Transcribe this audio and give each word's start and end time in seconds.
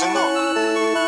Сынок, 0.00 0.32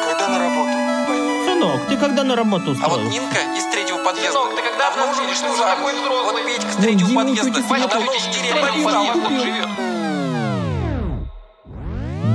когда 0.06 0.28
на 0.28 0.38
работу 0.38 0.76
пойдешь? 1.08 1.46
Сынок, 1.46 1.80
ты 1.88 1.96
когда 1.96 2.24
на 2.24 2.36
работу 2.36 2.76
А 2.82 2.88
вот? 2.90 3.00
Нинка 3.04 3.38
из 3.56 3.64
третьего 3.72 4.04
подъезда. 4.04 4.32
Сынок, 4.32 4.50
ты 4.54 4.60
когда 4.62 4.90
Давно 4.90 5.12
уже 5.12 5.22
денежку? 5.22 5.46
не 5.48 5.56
Какой 5.56 5.92
Вот 5.94 6.02
взрослый? 6.02 6.42
Петька 6.44 6.72
с 6.72 6.76
Ну, 6.76 6.82
третьего 6.82 7.08
Димка 7.08 7.24
подъезда. 7.24 7.48
уже 7.48 8.30
деревья 8.30 8.52
деревне 8.52 8.84
подъезда. 8.84 9.20
подъезд 9.22 9.44
живет. 9.44 9.68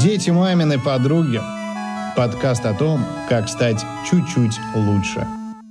Дети 0.02 0.30
маминой 0.32 0.80
подруги. 0.80 1.42
Подкаст 2.16 2.66
о 2.66 2.74
том, 2.74 3.06
как 3.30 3.50
стать 3.50 3.86
чуть-чуть 4.10 4.60
лучше. 4.74 5.28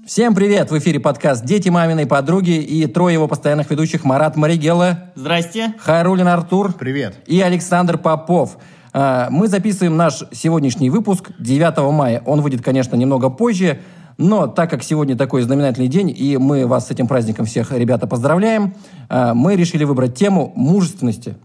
Всем 0.06 0.36
привет! 0.36 0.70
В 0.70 0.78
эфире 0.78 1.00
подкаст 1.00 1.44
«Дети 1.44 1.68
маминой 1.68 2.06
подруги» 2.06 2.52
и 2.62 2.86
трое 2.86 3.14
его 3.14 3.26
постоянных 3.26 3.68
ведущих 3.70 4.04
Марат 4.04 4.36
Маригела, 4.36 5.10
Здрасте. 5.16 5.74
Хайрулин 5.80 6.28
Артур 6.28 6.74
Привет. 6.74 7.16
и 7.26 7.40
Александр 7.40 7.98
Попов. 7.98 8.56
А, 8.98 9.28
Мы 9.28 9.46
записываем 9.46 9.94
наш 9.98 10.22
сегодняшний 10.32 10.88
выпуск 10.88 11.30
9 11.38 11.92
мая. 11.92 12.22
Он 12.24 12.40
выйдет, 12.40 12.62
конечно, 12.64 12.96
немного 12.96 13.28
позже, 13.28 13.80
но 14.16 14.46
так 14.46 14.70
как 14.70 14.82
сегодня 14.82 15.18
такой 15.18 15.42
знаменательный 15.42 15.88
день, 15.88 16.14
и 16.16 16.38
мы 16.38 16.66
вас 16.66 16.86
с 16.86 16.90
этим 16.90 17.06
праздником 17.06 17.44
всех, 17.44 17.72
ребята, 17.72 18.06
поздравляем, 18.06 18.72
а, 19.10 19.34
мы 19.34 19.54
решили 19.54 19.84
выбрать 19.84 20.14
тему 20.14 20.50
мужественности. 20.56 21.36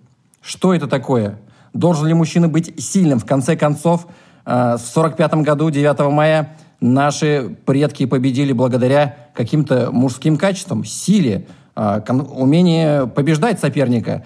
Что 0.42 0.74
это 0.74 0.88
такое? 0.88 1.42
Должен 1.74 2.08
ли 2.08 2.14
мужчина 2.14 2.48
быть 2.48 2.82
сильным? 2.82 3.20
В 3.20 3.26
конце 3.26 3.58
концов, 3.58 4.08
а, 4.46 4.78
в 4.78 4.82
45 4.82 5.44
году, 5.44 5.70
9 5.70 6.10
мая, 6.10 6.56
наши 6.80 7.58
предки 7.66 8.06
победили 8.06 8.54
благодаря 8.54 9.18
каким-то 9.34 9.90
мужским 9.92 10.38
качествам, 10.38 10.86
силе, 10.86 11.48
умению 11.76 13.10
побеждать 13.10 13.60
соперника. 13.60 14.24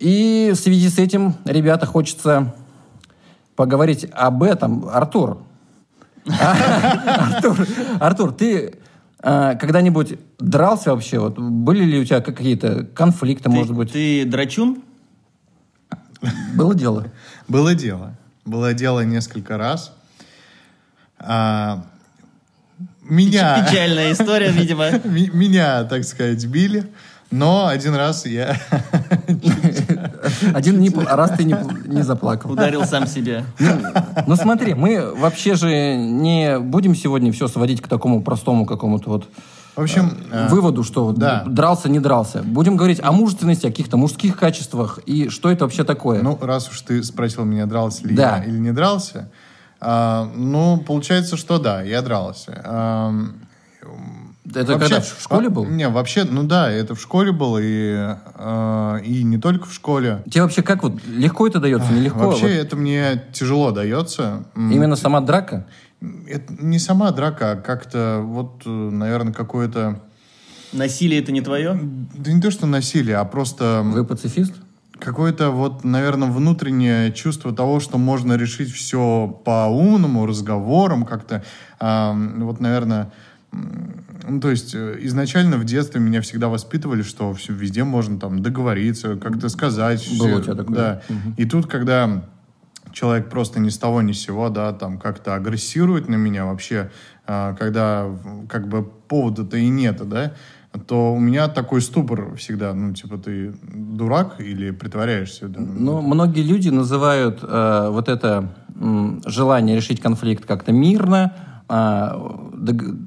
И 0.00 0.50
в 0.54 0.56
связи 0.56 0.88
с 0.88 0.98
этим, 0.98 1.34
ребята, 1.44 1.84
хочется 1.84 2.54
поговорить 3.54 4.06
об 4.12 4.42
этом. 4.42 4.88
Артур, 4.88 5.42
Артур, 6.26 7.66
Артур, 8.00 8.32
ты 8.32 8.78
а, 9.22 9.54
когда-нибудь 9.56 10.18
дрался 10.38 10.92
вообще? 10.94 11.18
Вот 11.18 11.38
были 11.38 11.84
ли 11.84 12.00
у 12.00 12.04
тебя 12.06 12.22
какие-то 12.22 12.84
конфликты, 12.94 13.44
Ты- 13.44 13.50
может 13.50 13.74
быть? 13.74 13.92
Ты 13.92 14.24
драчун? 14.24 14.82
Было 16.54 16.74
дело? 16.74 17.06
Было 17.46 17.74
дело. 17.74 18.16
Было 18.46 18.72
дело 18.72 19.00
несколько 19.00 19.58
раз. 19.58 19.92
А, 21.18 21.84
меня, 23.02 23.66
Печальная 23.66 24.12
история, 24.12 24.50
видимо. 24.50 24.90
меня, 25.04 25.84
так 25.84 26.04
сказать, 26.04 26.44
били, 26.46 26.90
но 27.30 27.66
один 27.66 27.94
раз 27.94 28.24
я... 28.24 28.58
Один 30.54 30.80
не, 30.80 30.88
пл- 30.88 31.04
раз 31.06 31.30
ты 31.36 31.44
не, 31.44 31.56
не 31.86 32.02
заплакал. 32.02 32.50
Ударил 32.52 32.84
сам 32.84 33.06
себя. 33.06 33.44
Ну 34.26 34.36
смотри, 34.36 34.74
мы 34.74 35.14
вообще 35.14 35.54
же 35.54 35.96
не 35.96 36.58
будем 36.58 36.94
сегодня 36.94 37.32
все 37.32 37.48
сводить 37.48 37.80
к 37.80 37.88
такому 37.88 38.22
простому 38.22 38.66
какому-то 38.66 39.08
вот 39.10 39.28
В 39.76 39.80
общем, 39.82 40.12
э, 40.30 40.48
выводу, 40.48 40.82
что 40.84 41.12
да. 41.12 41.44
дрался, 41.46 41.88
не 41.88 42.00
дрался. 42.00 42.42
Будем 42.42 42.76
говорить 42.76 43.00
о 43.02 43.12
мужественности, 43.12 43.66
о 43.66 43.70
каких-то 43.70 43.96
мужских 43.96 44.36
качествах 44.36 44.98
и 45.06 45.28
что 45.28 45.50
это 45.50 45.64
вообще 45.64 45.84
такое. 45.84 46.22
ну, 46.22 46.38
раз 46.40 46.68
уж 46.68 46.80
ты 46.82 47.02
спросил 47.02 47.44
меня, 47.44 47.66
дрался 47.66 48.06
ли 48.06 48.14
Да. 48.14 48.38
я 48.38 48.44
или 48.44 48.58
не 48.58 48.72
дрался, 48.72 49.30
а, 49.80 50.30
ну, 50.34 50.78
получается, 50.78 51.36
что 51.36 51.58
да, 51.58 51.82
я 51.82 52.02
дрался. 52.02 52.60
Ам, 52.64 53.34
это 54.54 54.78
когда 54.78 55.00
в 55.00 55.22
школе 55.22 55.48
а, 55.48 55.50
был? 55.50 55.64
Не, 55.64 55.88
вообще, 55.88 56.24
ну 56.24 56.44
да, 56.44 56.70
это 56.70 56.94
в 56.94 57.00
школе 57.00 57.32
было, 57.32 57.58
и, 57.58 57.94
а, 58.34 58.98
и 58.98 59.22
не 59.22 59.38
только 59.38 59.66
в 59.66 59.72
школе. 59.72 60.22
Тебе 60.30 60.42
вообще 60.42 60.62
как 60.62 60.82
вот 60.82 61.00
легко 61.06 61.46
это 61.46 61.60
дается, 61.60 61.92
нелегко? 61.92 62.18
Вообще, 62.18 62.42
Вот 62.42 62.50
это 62.50 62.76
мне 62.76 63.24
тяжело 63.32 63.70
дается. 63.70 64.44
Именно 64.56 64.96
сама 64.96 65.20
драка? 65.20 65.66
Это 66.26 66.54
не 66.58 66.78
сама 66.78 67.10
драка, 67.10 67.52
а 67.52 67.56
как-то 67.56 68.20
вот, 68.24 68.62
наверное, 68.64 69.32
какое-то... 69.32 70.00
Насилие 70.72 71.20
это 71.20 71.32
не 71.32 71.40
твое? 71.40 71.78
Да 72.14 72.32
не 72.32 72.40
то, 72.40 72.50
что 72.50 72.66
насилие, 72.66 73.16
а 73.16 73.24
просто 73.24 73.82
Вы 73.84 74.04
пацифист? 74.04 74.54
какое-то 75.00 75.50
вот, 75.50 75.82
наверное, 75.82 76.28
внутреннее 76.28 77.12
чувство 77.12 77.52
того, 77.52 77.80
что 77.80 77.98
можно 77.98 78.34
решить 78.34 78.70
все 78.70 79.26
по 79.44 79.66
умному, 79.66 80.26
разговорам 80.26 81.04
как-то. 81.04 81.42
А, 81.80 82.12
вот, 82.12 82.60
наверное, 82.60 83.10
ну, 84.30 84.40
то 84.40 84.50
есть 84.50 84.74
э, 84.74 84.96
изначально 85.00 85.56
в 85.56 85.64
детстве 85.64 86.00
меня 86.00 86.20
всегда 86.20 86.48
воспитывали, 86.48 87.02
что 87.02 87.32
все, 87.34 87.52
везде 87.52 87.84
можно 87.84 88.18
там 88.18 88.42
договориться, 88.42 89.16
как-то 89.16 89.48
сказать. 89.48 90.06
Было 90.18 90.38
у 90.38 90.40
тебя 90.40 90.54
такое? 90.54 90.76
Да. 90.76 91.02
И 91.36 91.44
тут, 91.44 91.66
когда 91.66 92.24
человек 92.92 93.28
просто 93.28 93.60
ни 93.60 93.68
с 93.68 93.78
того 93.78 94.02
ни 94.02 94.12
с 94.12 94.20
сего, 94.20 94.48
да, 94.48 94.72
там 94.72 94.98
как-то 94.98 95.34
агрессирует 95.34 96.08
на 96.08 96.16
меня 96.16 96.44
вообще, 96.44 96.90
а, 97.26 97.54
когда 97.54 98.06
как 98.48 98.68
бы 98.68 98.82
повода-то 98.84 99.56
и 99.56 99.68
нет, 99.68 100.08
да, 100.08 100.32
то 100.86 101.12
у 101.12 101.18
меня 101.18 101.48
такой 101.48 101.80
ступор 101.80 102.36
всегда, 102.36 102.72
ну, 102.74 102.94
типа, 102.94 103.18
ты 103.18 103.52
дурак 103.62 104.36
или 104.38 104.70
притворяешься? 104.70 105.48
Да? 105.48 105.60
Ну, 105.60 106.00
многие 106.00 106.42
люди 106.42 106.68
называют 106.68 107.40
э, 107.42 107.88
вот 107.90 108.08
это 108.08 108.54
м, 108.76 109.20
желание 109.26 109.74
решить 109.74 110.00
конфликт 110.00 110.44
как-то 110.46 110.70
мирно, 110.70 111.34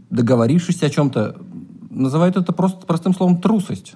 договорившись 0.10 0.82
о 0.84 0.90
чем-то, 0.90 1.36
называют 1.90 2.38
это 2.38 2.54
просто 2.54 2.86
простым 2.86 3.14
словом 3.14 3.42
трусость. 3.42 3.96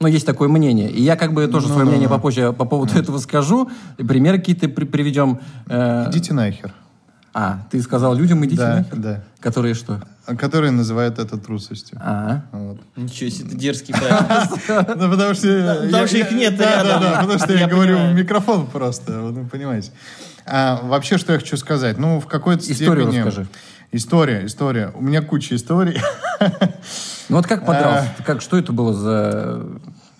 Ну, 0.00 0.06
есть 0.06 0.26
такое 0.26 0.48
мнение. 0.48 0.90
И 0.90 1.02
я 1.02 1.16
как 1.16 1.32
бы 1.34 1.46
тоже 1.48 1.66
свое 1.66 1.84
мнение 1.84 2.08
попозже 2.08 2.52
по 2.52 2.64
поводу 2.64 2.96
этого 2.96 3.18
скажу. 3.18 3.68
И 3.96 4.04
примеры 4.04 4.38
какие-то 4.38 4.68
при- 4.68 4.84
приведем. 4.84 5.40
Э, 5.66 6.08
Идите 6.08 6.32
нахер. 6.34 6.72
А, 7.34 7.66
ты 7.70 7.80
сказал 7.82 8.14
людям, 8.14 8.44
идите 8.44 8.56
Да, 8.62 8.76
нахер? 8.76 8.96
да. 8.96 9.24
Которые 9.40 9.74
что? 9.74 10.00
А 10.26 10.36
Которые 10.36 10.70
называют 10.70 11.18
это 11.18 11.36
трусостью. 11.36 11.98
А, 12.00 12.42
Вот. 12.52 12.78
Ничего 12.96 13.30
себе, 13.30 13.50
ты 13.50 13.56
дерзкий 13.56 13.92
парень. 13.92 14.86
Ну, 15.00 15.10
потому 15.10 15.34
что... 15.34 15.80
потому 15.86 16.06
что 16.06 16.16
я- 16.16 16.24
их 16.26 16.32
нет 16.32 16.56
да, 16.56 16.82
рядом. 16.84 17.02
Да, 17.02 17.10
да, 17.14 17.20
потому 17.22 17.38
что 17.40 17.52
я, 17.54 17.66
говорю 17.66 17.96
в 17.98 18.14
микрофон 18.14 18.66
просто, 18.68 19.20
вы 19.20 19.44
понимаете. 19.46 19.90
А, 20.50 20.80
вообще, 20.82 21.18
что 21.18 21.32
я 21.32 21.38
хочу 21.38 21.56
сказать? 21.56 21.98
Ну, 21.98 22.20
в 22.20 22.26
какой-то 22.26 22.70
Историю 22.70 23.06
степени... 23.06 23.18
расскажи. 23.18 23.46
История, 23.90 24.44
история. 24.44 24.92
У 24.94 25.00
меня 25.00 25.22
куча 25.22 25.54
историй. 25.54 25.98
ну 27.28 27.36
вот 27.36 27.46
как 27.46 27.64
подрался? 27.64 28.12
А. 28.18 28.22
Как, 28.22 28.42
что 28.42 28.58
это 28.58 28.72
было 28.72 28.92
за... 28.92 29.64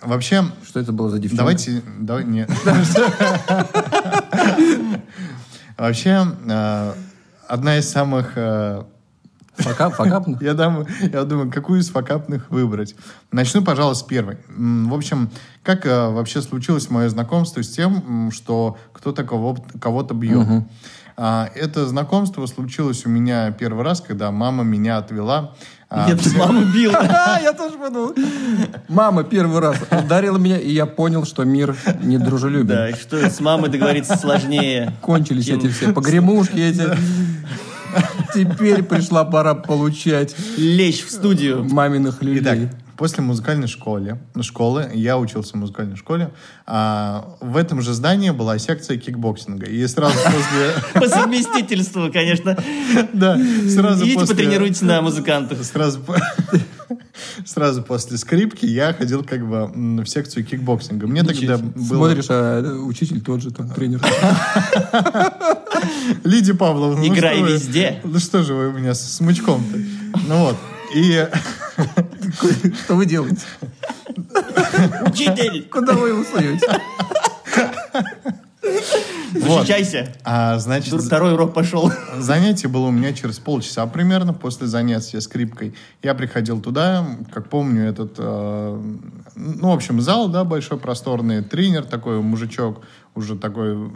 Вообще, 0.00 0.44
Что 0.66 0.80
это 0.80 0.92
было 0.92 1.10
за 1.10 1.18
девчонка? 1.18 1.42
давайте... 1.42 1.82
Давай, 1.98 2.24
нет. 2.24 2.48
Вообще, 5.76 6.26
э, 6.46 6.92
одна 7.46 7.78
из 7.78 7.88
самых... 7.88 8.32
Факап, 9.58 9.94
факапных? 9.94 10.40
Я, 10.42 10.54
дам, 10.54 10.86
я 11.00 11.24
думаю, 11.24 11.50
какую 11.50 11.80
из 11.80 11.90
факапных 11.90 12.48
выбрать. 12.50 12.94
Начну, 13.32 13.62
пожалуй, 13.62 13.94
с 13.94 14.02
первой. 14.02 14.38
В 14.48 14.94
общем, 14.94 15.30
как 15.62 15.84
э, 15.86 16.08
вообще 16.10 16.40
случилось 16.42 16.90
мое 16.90 17.08
знакомство 17.08 17.62
с 17.62 17.68
тем, 17.68 18.30
что 18.32 18.76
кто-то 18.92 19.24
кого, 19.24 19.56
кого-то 19.80 20.14
бьет? 20.14 20.46
А, 21.20 21.50
это 21.56 21.86
знакомство 21.88 22.46
случилось 22.46 23.04
у 23.04 23.08
меня 23.08 23.50
первый 23.50 23.84
раз, 23.84 24.00
когда 24.00 24.30
мама 24.30 24.62
меня 24.62 24.98
отвела. 24.98 25.54
а, 25.90 26.08
Я 26.08 26.16
тут 26.16 26.32
маму 26.36 26.64
бил. 26.72 26.92
А, 26.96 27.40
я 27.40 27.52
тоже 27.52 27.76
подумал. 27.76 28.14
Мама 28.88 29.24
первый 29.24 29.58
раз 29.60 29.76
ударила 29.90 30.38
меня, 30.38 30.58
и 30.58 30.70
я 30.72 30.86
понял, 30.86 31.24
что 31.24 31.42
мир 31.42 31.74
недружелюбен. 32.04 32.68
Да, 32.68 32.90
и 32.90 32.94
что 32.94 33.28
с 33.28 33.40
мамой 33.40 33.68
договориться 33.68 34.16
сложнее. 34.16 34.92
Кончились 35.02 35.48
эти 35.48 35.68
все 35.68 35.92
погремушки 35.92 36.60
эти. 36.60 36.84
Теперь 38.34 38.82
пришла 38.82 39.24
пора 39.24 39.54
получать 39.54 40.34
Лечь 40.56 41.04
в 41.04 41.10
студию. 41.10 41.64
маминых 41.64 42.22
люлей. 42.22 42.42
Итак, 42.42 42.58
после 42.96 43.22
музыкальной 43.22 43.68
школы, 43.68 44.18
школы, 44.42 44.90
я 44.92 45.18
учился 45.18 45.52
в 45.52 45.54
музыкальной 45.54 45.96
школе, 45.96 46.30
а, 46.66 47.36
в 47.40 47.56
этом 47.56 47.80
же 47.80 47.94
здании 47.94 48.30
была 48.30 48.58
секция 48.58 48.98
кикбоксинга. 48.98 49.66
И 49.66 49.86
сразу 49.86 50.14
после... 50.24 51.00
По 51.00 51.08
совместительству, 51.08 52.10
конечно. 52.12 52.56
Да, 53.12 53.38
сразу 53.68 54.04
Идите 54.04 54.18
после... 54.18 54.34
потренируйтесь 54.34 54.82
на 54.82 55.00
музыкантах. 55.00 55.62
Сразу, 55.64 56.00
сразу 57.44 57.82
после 57.82 58.16
скрипки 58.16 58.66
я 58.66 58.92
ходил 58.92 59.24
как 59.24 59.46
бы 59.46 59.66
в 60.02 60.06
секцию 60.06 60.44
кикбоксинга. 60.44 61.06
Мне 61.06 61.22
тогда 61.22 61.58
было... 61.58 61.84
Смотришь, 61.84 62.26
а 62.30 62.62
учитель 62.82 63.20
тот 63.20 63.42
же, 63.42 63.50
там, 63.50 63.70
тренер. 63.70 64.00
Лидия 66.24 66.54
Павловна, 66.54 66.98
ну 66.98 67.14
Играй 67.14 67.40
вы- 67.40 67.52
везде. 67.52 68.00
Ну 68.04 68.18
что 68.18 68.42
же 68.42 68.54
вы 68.54 68.68
у 68.68 68.72
меня 68.72 68.94
с 68.94 69.16
смычком-то? 69.16 69.78
Ну 70.26 70.44
вот. 70.44 70.56
И 70.94 71.26
Что 72.84 72.94
вы 72.94 73.06
делаете? 73.06 73.42
Учитель! 75.06 75.66
Куда 75.70 75.94
вы 75.94 76.10
его 76.10 76.24
суете? 76.24 76.66
Защищайся. 79.34 80.14
А, 80.24 80.58
значит, 80.58 81.00
Второй 81.00 81.34
урок 81.34 81.54
пошел. 81.54 81.92
Занятие 82.18 82.68
было 82.68 82.86
у 82.86 82.90
меня 82.90 83.12
через 83.12 83.38
полчаса 83.38 83.86
примерно 83.86 84.32
после 84.32 84.66
занятия 84.66 85.20
скрипкой. 85.20 85.74
Я 86.02 86.14
приходил 86.14 86.60
туда, 86.60 87.06
как 87.32 87.48
помню, 87.48 87.88
этот, 87.88 88.14
э, 88.18 88.82
ну, 89.34 89.70
в 89.70 89.74
общем, 89.74 90.00
зал, 90.00 90.28
да, 90.28 90.44
большой, 90.44 90.78
просторный, 90.78 91.42
тренер 91.42 91.84
такой, 91.84 92.20
мужичок, 92.20 92.82
уже 93.14 93.36
такой 93.36 93.90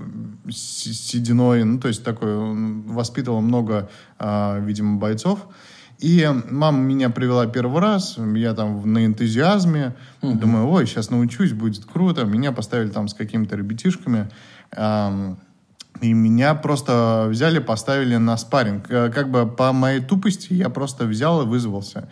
сединой, 0.50 1.64
ну, 1.64 1.78
то 1.78 1.88
есть 1.88 2.04
такой, 2.04 2.36
он 2.36 2.82
воспитывал 2.82 3.40
много, 3.40 3.88
э, 4.18 4.60
видимо, 4.60 4.98
бойцов. 4.98 5.46
И 6.02 6.28
мама 6.50 6.78
меня 6.78 7.10
привела 7.10 7.46
первый 7.46 7.80
раз, 7.80 8.18
я 8.34 8.54
там 8.54 8.92
на 8.92 9.06
энтузиазме, 9.06 9.94
думаю, 10.20 10.68
ой, 10.68 10.84
сейчас 10.86 11.10
научусь, 11.10 11.52
будет 11.52 11.84
круто. 11.84 12.24
Меня 12.24 12.50
поставили 12.50 12.88
там 12.88 13.06
с 13.06 13.14
какими-то 13.14 13.54
ребятишками. 13.54 14.28
И 14.76 16.12
меня 16.14 16.54
просто 16.54 17.26
взяли, 17.28 17.60
поставили 17.60 18.16
на 18.16 18.36
спарринг. 18.36 18.90
Э, 18.90 19.10
Как 19.10 19.30
бы 19.30 19.46
по 19.46 19.72
моей 19.72 20.00
тупости 20.00 20.52
я 20.52 20.68
просто 20.68 21.04
взял 21.04 21.42
и 21.42 21.46
вызвался. 21.46 22.08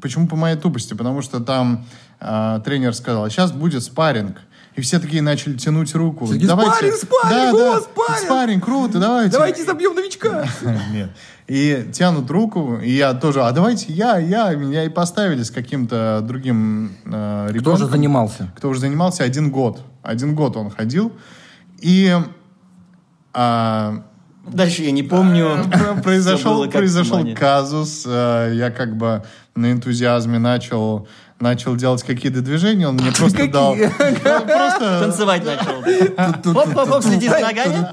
Почему 0.00 0.26
по 0.26 0.34
моей 0.34 0.56
тупости? 0.56 0.94
Потому 0.94 1.22
что 1.22 1.40
там 1.40 1.84
а, 2.20 2.60
тренер 2.60 2.94
сказал, 2.94 3.28
сейчас 3.30 3.52
будет 3.52 3.82
спарринг. 3.82 4.38
И 4.76 4.82
все 4.82 4.98
такие 5.00 5.22
начали 5.22 5.56
тянуть 5.56 5.94
руку. 5.94 6.26
Все 6.26 6.34
такие, 6.34 6.48
«Спарринг, 6.48 6.94
спарринг, 6.94 7.30
да, 7.30 7.50
о, 7.50 7.56
да, 7.58 7.80
спарринг!» 7.80 8.24
спарринг, 8.24 8.64
круто, 8.64 8.98
давайте. 9.00 9.32
Давайте 9.32 9.64
забьем 9.64 9.94
новичка. 9.94 10.46
Нет. 10.92 11.10
И 11.48 11.90
тянут 11.92 12.30
руку, 12.30 12.76
и 12.76 12.90
я 12.90 13.14
тоже, 13.14 13.42
а 13.42 13.50
давайте 13.50 13.92
я, 13.92 14.18
я, 14.18 14.54
меня 14.54 14.84
и 14.84 14.88
поставили 14.88 15.42
с 15.42 15.50
каким-то 15.50 16.20
другим 16.22 16.92
э, 17.04 17.46
Кто 17.48 17.52
ребенком. 17.52 17.78
же 17.78 17.86
занимался? 17.88 18.52
Кто 18.56 18.68
уже 18.68 18.80
занимался 18.80 19.24
один 19.24 19.50
год. 19.50 19.82
Один 20.02 20.36
год 20.36 20.56
он 20.56 20.70
ходил. 20.70 21.12
И 21.80 22.14
а, 23.32 24.02
Дальше 24.46 24.82
я 24.82 24.90
не 24.90 25.02
помню. 25.02 25.64
произошел, 26.02 26.68
произошел 26.68 27.24
казус. 27.34 28.04
э, 28.06 28.52
Я 28.54 28.70
как 28.70 28.96
бы 28.96 29.22
на 29.54 29.72
энтузиазме 29.72 30.38
начал, 30.38 31.06
начал 31.38 31.76
делать 31.76 32.02
какие-то 32.02 32.40
движения. 32.40 32.88
Он 32.88 32.94
мне 32.94 33.12
просто 33.12 33.48
дал... 33.48 33.76
Танцевать 34.78 35.44
начал. 35.44 35.82
Хоп-хоп-хоп, 36.54 37.02
следи 37.02 37.28
за 37.28 37.38
ногами. 37.38 37.86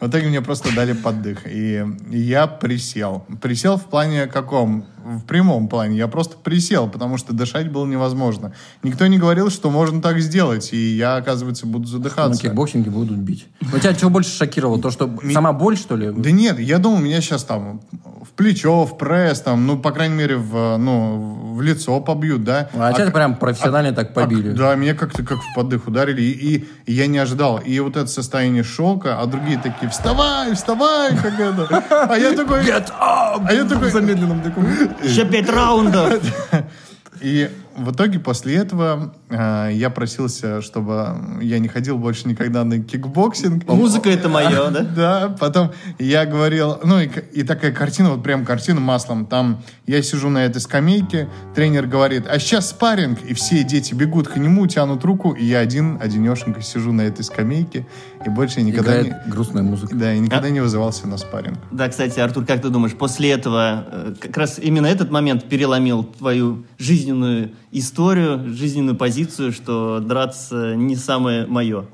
В 0.00 0.08
итоге 0.08 0.28
мне 0.28 0.40
просто 0.40 0.74
дали 0.74 0.92
поддых. 0.92 1.40
И 1.46 1.84
я 2.10 2.46
присел. 2.46 3.26
Присел 3.42 3.76
в 3.76 3.84
плане 3.84 4.26
каком? 4.26 4.86
В 5.06 5.20
прямом 5.22 5.68
плане. 5.68 5.96
Я 5.96 6.08
просто 6.08 6.36
присел, 6.36 6.88
потому 6.88 7.16
что 7.16 7.32
дышать 7.32 7.70
было 7.70 7.86
невозможно. 7.86 8.52
Никто 8.82 9.06
не 9.06 9.18
говорил, 9.18 9.50
что 9.50 9.70
можно 9.70 10.02
так 10.02 10.18
сделать. 10.18 10.72
И 10.72 10.96
я, 10.96 11.16
оказывается, 11.16 11.64
буду 11.66 11.84
На 11.84 11.90
задыхаться. 11.90 12.42
кикбоксинге 12.42 12.90
будут 12.90 13.16
бить. 13.18 13.46
Но 13.60 13.78
тебя 13.78 13.94
чего 13.94 14.10
больше 14.10 14.30
шокировало? 14.30 14.80
То, 14.82 14.90
что 14.90 15.08
сама 15.32 15.52
боль, 15.52 15.76
что 15.76 15.94
ли? 15.96 16.10
Да 16.10 16.30
нет, 16.32 16.58
я 16.58 16.78
думал, 16.78 16.98
меня 16.98 17.20
сейчас 17.20 17.44
там 17.44 17.80
в 18.22 18.30
плечо, 18.30 18.84
в 18.84 18.98
пресс, 18.98 19.40
там, 19.42 19.66
ну, 19.66 19.78
по 19.78 19.92
крайней 19.92 20.16
мере, 20.16 20.36
в, 20.36 20.76
ну, 20.76 21.52
в 21.54 21.62
лицо 21.62 22.00
побьют, 22.00 22.42
да. 22.42 22.68
А 22.74 22.92
тебя 22.92 23.10
прям 23.12 23.36
профессионально 23.36 23.92
так 23.94 24.12
побили. 24.12 24.50
А, 24.50 24.54
да, 24.54 24.74
меня 24.74 24.94
как-то 24.94 25.22
как 25.22 25.38
в 25.38 25.54
поддых 25.54 25.86
ударили, 25.86 26.20
и, 26.22 26.56
и- 26.56 26.68
и 26.86 26.92
я 26.92 27.06
не 27.06 27.18
ожидал. 27.18 27.58
И 27.58 27.78
вот 27.80 27.96
это 27.96 28.08
состояние 28.08 28.64
шока, 28.64 29.20
а 29.20 29.26
другие 29.26 29.58
такие, 29.58 29.88
вставай, 29.90 30.52
вставай, 30.54 31.16
как 31.16 31.38
это. 31.38 31.84
А 32.10 32.16
я 32.18 32.32
такой... 32.32 32.60
А 32.98 33.52
я 33.52 33.64
такой... 33.64 33.90
замедленном 33.90 34.40
таком. 34.40 34.66
Еще 35.02 35.24
пять 35.24 35.48
раундов. 35.48 36.22
И 37.20 37.50
в 37.76 37.92
итоге 37.92 38.18
после 38.18 38.56
этого 38.56 39.14
э, 39.28 39.70
я 39.72 39.90
просился, 39.90 40.62
чтобы 40.62 41.38
я 41.40 41.58
не 41.58 41.68
ходил 41.68 41.98
больше 41.98 42.28
никогда 42.28 42.64
на 42.64 42.80
кикбоксинг. 42.80 43.66
Музыка 43.68 44.10
это 44.10 44.28
мое, 44.28 44.70
да? 44.70 44.86
Да, 44.96 45.36
потом 45.38 45.72
я 45.98 46.24
говорил, 46.24 46.78
ну 46.82 46.98
и, 47.00 47.08
и 47.32 47.42
такая 47.42 47.70
картина, 47.72 48.10
вот 48.10 48.22
прям 48.22 48.44
картина 48.44 48.80
маслом. 48.80 49.26
Там 49.26 49.62
я 49.86 50.02
сижу 50.02 50.30
на 50.30 50.44
этой 50.44 50.60
скамейке, 50.60 51.28
тренер 51.54 51.86
говорит, 51.86 52.26
а 52.26 52.38
сейчас 52.38 52.70
спарринг, 52.70 53.22
и 53.22 53.34
все 53.34 53.62
дети 53.62 53.94
бегут 53.94 54.28
к 54.28 54.36
нему, 54.36 54.66
тянут 54.66 55.04
руку, 55.04 55.32
и 55.32 55.44
я 55.44 55.58
один, 55.58 55.98
одинешенько 56.00 56.62
сижу 56.62 56.92
на 56.92 57.02
этой 57.02 57.24
скамейке, 57.24 57.86
и 58.24 58.30
больше 58.30 58.60
я 58.60 58.64
никогда 58.64 59.00
Играет 59.00 59.26
не... 59.26 59.30
грустная 59.30 59.62
музыка. 59.62 59.94
Да, 59.94 60.14
и 60.14 60.18
никогда 60.18 60.48
не 60.48 60.60
вызывался 60.60 61.06
на 61.06 61.18
спарринг. 61.18 61.58
Да, 61.70 61.88
кстати, 61.88 62.18
Артур, 62.18 62.44
как 62.46 62.62
ты 62.62 62.70
думаешь, 62.70 62.94
после 62.94 63.30
этого 63.30 63.86
э, 63.90 64.14
как 64.20 64.36
раз 64.36 64.58
именно 64.58 64.86
этот 64.86 65.10
момент 65.10 65.44
переломил 65.44 66.04
твою 66.04 66.64
жизненную 66.78 67.50
историю, 67.78 68.54
жизненную 68.54 68.96
позицию, 68.96 69.52
что 69.52 70.00
драться 70.00 70.74
не 70.74 70.96
самое 70.96 71.46
мое? 71.46 71.86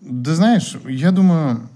Да 0.00 0.34
знаешь, 0.34 0.76
я 0.86 1.10
думаю, 1.10 1.68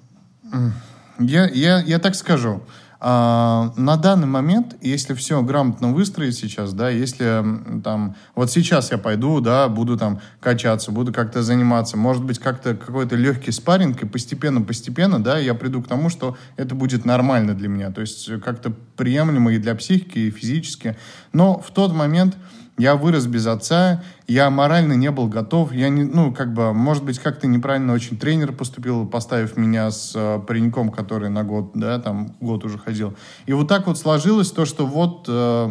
я, 1.18 1.48
я, 1.48 1.80
я 1.80 1.98
так 1.98 2.14
скажу. 2.14 2.62
А, 3.04 3.72
на 3.76 3.96
данный 3.96 4.28
момент, 4.28 4.76
если 4.80 5.14
все 5.14 5.42
грамотно 5.42 5.88
выстроить 5.92 6.36
сейчас, 6.36 6.72
да, 6.72 6.88
если 6.88 7.42
там, 7.82 8.14
вот 8.36 8.48
сейчас 8.52 8.92
я 8.92 8.98
пойду, 8.98 9.40
да, 9.40 9.68
буду 9.68 9.96
там 9.98 10.20
качаться, 10.38 10.92
буду 10.92 11.12
как-то 11.12 11.42
заниматься, 11.42 11.96
может 11.96 12.22
быть, 12.22 12.38
как-то 12.38 12.76
какой-то 12.76 13.16
легкий 13.16 13.50
спарринг, 13.50 14.04
и 14.04 14.06
постепенно-постепенно, 14.06 15.20
да, 15.20 15.36
я 15.36 15.54
приду 15.54 15.82
к 15.82 15.88
тому, 15.88 16.10
что 16.10 16.36
это 16.56 16.76
будет 16.76 17.04
нормально 17.04 17.54
для 17.54 17.66
меня, 17.66 17.90
то 17.90 18.02
есть 18.02 18.28
э, 18.28 18.38
как-то 18.38 18.72
приемлемо 18.96 19.52
и 19.52 19.58
для 19.58 19.74
психики, 19.74 20.20
и 20.20 20.30
физически. 20.30 20.96
Но 21.32 21.58
в 21.58 21.72
тот 21.72 21.92
момент 21.92 22.36
я 22.78 22.96
вырос 22.96 23.26
без 23.26 23.46
отца, 23.46 24.02
я 24.26 24.50
морально 24.50 24.94
не 24.94 25.10
был 25.10 25.28
готов, 25.28 25.72
я 25.72 25.88
не, 25.88 26.04
ну, 26.04 26.32
как 26.32 26.54
бы, 26.54 26.72
может 26.72 27.04
быть, 27.04 27.18
как-то 27.18 27.46
неправильно 27.46 27.92
очень 27.92 28.18
тренер 28.18 28.52
поступил, 28.52 29.06
поставив 29.06 29.56
меня 29.56 29.90
с 29.90 30.12
э, 30.14 30.40
пареньком, 30.46 30.90
который 30.90 31.28
на 31.28 31.44
год, 31.44 31.72
да, 31.74 31.98
там, 31.98 32.34
год 32.40 32.64
уже 32.64 32.78
ходил. 32.78 33.14
И 33.46 33.52
вот 33.52 33.68
так 33.68 33.86
вот 33.86 33.98
сложилось 33.98 34.50
то, 34.50 34.64
что 34.64 34.86
вот, 34.86 35.26
э, 35.28 35.68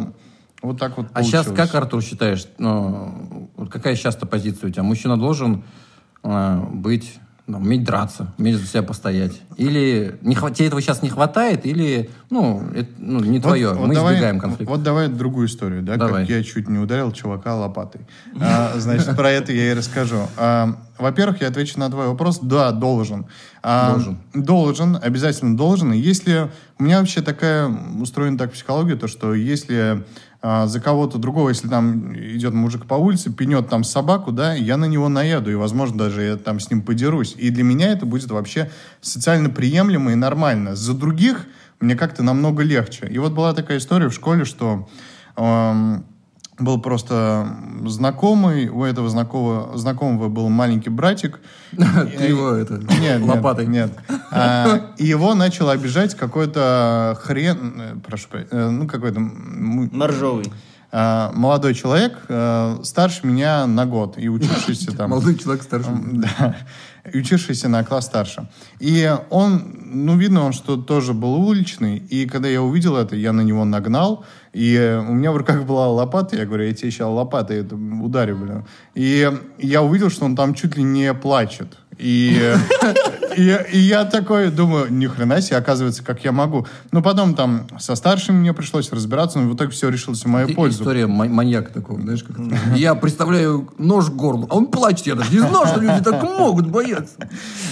вот 0.62 0.78
так 0.78 0.96
вот 0.96 1.08
А 1.12 1.22
сейчас 1.22 1.46
получилось. 1.46 1.70
как, 1.70 1.82
Артур, 1.82 2.02
считаешь, 2.02 2.46
ну, 2.58 3.50
какая 3.70 3.96
сейчас-то 3.96 4.26
позиция 4.26 4.68
у 4.68 4.72
тебя? 4.72 4.84
Мужчина 4.84 5.16
должен 5.18 5.64
э, 6.22 6.60
быть, 6.72 7.18
ну, 7.46 7.58
уметь 7.58 7.82
драться, 7.84 8.32
уметь 8.38 8.56
за 8.56 8.66
себя 8.66 8.82
постоять? 8.82 9.40
Или 9.56 10.16
не, 10.22 10.34
тебе 10.34 10.66
этого 10.68 10.80
сейчас 10.80 11.02
не 11.02 11.08
хватает, 11.08 11.66
или, 11.66 12.08
ну, 12.30 12.62
это, 12.74 12.88
ну, 12.98 13.20
не 13.20 13.38
Вот- 13.38 13.42
твое, 13.42 13.72
вот 13.74 13.88
мы 13.88 13.94
давай- 13.94 14.14
избегаем 14.14 14.38
конфликта. 14.38 14.72
Вот 14.72 14.82
давай 14.82 15.08
другую 15.08 15.48
историю, 15.48 15.82
да, 15.82 15.96
Давай. 15.96 16.22
как 16.22 16.30
я 16.30 16.42
чуть 16.44 16.68
не 16.68 16.78
ударил 16.78 17.10
чувака 17.12 17.54
лопатой. 17.56 18.02
А, 18.40 18.72
значит, 18.76 19.16
про 19.16 19.30
это 19.30 19.52
я 19.52 19.72
и 19.72 19.74
расскажу. 19.74 20.28
А, 20.36 20.76
во-первых, 20.98 21.40
я 21.40 21.48
отвечу 21.48 21.80
на 21.80 21.90
твой 21.90 22.06
вопрос. 22.06 22.38
Да, 22.40 22.70
должен. 22.70 23.26
А, 23.62 23.90
Должен. 23.92 24.18
Должен, 24.34 24.98
обязательно 25.02 25.56
должен. 25.56 25.92
И 25.92 25.98
если... 25.98 26.48
У 26.78 26.84
меня 26.84 26.98
вообще 27.00 27.22
такая 27.22 27.68
устроена 28.00 28.38
так 28.38 28.52
психология, 28.52 28.96
то, 28.96 29.06
что 29.08 29.34
если 29.34 30.04
а, 30.44 30.66
за 30.66 30.80
кого-то 30.80 31.18
другого, 31.18 31.50
если 31.50 31.68
там 31.68 32.16
идет 32.16 32.52
мужик 32.52 32.86
по 32.86 32.94
улице, 32.94 33.32
пинет 33.32 33.68
там 33.68 33.84
собаку, 33.84 34.32
да, 34.32 34.54
я 34.54 34.76
на 34.76 34.86
него 34.86 35.08
наеду, 35.08 35.52
и, 35.52 35.54
возможно, 35.54 35.98
даже 35.98 36.22
я 36.22 36.36
там 36.36 36.58
с 36.58 36.68
ним 36.68 36.82
подерусь. 36.82 37.36
И 37.38 37.50
для 37.50 37.62
меня 37.62 37.92
это 37.92 38.06
будет 38.06 38.28
вообще 38.30 38.68
социально 39.00 39.48
приемлемо 39.48 40.12
и 40.12 40.16
нормально. 40.16 40.74
За 40.74 40.94
других 40.94 41.46
мне 41.78 41.94
как-то 41.94 42.24
намного 42.24 42.64
легче. 42.64 43.06
И 43.06 43.18
вот 43.18 43.32
была 43.32 43.54
такая 43.54 43.78
история 43.78 44.08
в 44.08 44.14
школе, 44.14 44.44
что 44.44 44.88
эм, 45.36 46.04
был 46.64 46.80
просто 46.80 47.46
знакомый, 47.86 48.68
у 48.68 48.84
этого 48.84 49.08
знакомого, 49.08 49.76
знакомого 49.76 50.28
был 50.28 50.48
маленький 50.48 50.90
братик. 50.90 51.40
Ты 51.72 52.24
его 52.24 52.50
это, 52.50 52.80
Нет, 53.00 53.22
лопатой. 53.22 53.66
Нет. 53.66 53.92
А, 54.30 54.92
и 54.98 55.04
его 55.06 55.34
начал 55.34 55.68
обижать 55.70 56.14
какой-то 56.14 57.18
хрен, 57.22 57.74
э, 57.80 57.94
прошу, 58.06 58.28
про- 58.28 58.46
э, 58.50 58.68
ну 58.70 58.86
какой-то 58.86 59.20
Моржовый. 59.20 60.52
а, 60.90 61.32
молодой 61.34 61.74
человек, 61.74 62.18
э, 62.28 62.78
старше 62.82 63.26
меня 63.26 63.66
на 63.66 63.86
год 63.86 64.14
и 64.18 64.28
учившийся 64.28 64.92
там. 64.96 65.10
Молодой 65.10 65.36
человек 65.36 65.62
старше. 65.62 65.88
Да. 65.92 66.56
Учившийся 67.14 67.68
на 67.68 67.84
класс 67.84 68.06
старше. 68.06 68.48
И 68.80 69.14
он, 69.30 69.62
ну, 69.92 70.16
видно, 70.16 70.44
он 70.44 70.52
что 70.52 70.76
тоже 70.76 71.12
был 71.12 71.34
уличный. 71.34 71.98
И 71.98 72.26
когда 72.26 72.48
я 72.48 72.62
увидел 72.62 72.96
это, 72.96 73.16
я 73.16 73.32
на 73.32 73.42
него 73.42 73.64
нагнал. 73.64 74.24
И 74.52 75.00
у 75.08 75.12
меня 75.12 75.32
в 75.32 75.36
руках 75.36 75.64
была 75.64 75.88
лопата. 75.88 76.36
Я 76.36 76.46
говорю, 76.46 76.64
я 76.64 76.74
тебе 76.74 76.90
сейчас 76.90 77.08
лопатой 77.08 77.58
это 77.58 77.76
ударю, 77.76 78.36
блин. 78.36 78.64
И 78.94 79.30
я 79.58 79.82
увидел, 79.82 80.10
что 80.10 80.24
он 80.24 80.36
там 80.36 80.54
чуть 80.54 80.76
ли 80.76 80.82
не 80.82 81.12
плачет. 81.14 81.78
И, 81.98 82.54
и, 83.36 83.58
и 83.72 83.78
я 83.78 84.04
такой 84.04 84.50
думаю, 84.50 84.92
ни 84.92 85.06
хрена 85.06 85.40
себе, 85.40 85.56
оказывается, 85.56 86.02
как 86.02 86.24
я 86.24 86.32
могу. 86.32 86.66
Но 86.90 87.02
потом 87.02 87.34
там 87.34 87.66
со 87.78 87.94
старшим 87.94 88.36
мне 88.36 88.52
пришлось 88.52 88.92
разбираться, 88.92 89.38
но 89.38 89.48
в 89.48 89.56
итоге 89.56 89.70
все 89.70 89.88
решилось 89.88 90.24
в 90.24 90.28
мою 90.28 90.48
И- 90.48 90.54
пользу. 90.54 90.82
История 90.82 91.06
ма- 91.06 91.28
маньяка 91.28 91.72
такого, 91.72 92.00
знаешь, 92.00 92.22
как 92.22 92.38
это? 92.38 92.56
Я 92.74 92.94
представляю 92.94 93.72
нож 93.78 94.06
к 94.06 94.14
горлу, 94.14 94.46
а 94.50 94.56
он 94.56 94.66
плачет. 94.66 95.06
Я 95.06 95.14
даже 95.14 95.32
не 95.32 95.40
знал, 95.40 95.66
что 95.66 95.80
люди 95.80 96.02
так 96.02 96.22
могут 96.22 96.68
бояться. 96.68 97.14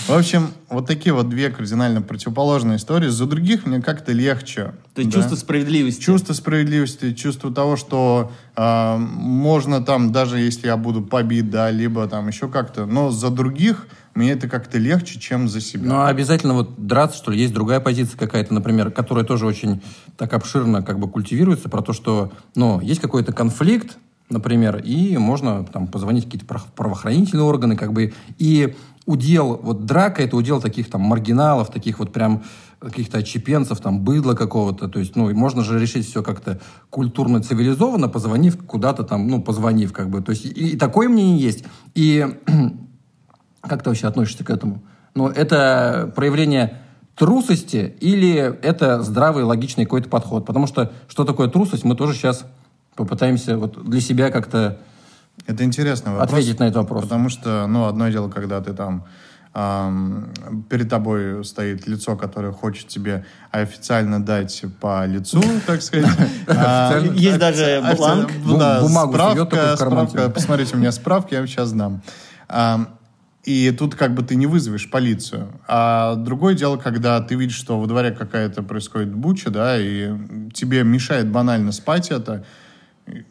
В 0.07 0.13
общем, 0.13 0.51
вот 0.69 0.87
такие 0.87 1.13
вот 1.13 1.29
две 1.29 1.51
кардинально 1.51 2.03
противоположные 2.03 2.77
истории. 2.77 3.09
За 3.09 3.27
других 3.27 3.67
мне 3.67 3.81
как-то 3.81 4.13
легче. 4.13 4.73
То 4.95 5.03
есть 5.03 5.11
да. 5.11 5.21
чувство 5.21 5.37
справедливости. 5.37 6.01
Чувство 6.01 6.33
справедливости, 6.33 7.13
чувство 7.13 7.53
того, 7.53 7.77
что 7.77 8.33
а, 8.57 8.97
можно 8.99 9.83
там, 9.83 10.13
даже 10.13 10.39
если 10.39 10.67
я 10.67 10.77
буду 10.77 11.03
побит, 11.03 11.51
да, 11.51 11.71
либо 11.71 12.07
там 12.09 12.29
еще 12.29 12.49
как-то, 12.49 12.87
но 12.87 13.11
за 13.11 13.31
других 13.31 13.87
мне 14.15 14.33
это 14.33 14.49
как-то 14.49 14.79
легче, 14.79 15.19
чем 15.19 15.49
за 15.49 15.61
себя. 15.61 15.85
Ну, 15.87 15.95
а 16.01 16.09
обязательно 16.09 16.55
вот 16.55 16.87
драться, 16.87 17.17
что 17.17 17.31
ли? 17.31 17.41
Есть 17.41 17.55
другая 17.55 17.81
позиция 17.81 18.19
какая-то, 18.19 18.53
например, 18.53 18.91
которая 18.91 19.25
тоже 19.25 19.47
очень 19.47 19.83
так 20.17 20.33
обширно 20.33 20.83
как 20.83 20.99
бы 20.99 21.09
культивируется, 21.09 21.69
про 21.69 21.83
то, 21.83 21.93
что, 21.93 22.33
ну, 22.55 22.81
есть 22.81 23.01
какой-то 23.01 23.33
конфликт, 23.33 23.99
например, 24.29 24.79
и 24.79 25.17
можно 25.17 25.65
там 25.65 25.87
позвонить 25.87 26.25
какие-то 26.25 26.47
прав- 26.47 26.73
правоохранительные 26.75 27.45
органы, 27.45 27.77
как 27.77 27.93
бы, 27.93 28.13
и 28.39 28.77
удел, 29.07 29.59
вот 29.63 29.87
драка, 29.87 30.23
это 30.23 30.37
удел 30.37 30.61
таких 30.61 30.89
там 30.89 31.01
маргиналов, 31.01 31.71
таких 31.71 31.99
вот 31.99 32.13
прям 32.13 32.45
каких-то 32.79 33.19
отчепенцев, 33.19 33.81
там, 33.81 34.01
быдла 34.01 34.35
какого-то, 34.35 34.89
то 34.89 34.99
есть, 34.99 35.17
ну, 35.17 35.35
можно 35.35 35.65
же 35.65 35.79
решить 35.79 36.07
все 36.07 36.23
как-то 36.23 36.61
культурно, 36.91 37.43
цивилизованно, 37.43 38.09
позвонив 38.09 38.65
куда-то 38.65 39.03
там, 39.03 39.27
ну, 39.29 39.43
позвонив, 39.43 39.93
как 39.93 40.11
бы, 40.11 40.23
то 40.23 40.31
есть, 40.31 40.47
и, 40.47 40.71
и 40.71 40.77
такое 40.77 41.09
мнение 41.09 41.39
есть, 41.39 41.65
и 41.95 42.27
как 43.63 43.83
ты 43.83 43.91
вообще 43.91 44.07
относишься 44.07 44.45
к 44.45 44.51
этому? 44.51 44.83
Ну, 45.15 45.29
это 45.29 46.13
проявление 46.15 46.79
трусости 47.17 47.95
или 48.01 48.37
это 48.63 49.03
здравый, 49.03 49.45
логичный 49.45 49.85
какой-то 49.85 50.09
подход? 50.09 50.47
Потому 50.47 50.67
что 50.67 50.93
что 51.09 51.25
такое 51.25 51.49
трусость, 51.49 51.85
мы 51.85 51.95
тоже 51.95 52.15
сейчас 52.15 52.45
попытаемся 52.97 53.57
вот 53.59 53.83
для 53.85 54.01
себя 54.01 54.31
как-то 54.31 54.79
Это 55.47 55.65
интересный 55.65 56.13
вопрос. 56.13 56.31
ответить 56.31 56.59
на 56.61 56.65
этот 56.65 56.77
вопрос. 56.77 57.03
Потому 57.05 57.29
что, 57.29 57.67
ну, 57.67 57.87
одно 57.87 58.09
дело, 58.09 58.29
когда 58.29 58.61
ты 58.61 58.73
там 58.73 59.05
ам, 59.53 60.33
перед 60.69 60.89
тобой 60.89 61.45
стоит 61.45 61.87
лицо, 61.87 62.17
которое 62.17 62.53
хочет 62.53 62.89
тебе 62.89 63.25
официально 63.51 64.25
дать 64.25 64.63
по 64.81 65.05
лицу, 65.07 65.43
так 65.67 65.83
сказать. 65.83 66.09
А? 66.47 66.99
Есть 67.15 67.39
даже 67.39 67.83
бланк. 67.97 68.31
бумагу 68.83 69.13
справка. 69.77 70.31
Посмотрите, 70.31 70.77
у 70.77 70.79
меня 70.79 70.93
справки, 70.93 71.35
я 71.35 71.47
сейчас 71.47 71.73
дам. 71.73 72.03
И 73.45 73.75
тут 73.79 73.95
как 73.95 74.15
бы 74.15 74.23
ты 74.23 74.35
не 74.35 74.47
вызовешь 74.47 74.91
полицию. 74.91 75.61
А 75.67 76.15
другое 76.17 76.55
дело, 76.55 76.77
когда 76.77 77.21
ты 77.23 77.37
видишь, 77.37 77.57
что 77.57 77.81
во 77.81 77.87
дворе 77.87 78.11
какая-то 78.11 78.63
происходит 78.63 79.15
буча, 79.15 79.51
да, 79.51 79.79
и 79.79 80.11
тебе 80.53 80.85
мешает 80.85 81.29
банально 81.29 81.73
спать 81.73 82.11
это, 82.11 82.45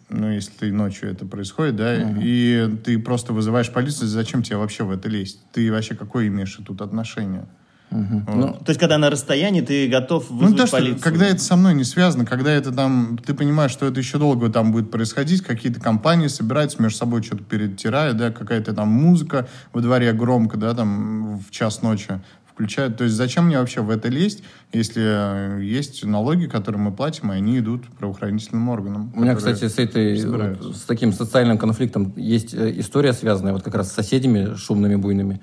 ну, 0.10 0.32
если 0.32 0.51
ты 0.51 0.72
ночью 0.72 1.12
это 1.12 1.25
происходит, 1.25 1.75
да, 1.75 1.96
и 2.20 2.75
ты 2.84 2.98
просто 2.98 3.34
вызываешь 3.34 3.72
полицию, 3.72 4.08
зачем 4.08 4.42
тебе 4.42 4.58
вообще 4.58 4.84
в 4.84 4.92
это 4.92 5.08
лезть? 5.08 5.39
Ты 5.54 5.72
вообще 5.72 5.94
какое 5.96 6.28
имеешь 6.28 6.60
тут 6.66 6.82
отношение? 6.82 7.46
Ну, 7.91 8.53
то 8.53 8.69
есть, 8.69 8.79
когда 8.79 8.98
на 8.98 9.10
расстоянии, 9.10 9.62
ты 9.62 9.88
готов 9.88 10.29
Ну, 10.29 10.38
вызвать 10.38 10.58
то, 10.58 10.67
что, 10.67 10.77
полицию. 10.77 11.01
когда 11.01 11.25
это 11.27 11.39
со 11.39 11.55
мной 11.55 11.74
не 11.74 11.84
связано, 11.84 12.25
когда 12.25 12.51
это 12.51 12.72
там, 12.72 13.17
ты 13.25 13.34
понимаешь, 13.34 13.72
что 13.72 13.86
это 13.88 14.00
еще 14.00 14.17
долго 14.17 14.50
там 14.50 14.72
будет 14.72 14.91
происходить, 14.91 15.41
какие-то 15.41 15.79
компании 15.79 16.27
собираются 16.27 16.81
между 16.81 16.98
собой 17.00 17.24
что-то 17.24 17.43
перетирают, 17.43 18.17
да, 18.17 18.31
какая-то 18.31 18.74
там 18.74 18.89
музыка 18.89 19.48
во 19.74 19.81
дворе 19.81 20.13
громко, 20.13 20.58
да, 20.58 20.74
там 20.74 21.39
в 21.39 21.51
час 21.51 21.81
ночи 21.81 22.19
включают. 22.60 22.98
То 22.98 23.05
есть 23.05 23.15
зачем 23.15 23.46
мне 23.46 23.58
вообще 23.58 23.81
в 23.81 23.89
это 23.89 24.10
лезть, 24.10 24.43
если 24.74 25.01
э, 25.05 25.63
есть 25.63 26.03
налоги, 26.03 26.46
которые 26.46 26.81
мы 26.81 26.91
платим, 26.91 27.31
и 27.31 27.36
они 27.36 27.58
идут 27.60 27.86
правоохранительным 27.98 28.67
органам? 28.67 29.13
У 29.15 29.22
меня, 29.22 29.34
кстати, 29.36 29.67
с 29.67 29.79
этой, 29.79 30.25
вот 30.25 30.75
с 30.75 30.81
таким 30.81 31.13
социальным 31.13 31.58
конфликтом 31.58 32.13
есть 32.17 32.53
э, 32.53 32.77
история 32.77 33.13
связанная 33.13 33.53
вот 33.53 33.63
как 33.63 33.75
раз 33.75 33.89
с 33.89 33.96
соседями 33.96 34.55
шумными, 34.55 34.96
буйными. 34.96 35.41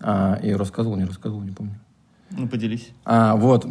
А, 0.00 0.38
я 0.42 0.56
рассказывал, 0.56 0.96
не 0.96 1.04
рассказывал, 1.04 1.42
не 1.42 1.50
помню. 1.50 1.78
Ну, 2.36 2.48
поделись. 2.48 2.90
А, 3.04 3.36
вот, 3.36 3.64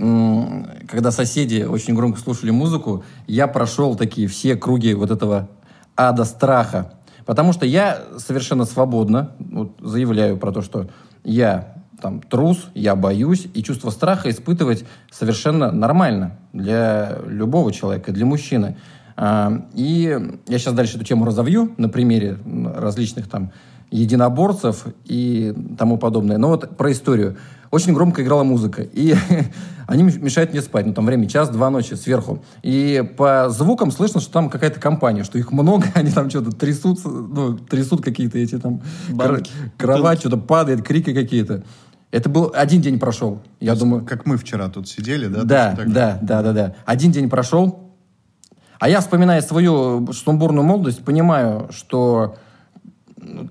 когда 0.88 1.12
соседи 1.12 1.64
очень 1.64 1.96
громко 1.96 2.20
слушали 2.20 2.52
музыку, 2.52 3.04
я 3.28 3.48
прошел 3.48 3.96
такие 3.96 4.28
все 4.28 4.56
круги 4.56 4.94
вот 4.94 5.12
этого 5.12 5.50
ада 5.96 6.26
страха. 6.26 6.94
Потому 7.26 7.54
что 7.54 7.66
я 7.66 8.02
совершенно 8.18 8.66
свободно 8.66 9.32
вот, 9.40 9.78
заявляю 9.80 10.38
про 10.38 10.52
то, 10.52 10.62
что 10.62 10.90
я 11.24 11.76
там 12.02 12.22
трус, 12.22 12.70
я 12.74 12.96
боюсь, 12.96 13.48
и 13.54 13.64
чувство 13.64 13.92
страха 13.92 14.30
испытывать 14.30 14.86
совершенно 15.12 15.72
нормально 15.72 16.38
для 16.52 17.20
любого 17.28 17.72
человека, 17.72 18.12
для 18.12 18.26
мужчины. 18.26 18.78
А, 19.16 19.66
и 19.74 20.18
я 20.48 20.60
сейчас 20.60 20.74
дальше 20.74 20.98
эту 20.98 21.06
тему 21.06 21.26
разовью 21.26 21.74
на 21.78 21.90
примере 21.90 22.40
различных 22.76 23.30
там 23.30 23.52
единоборцев 23.92 24.88
и 25.06 25.54
тому 25.78 25.98
подобное. 25.98 26.38
Но 26.38 26.48
вот 26.48 26.76
про 26.78 26.92
историю. 26.92 27.38
Очень 27.72 27.94
громко 27.94 28.22
играла 28.22 28.44
музыка, 28.44 28.82
и 28.82 29.16
они 29.88 30.04
мешают 30.04 30.52
мне 30.52 30.62
спать. 30.62 30.86
Ну, 30.86 30.94
там 30.94 31.06
время 31.06 31.28
час-два 31.28 31.70
ночи 31.70 31.94
сверху. 31.94 32.44
И 32.64 33.02
по 33.18 33.48
звукам 33.50 33.92
слышно, 33.92 34.20
что 34.20 34.32
там 34.34 34.50
какая-то 34.50 34.80
компания, 34.80 35.24
что 35.24 35.38
их 35.38 35.52
много, 35.54 35.88
они 35.96 36.12
там 36.12 36.30
что-то 36.30 36.52
трясутся, 36.52 37.08
ну, 37.10 37.58
трясут 37.58 38.04
какие-то 38.04 38.38
эти 38.38 38.58
там 38.60 38.82
Банки. 39.10 39.50
кр- 39.78 39.88
кровать, 39.88 40.20
что-то 40.20 40.38
падает, 40.38 40.84
крики 40.84 41.14
какие-то. 41.14 41.64
Это 42.12 42.28
был 42.28 42.52
один 42.54 42.82
день 42.82 43.00
прошел. 43.00 43.42
Я 43.62 43.74
думаю, 43.76 44.04
Как 44.04 44.26
мы 44.26 44.36
вчера 44.36 44.68
тут 44.68 44.90
сидели, 44.90 45.28
да? 45.28 45.44
да, 45.44 45.78
да, 45.88 46.20
да, 46.22 46.42
да, 46.42 46.52
да. 46.52 46.76
Один 46.86 47.14
день 47.14 47.30
прошел, 47.30 47.94
а 48.80 48.90
я, 48.90 49.00
вспоминая 49.00 49.42
свою 49.42 50.12
сумбурную 50.12 50.66
молодость, 50.66 51.06
понимаю, 51.06 51.70
что 51.72 52.36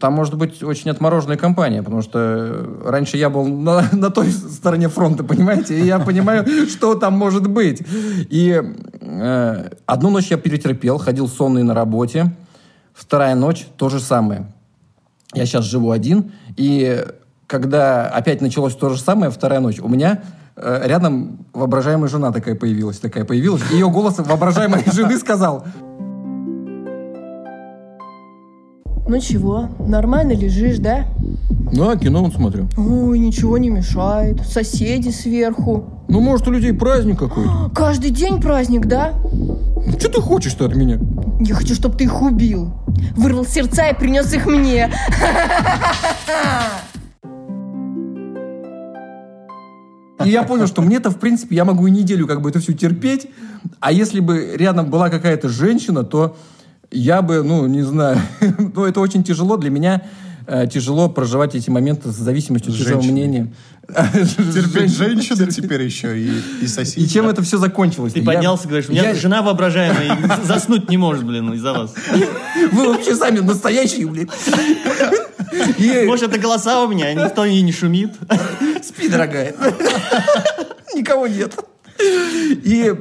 там 0.00 0.12
может 0.14 0.34
быть 0.34 0.62
очень 0.62 0.90
отмороженная 0.90 1.36
компания, 1.36 1.82
потому 1.82 2.02
что 2.02 2.66
раньше 2.84 3.16
я 3.16 3.30
был 3.30 3.46
на, 3.46 3.88
на 3.92 4.10
той 4.10 4.30
стороне 4.30 4.88
фронта, 4.88 5.24
понимаете, 5.24 5.78
и 5.78 5.84
я 5.84 5.98
понимаю, 5.98 6.46
что 6.68 6.94
там 6.94 7.14
может 7.14 7.46
быть. 7.46 7.82
И 8.30 8.62
э, 9.00 9.70
одну 9.86 10.10
ночь 10.10 10.28
я 10.30 10.36
перетерпел, 10.36 10.98
ходил 10.98 11.28
сонный 11.28 11.62
на 11.62 11.74
работе, 11.74 12.34
вторая 12.92 13.34
ночь 13.34 13.66
то 13.76 13.88
же 13.88 14.00
самое. 14.00 14.46
Я 15.32 15.46
сейчас 15.46 15.64
живу 15.64 15.92
один, 15.92 16.32
и 16.56 17.04
когда 17.46 18.08
опять 18.08 18.40
началось 18.40 18.74
то 18.74 18.90
же 18.90 19.00
самое, 19.00 19.30
вторая 19.30 19.60
ночь, 19.60 19.78
у 19.80 19.88
меня 19.88 20.22
э, 20.56 20.82
рядом 20.84 21.46
воображаемая 21.52 22.08
жена 22.08 22.32
такая 22.32 22.56
появилась, 22.56 22.98
такая 22.98 23.24
появилась, 23.24 23.62
и 23.70 23.74
ее 23.74 23.88
голос 23.90 24.18
воображаемой 24.18 24.84
жены 24.92 25.18
сказал, 25.18 25.64
Ну 29.10 29.18
чего, 29.18 29.68
нормально 29.80 30.34
лежишь, 30.34 30.78
да? 30.78 31.04
ну, 31.72 31.90
а 31.90 31.96
кино 31.96 32.20
вон 32.20 32.30
смотрю. 32.30 32.68
Ой, 32.76 33.18
ничего 33.18 33.58
не 33.58 33.68
мешает. 33.68 34.40
Соседи 34.46 35.08
сверху. 35.08 36.04
Ну, 36.06 36.20
может, 36.20 36.46
у 36.46 36.52
людей 36.52 36.72
праздник 36.72 37.18
какой-то. 37.18 37.70
Каждый 37.74 38.12
день 38.12 38.40
праздник, 38.40 38.86
да? 38.86 39.14
Ну, 39.32 39.98
что 39.98 40.10
ты 40.10 40.20
хочешь-то 40.20 40.66
от 40.66 40.76
меня? 40.76 41.00
Я 41.40 41.56
хочу, 41.56 41.74
чтобы 41.74 41.96
ты 41.96 42.04
их 42.04 42.22
убил. 42.22 42.72
Вырвал 43.16 43.44
сердца 43.44 43.88
и 43.88 43.98
принес 43.98 44.32
их 44.32 44.46
мне. 44.46 44.92
И 50.24 50.28
я 50.28 50.44
понял, 50.44 50.68
что 50.68 50.82
мне-то, 50.82 51.10
в 51.10 51.18
принципе, 51.18 51.56
я 51.56 51.64
могу 51.64 51.86
и 51.88 51.90
неделю 51.90 52.28
как 52.28 52.42
бы 52.42 52.50
это 52.50 52.60
все 52.60 52.74
терпеть, 52.74 53.26
а 53.80 53.90
если 53.90 54.20
бы 54.20 54.54
рядом 54.54 54.90
была 54.90 55.08
какая-то 55.08 55.48
женщина, 55.48 56.04
то 56.04 56.36
я 56.90 57.23
бы, 57.23 57.42
ну, 57.42 57.66
не 57.66 57.82
знаю, 57.82 58.18
ну, 58.75 58.85
это 58.85 59.00
очень 59.00 59.23
тяжело 59.23 59.56
для 59.56 59.70
меня, 59.70 60.02
э, 60.47 60.66
тяжело 60.66 61.09
проживать 61.09 61.54
эти 61.54 61.70
моменты 61.70 62.11
с 62.11 62.16
зависимостью 62.16 62.73
от 62.73 62.76
С 62.76 62.82
чужого 62.82 63.02
мнения. 63.02 63.52
Терпеть 63.88 64.90
женщину 64.97 65.47
теперь 65.47 65.82
еще 65.82 66.18
и, 66.18 66.30
и 66.62 66.66
соседей. 66.66 67.06
И 67.06 67.09
чем 67.09 67.28
это 67.28 67.42
все 67.42 67.59
закончилось? 67.59 68.12
Ты 68.12 68.23
поднялся, 68.23 68.68
говоришь, 68.68 68.88
у 68.88 68.92
меня 68.92 69.14
жена 69.14 69.42
воображаемая, 69.42 70.16
и 70.16 70.44
заснуть 70.47 70.88
не 70.90 70.97
может, 70.97 71.25
блин, 71.25 71.52
из-за 71.54 71.73
вас. 71.73 71.94
Вы 72.73 72.88
вообще 72.88 73.14
сами 73.14 73.40
настоящие, 73.40 74.06
блин. 74.06 74.30
И 75.78 76.04
Может, 76.06 76.30
это 76.30 76.38
голоса 76.38 76.82
у 76.85 76.88
меня, 76.88 77.12
никто 77.12 77.44
и 77.44 77.61
не 77.61 77.73
шумит. 77.73 78.12
спи, 78.82 79.09
дорогая. 79.09 79.54
Никого 80.94 81.26
нет. 81.26 81.56
И 82.00 82.94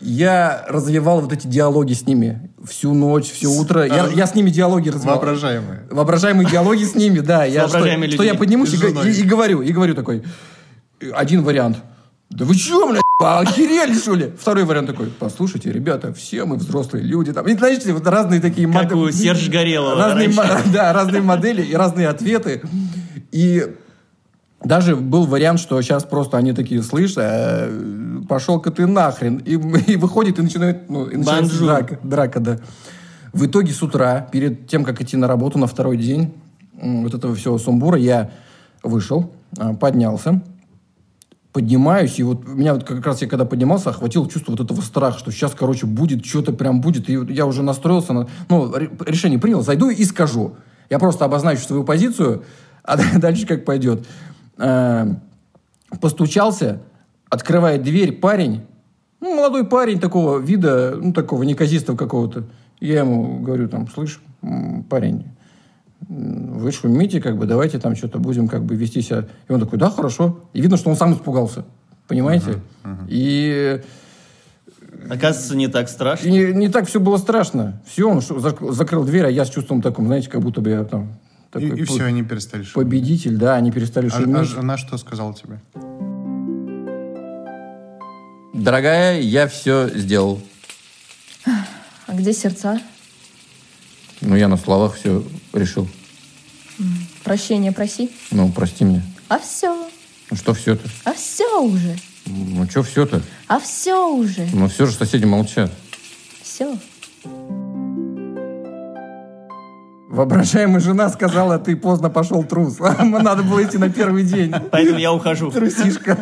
я 0.00 0.64
развивал 0.68 1.20
вот 1.20 1.32
эти 1.32 1.46
диалоги 1.46 1.92
с 1.92 2.06
ними 2.06 2.49
всю 2.68 2.94
ночь, 2.94 3.30
все 3.30 3.48
утро. 3.48 3.86
Я, 3.86 4.08
я 4.08 4.26
с 4.26 4.34
ними 4.34 4.50
диалоги 4.50 4.88
развивал. 4.88 5.16
Воображаемые. 5.16 5.86
Воображаемые 5.90 6.48
диалоги 6.48 6.84
с 6.84 6.94
ними, 6.94 7.20
да. 7.20 7.44
Я, 7.44 7.62
что, 7.68 7.78
воображаемыми 7.78 8.10
что 8.10 8.22
я 8.22 8.34
поднимусь 8.34 8.72
и, 8.74 8.76
и- 8.76 9.20
и 9.20 9.22
говорю, 9.22 9.62
и 9.62 9.72
говорю 9.72 9.94
такой, 9.94 10.22
один 11.14 11.42
вариант. 11.42 11.78
Да 12.30 12.44
вы 12.44 12.54
что, 12.54 12.86
блядь, 12.88 13.02
охерели, 13.20 13.94
что 13.94 14.14
ли? 14.14 14.32
Второй 14.38 14.64
вариант 14.64 14.86
такой, 14.88 15.06
послушайте, 15.18 15.72
ребята, 15.72 16.12
все 16.14 16.44
мы 16.44 16.56
взрослые 16.56 17.02
люди. 17.04 17.32
Там, 17.32 17.46
и 17.46 17.54
знаете, 17.54 17.92
вот 17.92 18.06
разные 18.06 18.40
такие 18.40 18.68
Как 18.68 18.92
модели- 18.92 18.98
у 18.98 19.10
Сержа 19.10 19.50
Горелого 19.50 19.96
Разные, 19.96 20.28
раньше. 20.28 20.68
да, 20.72 20.92
разные 20.92 21.22
модели 21.22 21.62
и 21.62 21.74
разные 21.74 22.08
ответы. 22.08 22.62
И 23.32 23.74
даже 24.62 24.94
был 24.96 25.24
вариант, 25.26 25.58
что 25.60 25.80
сейчас 25.80 26.04
просто 26.04 26.36
они 26.36 26.52
такие, 26.52 26.82
слышь, 26.82 27.14
э, 27.16 28.20
пошел-ка 28.28 28.70
ты 28.70 28.86
нахрен. 28.86 29.38
И, 29.38 29.52
и 29.92 29.96
выходит 29.96 30.38
и 30.38 30.42
начинает, 30.42 30.90
ну, 30.90 31.06
и 31.06 31.16
начинается 31.16 31.58
драка, 31.58 31.98
драка, 32.02 32.40
да. 32.40 32.58
В 33.32 33.46
итоге 33.46 33.72
с 33.72 33.82
утра, 33.82 34.28
перед 34.30 34.66
тем, 34.66 34.84
как 34.84 35.00
идти 35.00 35.16
на 35.16 35.28
работу 35.28 35.58
на 35.58 35.66
второй 35.66 35.96
день 35.96 36.34
вот 36.80 37.14
этого 37.14 37.34
всего 37.34 37.58
сумбура, 37.58 37.96
я 37.96 38.30
вышел, 38.82 39.32
а, 39.58 39.74
поднялся, 39.74 40.42
поднимаюсь, 41.52 42.18
и 42.18 42.22
вот 42.22 42.46
меня 42.46 42.74
вот 42.74 42.84
как 42.84 43.04
раз 43.04 43.22
я 43.22 43.28
когда 43.28 43.44
поднимался, 43.44 43.90
охватило 43.90 44.28
чувство 44.28 44.52
вот 44.52 44.60
этого 44.60 44.80
страха, 44.80 45.18
что 45.18 45.30
сейчас, 45.30 45.52
короче, 45.54 45.86
будет, 45.86 46.24
что-то 46.24 46.52
прям 46.52 46.80
будет, 46.80 47.08
и 47.08 47.16
вот 47.16 47.30
я 47.30 47.46
уже 47.46 47.62
настроился 47.62 48.12
на... 48.12 48.28
Ну, 48.48 48.72
ре- 48.72 48.90
решение 49.06 49.38
принял, 49.38 49.62
зайду 49.62 49.90
и 49.90 50.04
скажу. 50.04 50.56
Я 50.88 50.98
просто 50.98 51.24
обозначу 51.24 51.62
свою 51.62 51.84
позицию, 51.84 52.44
А 52.82 52.96
дальше 53.18 53.46
как 53.46 53.64
пойдет? 53.64 54.06
Э, 54.60 55.14
Постучался, 56.00 56.78
открывает 57.28 57.82
дверь 57.82 58.12
парень, 58.12 58.62
ну, 59.20 59.34
молодой 59.34 59.66
парень 59.66 59.98
такого 59.98 60.38
вида, 60.38 60.96
ну, 61.00 61.12
такого 61.12 61.42
неказистого 61.42 61.96
какого-то. 61.96 62.44
Я 62.78 63.00
ему 63.00 63.40
говорю, 63.40 63.68
там, 63.68 63.88
слышь, 63.88 64.20
парень, 64.88 65.26
вы 66.08 66.70
шумите, 66.70 67.20
как 67.20 67.36
бы, 67.36 67.46
давайте 67.46 67.78
там 67.80 67.96
что-то 67.96 68.18
будем 68.18 68.46
как 68.46 68.64
бы 68.64 68.76
вести 68.76 69.02
себя. 69.02 69.26
И 69.48 69.52
он 69.52 69.60
такой, 69.60 69.78
да, 69.80 69.90
хорошо. 69.90 70.44
И 70.52 70.60
видно, 70.60 70.76
что 70.76 70.90
он 70.90 70.96
сам 70.96 71.12
испугался. 71.12 71.64
Понимаете? 72.06 72.60
И 73.08 73.80
Оказывается, 75.08 75.56
не 75.56 75.68
так 75.68 75.88
страшно. 75.88 76.26
и 76.28 76.30
не, 76.30 76.52
не 76.52 76.68
так 76.68 76.86
все 76.86 77.00
было 77.00 77.16
страшно. 77.16 77.80
Все, 77.86 78.08
он 78.08 78.20
закрыл 78.20 79.04
дверь, 79.04 79.26
а 79.26 79.30
я 79.30 79.44
с 79.44 79.50
чувством 79.50 79.82
таким, 79.82 80.06
знаете, 80.06 80.30
как 80.30 80.40
будто 80.40 80.60
бы 80.60 80.70
я 80.70 80.84
там 80.84 81.08
такой 81.50 81.80
и 81.80 81.84
по- 81.84 81.92
все, 81.92 82.04
они 82.04 82.22
перестали 82.22 82.62
шуметь. 82.62 82.74
победитель, 82.74 83.36
да, 83.36 83.54
они 83.56 83.70
перестали 83.72 84.06
А, 84.06 84.10
шуметь. 84.10 84.36
а 84.36 84.44
жена 84.44 84.76
что 84.78 84.96
сказала 84.98 85.34
тебе? 85.34 85.60
Дорогая, 88.52 89.20
я 89.20 89.48
все 89.48 89.88
сделал. 89.94 90.40
А 91.46 92.12
где 92.14 92.32
сердца? 92.32 92.80
Ну, 94.20 94.36
я 94.36 94.48
на 94.48 94.56
словах 94.56 94.94
все 94.96 95.24
решил. 95.52 95.88
Прощения 97.24 97.72
проси. 97.72 98.10
Ну, 98.30 98.50
прости 98.52 98.84
меня. 98.84 99.02
А 99.28 99.38
все. 99.38 99.88
Ну, 100.30 100.36
что 100.36 100.52
все-то? 100.54 100.88
А 101.04 101.12
все 101.12 101.62
уже. 101.62 101.96
Ну, 102.26 102.68
что 102.68 102.82
все-то? 102.82 103.22
А 103.46 103.58
все 103.60 104.08
уже. 104.14 104.46
Ну, 104.52 104.68
все 104.68 104.86
же 104.86 104.92
соседи 104.92 105.24
молчат. 105.24 105.70
Все. 106.42 106.76
Воображаемая 110.20 110.80
жена 110.80 111.08
сказала, 111.08 111.58
ты 111.58 111.74
поздно 111.74 112.10
пошел 112.10 112.44
трус. 112.44 112.78
Надо 113.00 113.42
было 113.42 113.64
идти 113.64 113.78
на 113.78 113.88
первый 113.88 114.22
день. 114.22 114.52
Поэтому 114.70 114.98
я 114.98 115.14
ухожу. 115.14 115.50
Трусишка. 115.50 116.18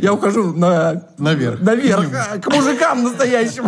Я 0.00 0.12
ухожу 0.12 0.52
на... 0.52 1.02
Наверх. 1.18 1.60
Наверх, 1.60 2.08
к 2.40 2.46
мужикам 2.54 3.02
настоящим. 3.02 3.64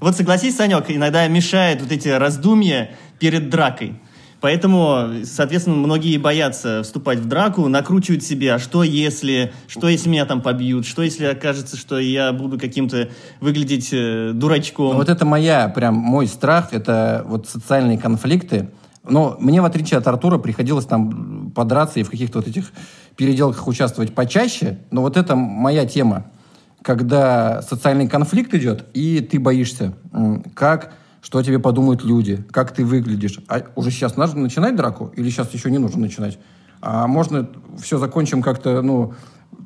Вот 0.00 0.16
согласись, 0.16 0.56
Санек, 0.56 0.84
иногда 0.88 1.28
мешает 1.28 1.82
вот 1.82 1.92
эти 1.92 2.08
раздумья 2.08 2.96
перед 3.18 3.50
дракой. 3.50 4.00
Поэтому, 4.44 5.24
соответственно, 5.24 5.76
многие 5.76 6.18
боятся 6.18 6.82
вступать 6.82 7.18
в 7.18 7.24
драку, 7.26 7.66
накручивают 7.66 8.22
себе, 8.22 8.52
а 8.52 8.58
что 8.58 8.82
если, 8.82 9.54
что 9.68 9.88
если 9.88 10.10
меня 10.10 10.26
там 10.26 10.42
побьют, 10.42 10.84
что 10.84 11.00
если 11.00 11.24
окажется, 11.24 11.78
что 11.78 11.98
я 11.98 12.30
буду 12.34 12.58
каким-то 12.58 13.08
выглядеть 13.40 13.88
э, 13.92 14.32
дурачком. 14.34 14.96
Вот 14.96 15.08
это 15.08 15.24
моя, 15.24 15.70
прям 15.70 15.94
мой 15.94 16.26
страх, 16.26 16.74
это 16.74 17.24
вот 17.26 17.48
социальные 17.48 17.96
конфликты. 17.96 18.68
Но 19.02 19.34
мне, 19.40 19.62
в 19.62 19.64
отличие 19.64 19.96
от 19.96 20.06
Артура, 20.06 20.36
приходилось 20.36 20.84
там 20.84 21.50
подраться 21.52 22.00
и 22.00 22.02
в 22.02 22.10
каких-то 22.10 22.40
вот 22.40 22.46
этих 22.46 22.70
переделках 23.16 23.66
участвовать 23.66 24.14
почаще. 24.14 24.78
Но 24.90 25.00
вот 25.00 25.16
это 25.16 25.36
моя 25.36 25.86
тема. 25.86 26.26
Когда 26.82 27.62
социальный 27.62 28.08
конфликт 28.08 28.52
идет, 28.52 28.84
и 28.92 29.20
ты 29.20 29.40
боишься, 29.40 29.94
как, 30.52 30.92
что 31.24 31.38
о 31.38 31.42
тебе 31.42 31.58
подумают 31.58 32.04
люди, 32.04 32.44
как 32.50 32.72
ты 32.72 32.84
выглядишь. 32.84 33.40
А 33.48 33.62
уже 33.76 33.90
сейчас 33.90 34.18
нужно 34.18 34.42
начинать 34.42 34.76
драку 34.76 35.10
или 35.16 35.30
сейчас 35.30 35.54
еще 35.54 35.70
не 35.70 35.78
нужно 35.78 36.02
начинать? 36.02 36.38
А 36.82 37.06
можно 37.06 37.48
все 37.80 37.96
закончим 37.96 38.42
как-то, 38.42 38.82
ну, 38.82 39.14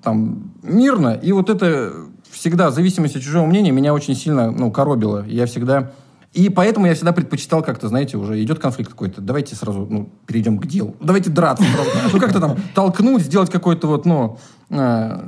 там, 0.05 0.53
мирно. 0.63 1.19
И 1.21 1.33
вот 1.33 1.51
это 1.51 1.93
всегда, 2.31 2.71
зависимость 2.71 3.17
от 3.17 3.23
чужого 3.23 3.45
мнения, 3.45 3.73
меня 3.73 3.93
очень 3.93 4.15
сильно, 4.15 4.53
ну, 4.53 4.71
коробило. 4.71 5.27
Я 5.27 5.47
всегда... 5.47 5.91
И 6.33 6.49
поэтому 6.49 6.87
я 6.87 6.95
всегда 6.95 7.13
предпочитал 7.13 7.65
как-то, 7.65 7.89
знаете, 7.89 8.19
уже 8.19 8.41
идет 8.41 8.61
конфликт 8.61 8.91
какой-то, 8.91 9.21
давайте 9.21 9.57
сразу, 9.57 9.85
ну, 9.91 10.11
перейдем 10.27 10.59
к 10.59 10.67
делу. 10.67 10.95
Давайте 11.01 11.31
драться. 11.31 11.65
Ну, 12.13 12.21
как-то 12.21 12.39
там 12.39 12.57
толкнуть, 12.73 13.23
сделать 13.23 13.51
какой-то 13.51 13.89
вот, 13.89 14.07
ну... 14.07 14.39
э, 14.71 15.21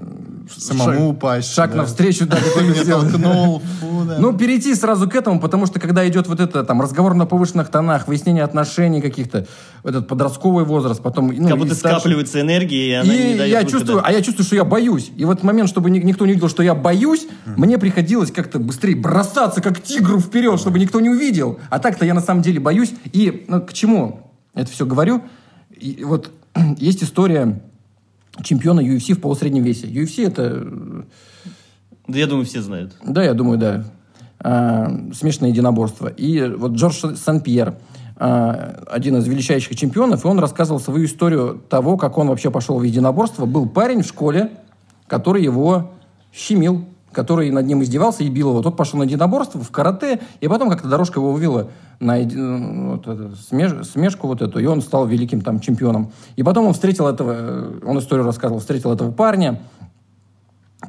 Самому 0.56 0.90
шаг- 0.92 1.00
упасть, 1.00 1.52
Шаг 1.54 1.70
да. 1.70 1.76
навстречу, 1.78 2.26
да, 2.26 2.36
Ты 2.36 2.62
меня 2.64 2.84
толкнул, 2.84 3.60
фу, 3.80 4.04
да. 4.04 4.18
Ну, 4.18 4.36
перейти 4.36 4.74
сразу 4.74 5.08
к 5.08 5.14
этому, 5.14 5.38
потому 5.40 5.66
что 5.66 5.78
когда 5.78 6.06
идет 6.08 6.26
вот 6.26 6.40
это 6.40 6.64
там 6.64 6.80
разговор 6.82 7.14
на 7.14 7.24
повышенных 7.24 7.68
тонах, 7.68 8.08
выяснение 8.08 8.42
отношений 8.42 9.00
каких-то, 9.00 9.46
этот 9.84 10.08
подростковый 10.08 10.64
возраст, 10.64 11.00
потом... 11.02 11.28
Ну, 11.28 11.48
как 11.48 11.56
будто 11.56 11.74
старше. 11.76 12.00
скапливается 12.00 12.40
энергия, 12.40 12.88
и 12.88 12.92
она 12.94 13.14
не 13.14 13.34
дает 13.36 13.48
я 13.50 13.58
выхода. 13.60 13.70
чувствую, 13.70 14.02
а 14.04 14.12
я 14.12 14.22
чувствую, 14.22 14.44
что 14.46 14.56
я 14.56 14.64
боюсь. 14.64 15.12
И 15.16 15.24
в 15.24 15.30
этот 15.30 15.44
момент, 15.44 15.68
чтобы 15.68 15.88
ни- 15.90 16.00
никто 16.00 16.26
не 16.26 16.32
увидел, 16.32 16.48
что 16.48 16.62
я 16.64 16.74
боюсь, 16.74 17.26
мне 17.56 17.78
приходилось 17.78 18.32
как-то 18.32 18.58
быстрее 18.58 18.96
бросаться, 18.96 19.60
как 19.62 19.80
тигру 19.80 20.18
вперед, 20.18 20.58
чтобы 20.58 20.80
никто 20.80 20.98
не 21.00 21.10
увидел. 21.10 21.60
А 21.70 21.78
так-то 21.78 22.04
я 22.04 22.14
на 22.14 22.20
самом 22.20 22.42
деле 22.42 22.58
боюсь. 22.58 22.92
И 23.12 23.44
ну, 23.46 23.60
к 23.60 23.72
чему 23.72 24.32
это 24.54 24.70
все 24.70 24.84
говорю? 24.84 25.22
И 25.70 26.02
вот 26.04 26.30
есть 26.78 27.04
история 27.04 27.62
чемпиона 28.42 28.80
UFC 28.80 29.14
в 29.14 29.20
полусреднем 29.20 29.62
весе. 29.62 29.86
UFC 29.86 30.26
это 30.26 30.62
э, 30.64 31.02
Да 32.08 32.18
я 32.18 32.26
думаю, 32.26 32.46
все 32.46 32.62
знают. 32.62 32.96
да, 33.04 33.22
я 33.22 33.34
думаю, 33.34 33.58
да. 33.58 33.84
А, 34.42 34.90
смешанное 35.12 35.50
единоборство. 35.50 36.08
И 36.08 36.42
вот 36.48 36.72
Джордж 36.72 37.14
Сан-Пьер, 37.14 37.74
а, 38.16 38.82
один 38.86 39.16
из 39.16 39.26
величайших 39.26 39.76
чемпионов, 39.76 40.24
и 40.24 40.28
он 40.28 40.38
рассказывал 40.38 40.80
свою 40.80 41.04
историю 41.04 41.62
того, 41.68 41.96
как 41.96 42.16
он 42.18 42.28
вообще 42.28 42.50
пошел 42.50 42.78
в 42.78 42.82
единоборство. 42.82 43.44
Был 43.46 43.68
парень 43.68 44.02
в 44.02 44.06
школе, 44.06 44.50
который 45.06 45.42
его 45.42 45.92
щемил, 46.32 46.86
который 47.12 47.50
над 47.50 47.66
ним 47.66 47.82
издевался 47.82 48.24
и 48.24 48.28
бил 48.28 48.50
его. 48.50 48.62
Тот 48.62 48.76
пошел 48.76 48.98
на 48.98 49.04
единоборство, 49.04 49.60
в 49.60 49.70
карате, 49.70 50.20
и 50.40 50.48
потом 50.48 50.70
как-то 50.70 50.88
дорожка 50.88 51.20
его 51.20 51.30
увела 51.30 51.68
на 51.98 52.16
ну, 52.16 52.92
вот 52.92 53.06
это, 53.06 53.32
смеж- 53.50 53.84
смешку 53.84 54.26
вот 54.26 54.42
эту, 54.42 54.58
и 54.58 54.66
он 54.66 54.80
стал 54.80 55.06
великим 55.06 55.42
там 55.42 55.60
чемпионом. 55.60 56.12
И 56.36 56.42
потом 56.42 56.66
он 56.66 56.72
встретил 56.72 57.06
этого, 57.06 57.32
э, 57.36 57.80
он 57.84 57.98
историю 57.98 58.24
рассказывал, 58.24 58.60
встретил 58.60 58.92
этого 58.92 59.10
парня, 59.12 59.60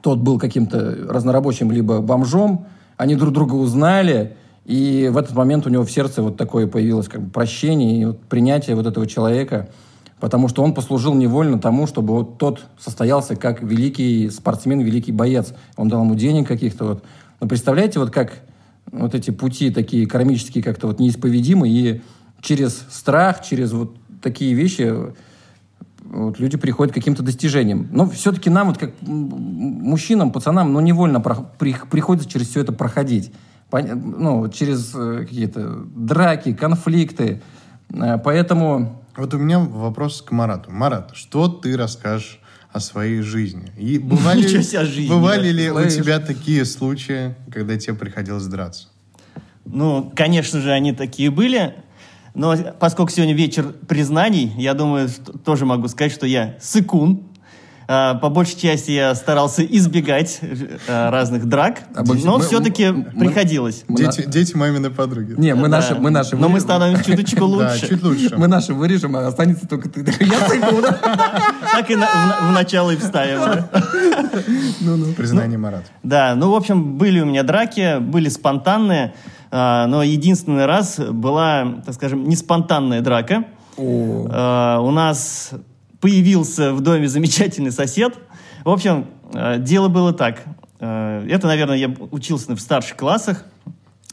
тот 0.01 0.19
был 0.19 0.39
каким-то 0.39 0.95
разнорабочим 1.09 1.71
либо 1.71 1.99
бомжом, 1.99 2.65
они 2.97 3.15
друг 3.15 3.33
друга 3.33 3.55
узнали, 3.55 4.37
и 4.65 5.09
в 5.11 5.17
этот 5.17 5.35
момент 5.35 5.65
у 5.65 5.69
него 5.69 5.83
в 5.83 5.91
сердце 5.91 6.21
вот 6.21 6.37
такое 6.37 6.67
появилось 6.67 7.07
как 7.07 7.21
бы 7.21 7.29
прощение 7.29 8.01
и 8.01 8.05
вот 8.05 8.19
принятие 8.21 8.75
вот 8.75 8.85
этого 8.85 9.05
человека, 9.07 9.69
потому 10.21 10.47
что 10.47 10.63
он 10.63 10.73
послужил 10.75 11.15
невольно 11.15 11.59
тому, 11.59 11.87
чтобы 11.87 12.13
вот 12.13 12.37
тот 12.37 12.63
состоялся 12.79 13.35
как 13.35 13.63
великий 13.63 14.29
спортсмен, 14.29 14.79
великий 14.81 15.11
боец. 15.11 15.53
Он 15.75 15.89
дал 15.89 16.03
ему 16.03 16.13
денег 16.15 16.47
каких-то 16.47 16.85
вот. 16.85 17.03
Но 17.41 17.47
представляете, 17.47 17.99
вот 17.99 18.11
как 18.11 18.43
вот 18.91 19.15
эти 19.15 19.31
пути 19.31 19.71
такие 19.71 20.05
кармические 20.05 20.63
как-то 20.63 20.87
вот 20.87 20.99
неисповедимы, 20.99 21.67
и 21.67 22.01
через 22.39 22.85
страх, 22.91 23.41
через 23.41 23.71
вот 23.71 23.95
такие 24.21 24.53
вещи 24.53 24.93
вот 26.03 26.39
люди 26.39 26.55
приходят 26.55 26.91
к 26.91 26.95
каким-то 26.95 27.23
достижениям. 27.23 27.87
Но 27.91 28.07
все-таки 28.07 28.51
нам, 28.51 28.67
вот 28.67 28.77
как 28.77 28.91
мужчинам, 29.01 30.31
пацанам, 30.31 30.71
ну, 30.71 30.81
невольно 30.81 31.19
про- 31.19 31.49
при- 31.57 31.75
приходится 31.89 32.29
через 32.29 32.49
все 32.49 32.61
это 32.61 32.73
проходить. 32.73 33.31
Пон- 33.71 33.95
ну, 33.95 34.47
через 34.49 34.93
э, 34.93 35.25
какие-то 35.27 35.83
драки, 35.95 36.53
конфликты. 36.53 37.41
Э, 37.89 38.19
поэтому 38.23 39.00
Вот 39.15 39.33
у 39.33 39.37
меня 39.37 39.59
вопрос 39.59 40.21
к 40.21 40.31
Марату. 40.31 40.71
Марат, 40.71 41.11
что 41.15 41.47
ты 41.47 41.75
расскажешь 41.75 42.39
о 42.71 42.79
своей 42.79 43.21
жизни? 43.21 43.71
И 43.77 43.97
бывали, 43.97 44.47
жизнь, 44.47 45.09
бывали 45.09 45.49
ли 45.49 45.69
у 45.69 45.75
Слышь. 45.75 45.95
тебя 45.95 46.19
такие 46.19 46.63
случаи, 46.65 47.35
когда 47.51 47.77
тебе 47.77 47.95
приходилось 47.95 48.45
драться? 48.45 48.87
Ну, 49.65 50.11
конечно 50.15 50.61
же, 50.61 50.71
они 50.71 50.93
такие 50.93 51.29
были. 51.29 51.75
Но 52.33 52.55
поскольку 52.79 53.11
сегодня 53.11 53.35
вечер 53.35 53.73
признаний, 53.87 54.53
я 54.57 54.73
думаю, 54.73 55.09
тоже 55.43 55.65
могу 55.65 55.89
сказать, 55.89 56.13
что 56.13 56.25
я 56.25 56.55
сыкун. 56.61 57.23
А, 57.93 58.15
По 58.15 58.29
большей 58.29 58.57
части 58.57 58.91
я 58.91 59.13
старался 59.15 59.65
избегать 59.65 60.39
э, 60.41 61.09
разных 61.09 61.45
драк, 61.45 61.81
Обо- 61.93 62.13
но 62.23 62.37
мы- 62.37 62.43
все-таки 62.45 62.89
мы- 62.89 63.03
приходилось. 63.03 63.83
Мы 63.89 63.97
Дети, 63.97 64.23
дети 64.27 64.55
мамины 64.55 64.89
подруги. 64.91 65.33
не, 65.37 65.53
мы 65.55 65.63
Да. 65.63 65.77
наши, 65.77 65.95
мы 65.95 66.09
наши. 66.09 66.37
Но 66.37 66.47
мы 66.47 66.61
становимся 66.61 67.03
чуточку 67.03 67.39
Да, 67.39 67.45
лучше. 67.45 67.89
чуть 67.89 68.01
лучше. 68.01 68.37
Мы 68.37 68.47
наши 68.47 68.73
вырежем, 68.73 69.17
а 69.17 69.27
останется 69.27 69.67
только 69.67 69.89
ты. 69.89 70.01
Я 70.21 70.81
да? 70.81 70.99
Так 71.73 71.89
и 71.91 71.95
в, 71.95 72.51
начало 72.53 72.91
и 72.91 72.95
вставим. 72.95 73.39
да. 73.39 73.67
Признание 75.17 75.57
Марата. 75.57 75.83
Да, 76.03 76.33
ну, 76.35 76.49
в 76.51 76.55
общем, 76.55 76.97
были 76.97 77.19
у 77.19 77.25
меня 77.25 77.43
драки, 77.43 77.99
были 77.99 78.29
спонтанные, 78.29 79.13
а, 79.51 79.87
но 79.87 80.01
единственный 80.01 80.65
раз 80.65 80.97
была, 80.97 81.81
так 81.85 81.93
скажем, 81.95 82.23
не 82.29 82.37
спонтанная 82.37 83.01
драка. 83.01 83.43
А, 83.77 84.79
у 84.79 84.91
нас 84.91 85.51
появился 86.01 86.73
в 86.73 86.81
доме 86.81 87.07
замечательный 87.07 87.71
сосед. 87.71 88.17
В 88.65 88.69
общем, 88.69 89.05
а, 89.33 89.57
дело 89.57 89.87
было 89.87 90.11
так. 90.11 90.43
А, 90.79 91.25
это, 91.25 91.47
наверное, 91.47 91.77
я 91.77 91.95
учился 92.09 92.53
в 92.55 92.59
старших 92.59 92.97
классах, 92.97 93.45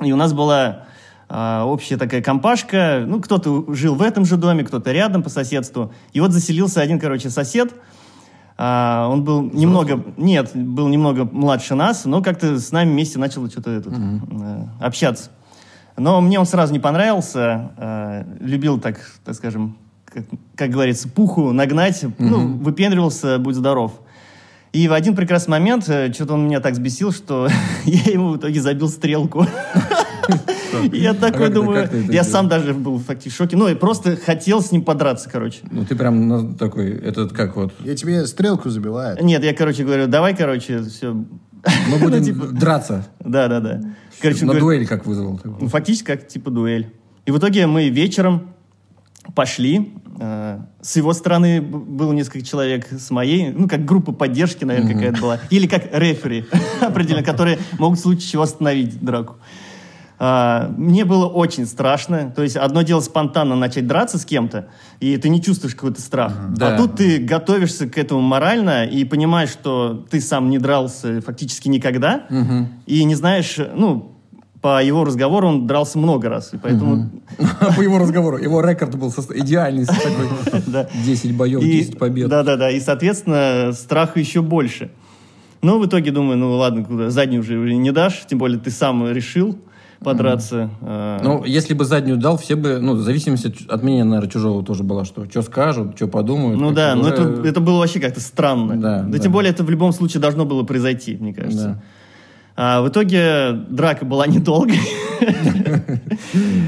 и 0.02 0.12
у 0.12 0.16
нас 0.16 0.32
была 0.32 0.84
а, 1.28 1.64
общая 1.64 1.96
такая 1.96 2.22
компашка. 2.22 3.04
Ну, 3.06 3.20
кто-то 3.20 3.64
жил 3.74 3.94
в 3.94 4.02
этом 4.02 4.24
же 4.26 4.36
доме, 4.36 4.62
кто-то 4.64 4.92
рядом 4.92 5.22
по 5.22 5.30
соседству. 5.30 5.92
И 6.12 6.20
вот 6.20 6.32
заселился 6.32 6.80
один, 6.80 7.00
короче, 7.00 7.30
сосед. 7.30 7.72
Он 8.60 9.22
был 9.22 9.42
немного... 9.42 10.04
Нет, 10.16 10.50
был 10.52 10.88
немного 10.88 11.24
младше 11.24 11.76
нас, 11.76 12.04
но 12.06 12.24
как-то 12.24 12.58
с 12.58 12.72
нами 12.72 12.90
вместе 12.90 13.16
начал 13.20 13.48
что-то 13.48 13.70
этот, 13.70 13.94
э, 13.96 14.64
общаться. 14.80 15.30
Но 15.96 16.20
мне 16.20 16.40
он 16.40 16.44
сразу 16.44 16.72
не 16.72 16.80
понравился. 16.80 17.70
Э, 17.76 18.24
любил 18.40 18.80
так, 18.80 18.98
так 19.24 19.36
скажем, 19.36 19.76
как, 20.12 20.24
как 20.56 20.70
говорится, 20.70 21.08
пуху 21.08 21.52
нагнать. 21.52 22.04
Ну, 22.18 22.56
выпендривался, 22.58 23.38
будь 23.38 23.54
здоров. 23.54 24.00
И 24.72 24.86
в 24.86 24.92
один 24.92 25.16
прекрасный 25.16 25.52
момент 25.52 25.88
э, 25.88 26.12
что-то 26.12 26.34
он 26.34 26.44
меня 26.44 26.60
так 26.60 26.74
взбесил, 26.74 27.10
что 27.10 27.48
я 27.84 28.12
ему 28.12 28.30
в 28.30 28.36
итоге 28.36 28.60
забил 28.60 28.88
стрелку. 28.88 29.46
Я 30.92 31.12
А 31.12 31.14
такой 31.14 31.48
думаю, 31.48 31.88
я 32.12 32.22
сам 32.22 32.48
даже 32.48 32.74
был 32.74 32.98
фактически 32.98 33.34
в 33.34 33.36
шоке. 33.36 33.56
Ну, 33.56 33.68
и 33.68 33.74
просто 33.74 34.16
хотел 34.16 34.60
с 34.60 34.70
ним 34.70 34.82
подраться, 34.82 35.30
короче. 35.30 35.60
Ну, 35.70 35.84
ты 35.86 35.96
прям 35.96 36.28
на- 36.28 36.54
такой, 36.54 36.90
этот 36.90 37.32
как 37.32 37.56
вот... 37.56 37.72
Я 37.82 37.96
тебе 37.96 38.26
стрелку 38.26 38.68
забиваю. 38.68 39.16
Нет, 39.24 39.42
я, 39.42 39.54
короче, 39.54 39.84
говорю, 39.84 40.06
давай, 40.06 40.36
короче, 40.36 40.82
все. 40.82 41.14
Мы 41.14 41.98
будем 42.00 42.22
типа- 42.22 42.48
драться. 42.48 43.06
Да, 43.20 43.48
да, 43.48 43.60
да. 43.60 43.80
Короче, 44.20 44.44
на 44.44 44.54
дуэль 44.54 44.86
как 44.86 45.06
вызвал. 45.06 45.40
Ну, 45.42 45.68
фактически 45.68 46.04
как 46.06 46.28
типа 46.28 46.50
дуэль. 46.50 46.92
И 47.24 47.30
в 47.30 47.38
итоге 47.38 47.66
мы 47.66 47.88
вечером 47.88 48.50
пошли. 49.34 49.92
э, 50.20 50.60
С 50.80 50.96
его 50.96 51.12
стороны 51.12 51.60
было 51.60 52.12
несколько 52.12 52.42
человек, 52.42 52.88
с 52.90 53.10
моей, 53.10 53.50
ну, 53.50 53.68
как 53.68 53.84
группа 53.84 54.12
поддержки, 54.12 54.64
наверное, 54.64 54.94
какая-то 54.94 55.20
была. 55.20 55.40
Или 55.50 55.66
как 55.66 55.88
рефери, 55.92 56.46
определенно, 56.80 57.22
которые 57.24 57.58
могут 57.78 57.98
в 57.98 58.02
случае 58.02 58.28
чего 58.30 58.42
остановить 58.42 59.00
драку. 59.00 59.36
А, 60.20 60.72
Мне 60.76 61.04
было 61.04 61.26
очень 61.26 61.66
страшно. 61.66 62.32
То 62.34 62.42
есть 62.42 62.56
одно 62.56 62.82
дело 62.82 63.00
спонтанно 63.00 63.54
начать 63.54 63.86
драться 63.86 64.18
с 64.18 64.24
кем-то, 64.24 64.68
и 64.98 65.16
ты 65.16 65.28
не 65.28 65.40
чувствуешь 65.40 65.74
какой-то 65.76 66.00
страх. 66.00 66.32
Да. 66.56 66.74
А 66.74 66.76
тут 66.76 66.96
ты 66.96 67.18
готовишься 67.18 67.88
к 67.88 67.96
этому 67.96 68.20
морально 68.20 68.84
и 68.84 69.04
понимаешь, 69.04 69.50
что 69.50 70.04
ты 70.10 70.20
сам 70.20 70.50
не 70.50 70.58
дрался 70.58 71.20
фактически 71.22 71.68
никогда, 71.68 72.26
и 72.86 73.04
не 73.04 73.14
знаешь, 73.14 73.58
ну, 73.74 74.17
по 74.60 74.82
его 74.82 75.04
разговору 75.04 75.48
он 75.48 75.66
дрался 75.66 75.98
много 75.98 76.28
раз, 76.28 76.52
и 76.52 76.58
поэтому 76.58 77.10
По 77.76 77.80
его 77.80 77.98
разговору. 77.98 78.38
Его 78.38 78.60
рекорд 78.60 78.96
был 78.96 79.10
идеальный. 79.34 79.84
такой 79.86 80.62
Да. 80.66 80.88
10 81.06 81.36
боев, 81.36 81.62
И- 81.62 81.70
10 81.70 81.98
побед. 81.98 82.28
Да-да-да, 82.28 82.70
и, 82.70 82.80
соответственно, 82.80 83.72
страха 83.72 84.18
еще 84.18 84.42
больше. 84.42 84.90
Но 85.62 85.78
в 85.78 85.86
итоге 85.86 86.10
думаю, 86.12 86.38
ну 86.38 86.52
ладно, 86.56 86.84
куда, 86.84 87.10
заднюю 87.10 87.40
уже 87.42 87.56
не 87.74 87.90
дашь, 87.92 88.22
тем 88.28 88.38
более 88.38 88.58
ты 88.58 88.70
сам 88.70 89.08
решил 89.10 89.58
подраться. 90.00 90.70
А, 90.80 91.20
Ну, 91.22 91.44
если 91.44 91.74
бы 91.74 91.84
заднюю 91.84 92.16
дал, 92.18 92.38
все 92.38 92.54
бы, 92.54 92.78
ну, 92.80 92.94
в 92.94 93.00
зависимости 93.00 93.52
от- 93.68 93.82
мнения, 93.82 94.04
наверное, 94.04 94.30
чужого 94.30 94.62
тоже 94.64 94.84
была, 94.84 95.04
что 95.04 95.28
что 95.28 95.42
скажут, 95.42 95.96
что 95.96 96.06
подумают. 96.06 96.60
ну 96.60 96.70
да, 96.72 96.94
но 96.94 97.00
уже- 97.02 97.10
это, 97.10 97.24
было 97.60 97.78
вообще 97.78 97.98
как-то 97.98 98.20
странно. 98.20 98.76
Да. 98.76 99.18
тем 99.18 99.32
более 99.32 99.50
это 99.50 99.64
в 99.64 99.70
любом 99.70 99.92
случае 99.92 100.20
должно 100.20 100.44
было 100.44 100.62
произойти, 100.62 101.16
мне 101.16 101.34
кажется. 101.34 101.82
А, 102.60 102.80
в 102.82 102.88
итоге 102.88 103.52
драка 103.52 104.04
была 104.04 104.26
недолгой. 104.26 104.80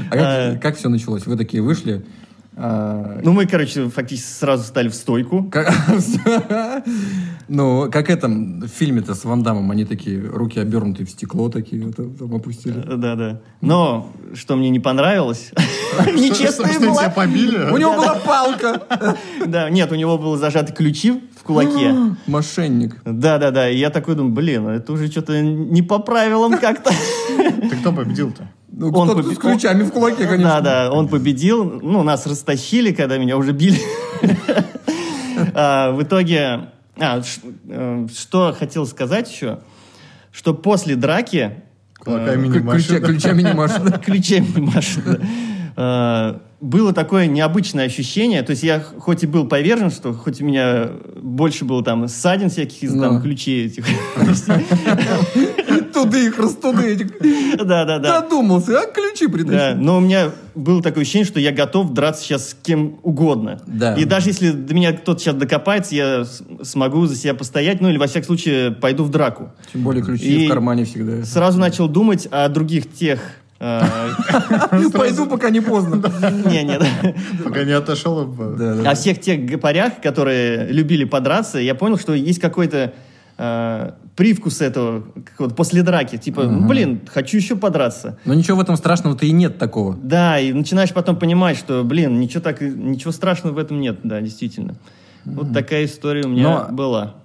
А 0.09 0.15
как, 0.53 0.61
как 0.61 0.77
все 0.77 0.87
началось? 0.87 1.25
Вы 1.25 1.35
такие 1.35 1.61
вышли. 1.61 2.05
а, 2.55 3.19
Ну, 3.21 3.33
мы, 3.33 3.45
короче, 3.45 3.89
фактически 3.89 4.29
сразу 4.31 4.63
стали 4.63 4.87
в 4.87 4.93
стойку. 4.95 5.51
ну, 7.53 7.91
как 7.91 8.09
этом 8.09 8.61
в 8.61 8.67
фильме-то 8.67 9.13
с 9.13 9.25
Ван 9.25 9.43
Дамом, 9.43 9.69
они 9.71 9.83
такие, 9.83 10.21
руки 10.25 10.57
обернутые 10.57 11.05
в 11.05 11.09
стекло 11.09 11.49
такие, 11.49 11.85
вот, 11.85 11.95
там 11.95 12.33
опустили. 12.33 12.73
Да-да. 12.73 13.41
Но, 13.59 14.09
что 14.33 14.55
мне 14.55 14.69
не 14.69 14.79
понравилось, 14.79 15.51
нечестная 16.15 16.79
была. 16.79 17.09
побили? 17.09 17.69
У 17.73 17.77
него 17.77 17.93
была 17.95 18.15
палка! 18.15 18.81
Да, 19.45 19.69
нет, 19.69 19.91
у 19.91 19.95
него 19.95 20.17
был 20.17 20.37
зажаты 20.37 20.71
ключи 20.73 21.21
в 21.37 21.43
кулаке. 21.43 21.93
Мошенник. 22.27 23.01
Да, 23.03 23.37
да, 23.37 23.51
да. 23.51 23.69
И 23.69 23.77
я 23.77 23.89
такой 23.89 24.15
думаю, 24.15 24.33
блин, 24.33 24.67
это 24.69 24.93
уже 24.93 25.07
что-то 25.11 25.41
не 25.41 25.81
по 25.81 25.99
правилам 25.99 26.57
как-то. 26.57 26.91
Ты 27.37 27.75
кто 27.81 27.91
победил-то? 27.91 28.49
Ну, 28.71 28.89
Он 28.93 29.09
кто-то 29.09 29.27
побе- 29.27 29.35
с 29.35 29.37
ключами 29.37 29.83
в 29.83 29.91
кулаке, 29.91 30.25
конечно. 30.25 30.61
Да, 30.61 30.61
да, 30.61 30.91
он 30.91 31.09
победил. 31.09 31.65
Ну, 31.81 32.03
нас 32.03 32.25
растащили, 32.25 32.93
когда 32.93 33.17
меня 33.17 33.35
уже 33.35 33.51
били. 33.51 33.79
А, 35.53 35.91
В 35.91 36.03
итоге, 36.03 36.69
а, 36.97 37.21
э, 37.67 38.07
что 38.15 38.55
хотел 38.57 38.85
сказать 38.85 39.31
еще, 39.31 39.59
что 40.31 40.53
после 40.53 40.95
драки 40.95 41.63
Кулаками 41.99 42.47
не 42.47 42.59
машет. 42.59 43.05
Ключами 43.05 43.41
не 43.43 43.53
машет. 43.53 43.99
ключами 44.05 44.59
машет. 44.59 45.03
да. 45.05 45.19
А, 45.75 46.41
Было 46.59 46.93
такое 46.93 47.27
необычное 47.27 47.85
ощущение. 47.85 48.41
То 48.43 48.51
есть 48.51 48.63
я 48.63 48.79
хоть 48.79 49.23
и 49.23 49.27
был 49.27 49.47
повержен, 49.47 49.89
что 49.91 50.13
хоть 50.13 50.41
у 50.41 50.45
меня 50.45 50.89
больше 51.21 51.63
было 51.65 51.83
там 51.83 52.07
ссадин 52.07 52.49
всяких 52.49 52.83
из 52.83 52.93
Ну. 52.93 53.01
там 53.01 53.21
ключей 53.21 53.67
этих. 53.67 53.85
Туды 55.93 56.27
их, 56.27 56.39
растуды. 56.39 57.09
Да, 57.57 57.85
да, 57.85 57.99
да. 57.99 58.21
Додумался, 58.21 58.79
а 58.79 58.85
ключи 58.91 59.27
Да, 59.27 59.33
притащил. 59.33 59.77
но 59.81 59.97
у 59.97 59.99
меня 59.99 60.31
было 60.55 60.81
такое 60.81 61.03
ощущение, 61.03 61.25
что 61.25 61.39
я 61.39 61.51
готов 61.51 61.93
драться 61.93 62.23
сейчас 62.23 62.49
с 62.49 62.53
кем 62.61 62.97
угодно. 63.03 63.61
Да. 63.67 63.95
И 63.95 64.05
даже 64.05 64.29
если 64.29 64.51
до 64.51 64.73
меня 64.73 64.93
кто-то 64.93 65.19
сейчас 65.19 65.35
докопается, 65.35 65.95
я 65.95 66.25
смогу 66.63 67.05
за 67.05 67.15
себя 67.15 67.33
постоять, 67.33 67.81
ну 67.81 67.89
или 67.89 67.97
во 67.97 68.07
всяком 68.07 68.25
случае 68.27 68.71
пойду 68.71 69.03
в 69.03 69.09
драку. 69.09 69.51
Тем 69.71 69.83
более 69.83 70.03
ключи 70.03 70.43
И 70.43 70.45
в 70.47 70.49
кармане 70.49 70.85
всегда. 70.85 71.23
Сразу 71.25 71.59
начал 71.59 71.87
думать 71.87 72.27
о 72.31 72.47
других 72.49 72.91
тех... 72.93 73.19
э, 73.59 73.81
Пойду, 74.93 75.25
пока 75.27 75.49
не 75.49 75.61
поздно. 75.61 75.95
Не, 76.45 76.63
не. 76.63 76.79
Пока 77.43 77.63
не 77.63 77.71
отошел. 77.73 78.19
О 78.85 78.95
всех 78.95 79.21
тех 79.21 79.45
гопарях, 79.45 80.01
которые 80.01 80.67
любили 80.71 81.03
подраться, 81.03 81.59
я 81.59 81.75
понял, 81.75 81.97
что 81.97 82.13
есть 82.13 82.39
какой-то 82.39 82.93
э, 83.37 83.91
привкус 84.15 84.61
этого 84.61 85.03
какого-то 85.25 85.55
после 85.55 85.83
драки. 85.83 86.17
Типа, 86.17 86.43
ну, 86.43 86.67
блин, 86.67 87.01
хочу 87.07 87.37
еще 87.37 87.55
подраться. 87.55 88.19
Но 88.25 88.33
ничего 88.33 88.57
в 88.57 88.61
этом 88.61 88.75
страшного-то 88.75 89.25
и 89.25 89.31
нет 89.31 89.57
такого. 89.57 89.95
Да, 90.01 90.39
и 90.39 90.53
начинаешь 90.53 90.93
потом 90.93 91.17
понимать, 91.17 91.57
что, 91.57 91.83
блин, 91.83 92.19
ничего, 92.19 92.41
так, 92.41 92.61
ничего 92.61 93.11
страшного 93.11 93.53
в 93.53 93.57
этом 93.57 93.79
нет, 93.79 93.99
да, 94.03 94.21
действительно. 94.21 94.75
Вот 95.25 95.53
такая 95.53 95.85
история 95.85 96.25
у 96.25 96.29
меня 96.29 96.67
Но- 96.67 96.73
была. 96.73 97.15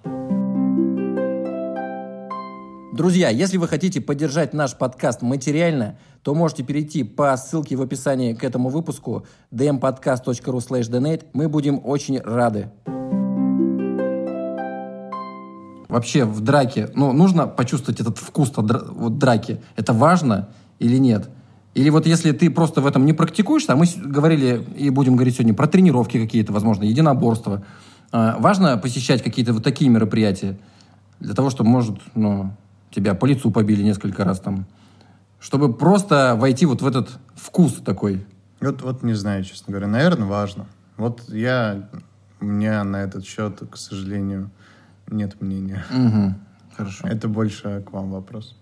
Друзья, 2.96 3.28
если 3.28 3.58
вы 3.58 3.68
хотите 3.68 4.00
поддержать 4.00 4.54
наш 4.54 4.74
подкаст 4.74 5.20
материально, 5.20 5.98
то 6.22 6.34
можете 6.34 6.62
перейти 6.62 7.04
по 7.04 7.36
ссылке 7.36 7.76
в 7.76 7.82
описании 7.82 8.32
к 8.32 8.42
этому 8.42 8.70
выпуску 8.70 9.26
dmpodcast.ru. 9.52 11.22
Мы 11.34 11.48
будем 11.50 11.78
очень 11.84 12.18
рады. 12.20 12.70
Вообще 15.88 16.24
в 16.24 16.40
драке, 16.40 16.90
ну, 16.94 17.12
нужно 17.12 17.46
почувствовать 17.46 18.00
этот 18.00 18.18
вкус 18.18 18.52
вот, 18.56 19.18
драки. 19.18 19.60
Это 19.76 19.92
важно 19.92 20.48
или 20.78 20.96
нет? 20.96 21.28
Или 21.74 21.90
вот 21.90 22.06
если 22.06 22.32
ты 22.32 22.50
просто 22.50 22.80
в 22.80 22.86
этом 22.86 23.04
не 23.04 23.12
практикуешься, 23.12 23.74
а 23.74 23.76
мы 23.76 23.86
говорили 23.96 24.66
и 24.76 24.90
будем 24.90 25.14
говорить 25.14 25.34
сегодня 25.36 25.54
про 25.54 25.66
тренировки 25.66 26.20
какие-то, 26.20 26.52
возможно, 26.52 26.84
единоборства, 26.84 27.64
а, 28.12 28.36
важно 28.38 28.78
посещать 28.78 29.22
какие-то 29.22 29.52
вот 29.52 29.62
такие 29.62 29.90
мероприятия 29.90 30.58
для 31.20 31.34
того, 31.34 31.50
чтобы, 31.50 31.70
может, 31.70 31.98
ну, 32.14 32.52
тебя 32.90 33.14
по 33.14 33.26
лицу 33.26 33.50
побили 33.50 33.82
несколько 33.82 34.24
раз 34.24 34.40
там, 34.40 34.66
чтобы 35.38 35.72
просто 35.72 36.34
войти 36.36 36.66
вот 36.66 36.82
в 36.82 36.86
этот 36.86 37.10
вкус 37.34 37.74
такой. 37.74 38.26
Вот, 38.60 38.82
вот 38.82 39.02
не 39.02 39.14
знаю, 39.14 39.44
честно 39.44 39.72
говоря. 39.72 39.86
Наверное, 39.86 40.26
важно. 40.26 40.66
Вот 40.96 41.28
я... 41.28 41.88
У 42.38 42.44
меня 42.44 42.84
на 42.84 43.02
этот 43.02 43.24
счет, 43.24 43.62
к 43.70 43.76
сожалению, 43.76 44.50
нет 45.10 45.40
мнения. 45.40 45.84
Угу. 45.90 46.34
Хорошо. 46.76 47.08
Это 47.08 47.28
больше 47.28 47.82
к 47.86 47.92
вам 47.92 48.10
вопрос. 48.10 48.56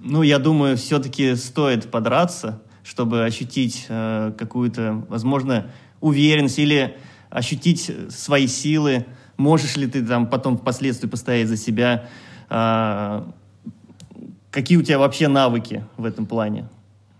Ну, 0.00 0.22
я 0.22 0.38
думаю, 0.38 0.76
все-таки 0.76 1.34
стоит 1.36 1.90
подраться, 1.90 2.60
чтобы 2.84 3.24
ощутить 3.24 3.86
э, 3.88 4.32
какую-то, 4.36 5.04
возможно, 5.08 5.66
уверенность 6.00 6.58
или 6.58 6.96
ощутить 7.30 7.90
свои 8.10 8.46
силы. 8.46 9.06
Можешь 9.36 9.76
ли 9.76 9.86
ты 9.86 10.04
там 10.04 10.26
потом 10.28 10.56
впоследствии 10.56 11.08
постоять 11.08 11.48
за 11.48 11.56
себя? 11.56 12.08
А, 12.48 13.28
какие 14.50 14.78
у 14.78 14.82
тебя 14.82 14.98
вообще 14.98 15.28
навыки 15.28 15.84
в 15.96 16.04
этом 16.04 16.26
плане? 16.26 16.68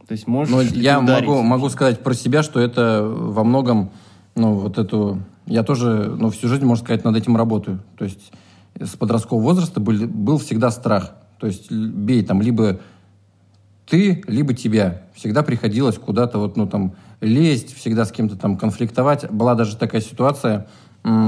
То 0.06 0.12
есть 0.12 0.26
можешь 0.26 0.52
Но 0.54 0.62
ли 0.62 0.68
ты 0.68 0.78
я 0.78 1.00
ударить? 1.00 1.26
могу, 1.26 1.42
могу 1.42 1.68
сказать 1.68 2.02
про 2.02 2.14
себя, 2.14 2.42
что 2.42 2.60
это 2.60 3.02
во 3.04 3.42
многом, 3.42 3.90
ну, 4.34 4.54
вот 4.54 4.78
эту... 4.78 5.22
Я 5.46 5.62
тоже, 5.62 6.14
ну, 6.18 6.30
всю 6.30 6.48
жизнь, 6.48 6.64
можно 6.64 6.84
сказать, 6.84 7.04
над 7.04 7.16
этим 7.16 7.36
работаю. 7.36 7.80
То 7.96 8.04
есть 8.04 8.32
с 8.80 8.96
подросткового 8.96 9.42
возраста 9.44 9.80
был, 9.80 10.06
был 10.06 10.38
всегда 10.38 10.70
страх. 10.70 11.12
То 11.38 11.46
есть 11.46 11.70
бей 11.70 12.24
там 12.24 12.40
либо 12.42 12.78
ты, 13.86 14.22
либо 14.26 14.52
тебя. 14.54 15.02
Всегда 15.14 15.42
приходилось 15.42 15.96
куда-то 15.96 16.38
вот, 16.38 16.56
ну, 16.56 16.66
там, 16.66 16.94
лезть, 17.20 17.74
всегда 17.76 18.04
с 18.04 18.12
кем-то 18.12 18.36
там 18.36 18.56
конфликтовать. 18.56 19.30
Была 19.30 19.54
даже 19.54 19.76
такая 19.76 20.00
ситуация, 20.00 20.66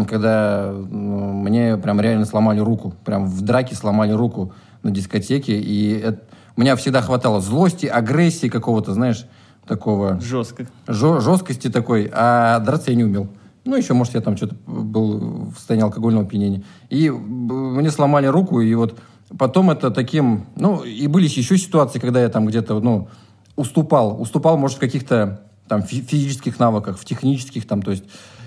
когда 0.08 0.70
м, 0.70 1.42
мне 1.44 1.76
прям 1.76 2.00
реально 2.00 2.24
сломали 2.24 2.58
руку. 2.60 2.94
Прям 3.04 3.26
в 3.26 3.42
драке 3.42 3.74
сломали 3.76 4.12
руку 4.12 4.52
на 4.82 4.90
дискотеке. 4.90 5.58
И 5.60 5.92
это- 5.98 6.22
у 6.56 6.60
меня 6.60 6.74
всегда 6.76 7.00
хватало 7.00 7.40
злости, 7.40 7.86
агрессии 7.86 8.48
какого-то, 8.48 8.92
знаешь, 8.92 9.24
такого 9.66 10.18
Жестко. 10.20 10.66
жё- 10.88 11.20
жесткости 11.20 11.68
такой, 11.70 12.10
а 12.12 12.58
драться 12.60 12.90
я 12.90 12.96
не 12.96 13.04
умел. 13.04 13.28
Ну, 13.68 13.76
еще, 13.76 13.92
может, 13.92 14.14
я 14.14 14.22
там 14.22 14.34
что-то 14.34 14.56
был 14.66 15.50
в 15.50 15.54
состоянии 15.58 15.84
алкогольного 15.84 16.24
опьянения. 16.24 16.64
И 16.88 17.10
мне 17.10 17.90
сломали 17.90 18.26
руку, 18.26 18.62
и 18.62 18.74
вот 18.74 18.98
потом 19.36 19.70
это 19.70 19.90
таким... 19.90 20.46
Ну, 20.56 20.84
и 20.84 21.06
были 21.06 21.26
еще 21.26 21.58
ситуации, 21.58 21.98
когда 21.98 22.22
я 22.22 22.30
там 22.30 22.46
где-то, 22.46 22.80
ну, 22.80 23.08
уступал. 23.56 24.18
Уступал, 24.18 24.56
может, 24.56 24.78
в 24.78 24.80
каких-то 24.80 25.42
там 25.68 25.82
фи- 25.82 26.00
физических 26.00 26.58
навыках, 26.58 26.98
в 26.98 27.04
технических 27.04 27.66
там, 27.66 27.82
то 27.82 27.90
есть. 27.90 28.04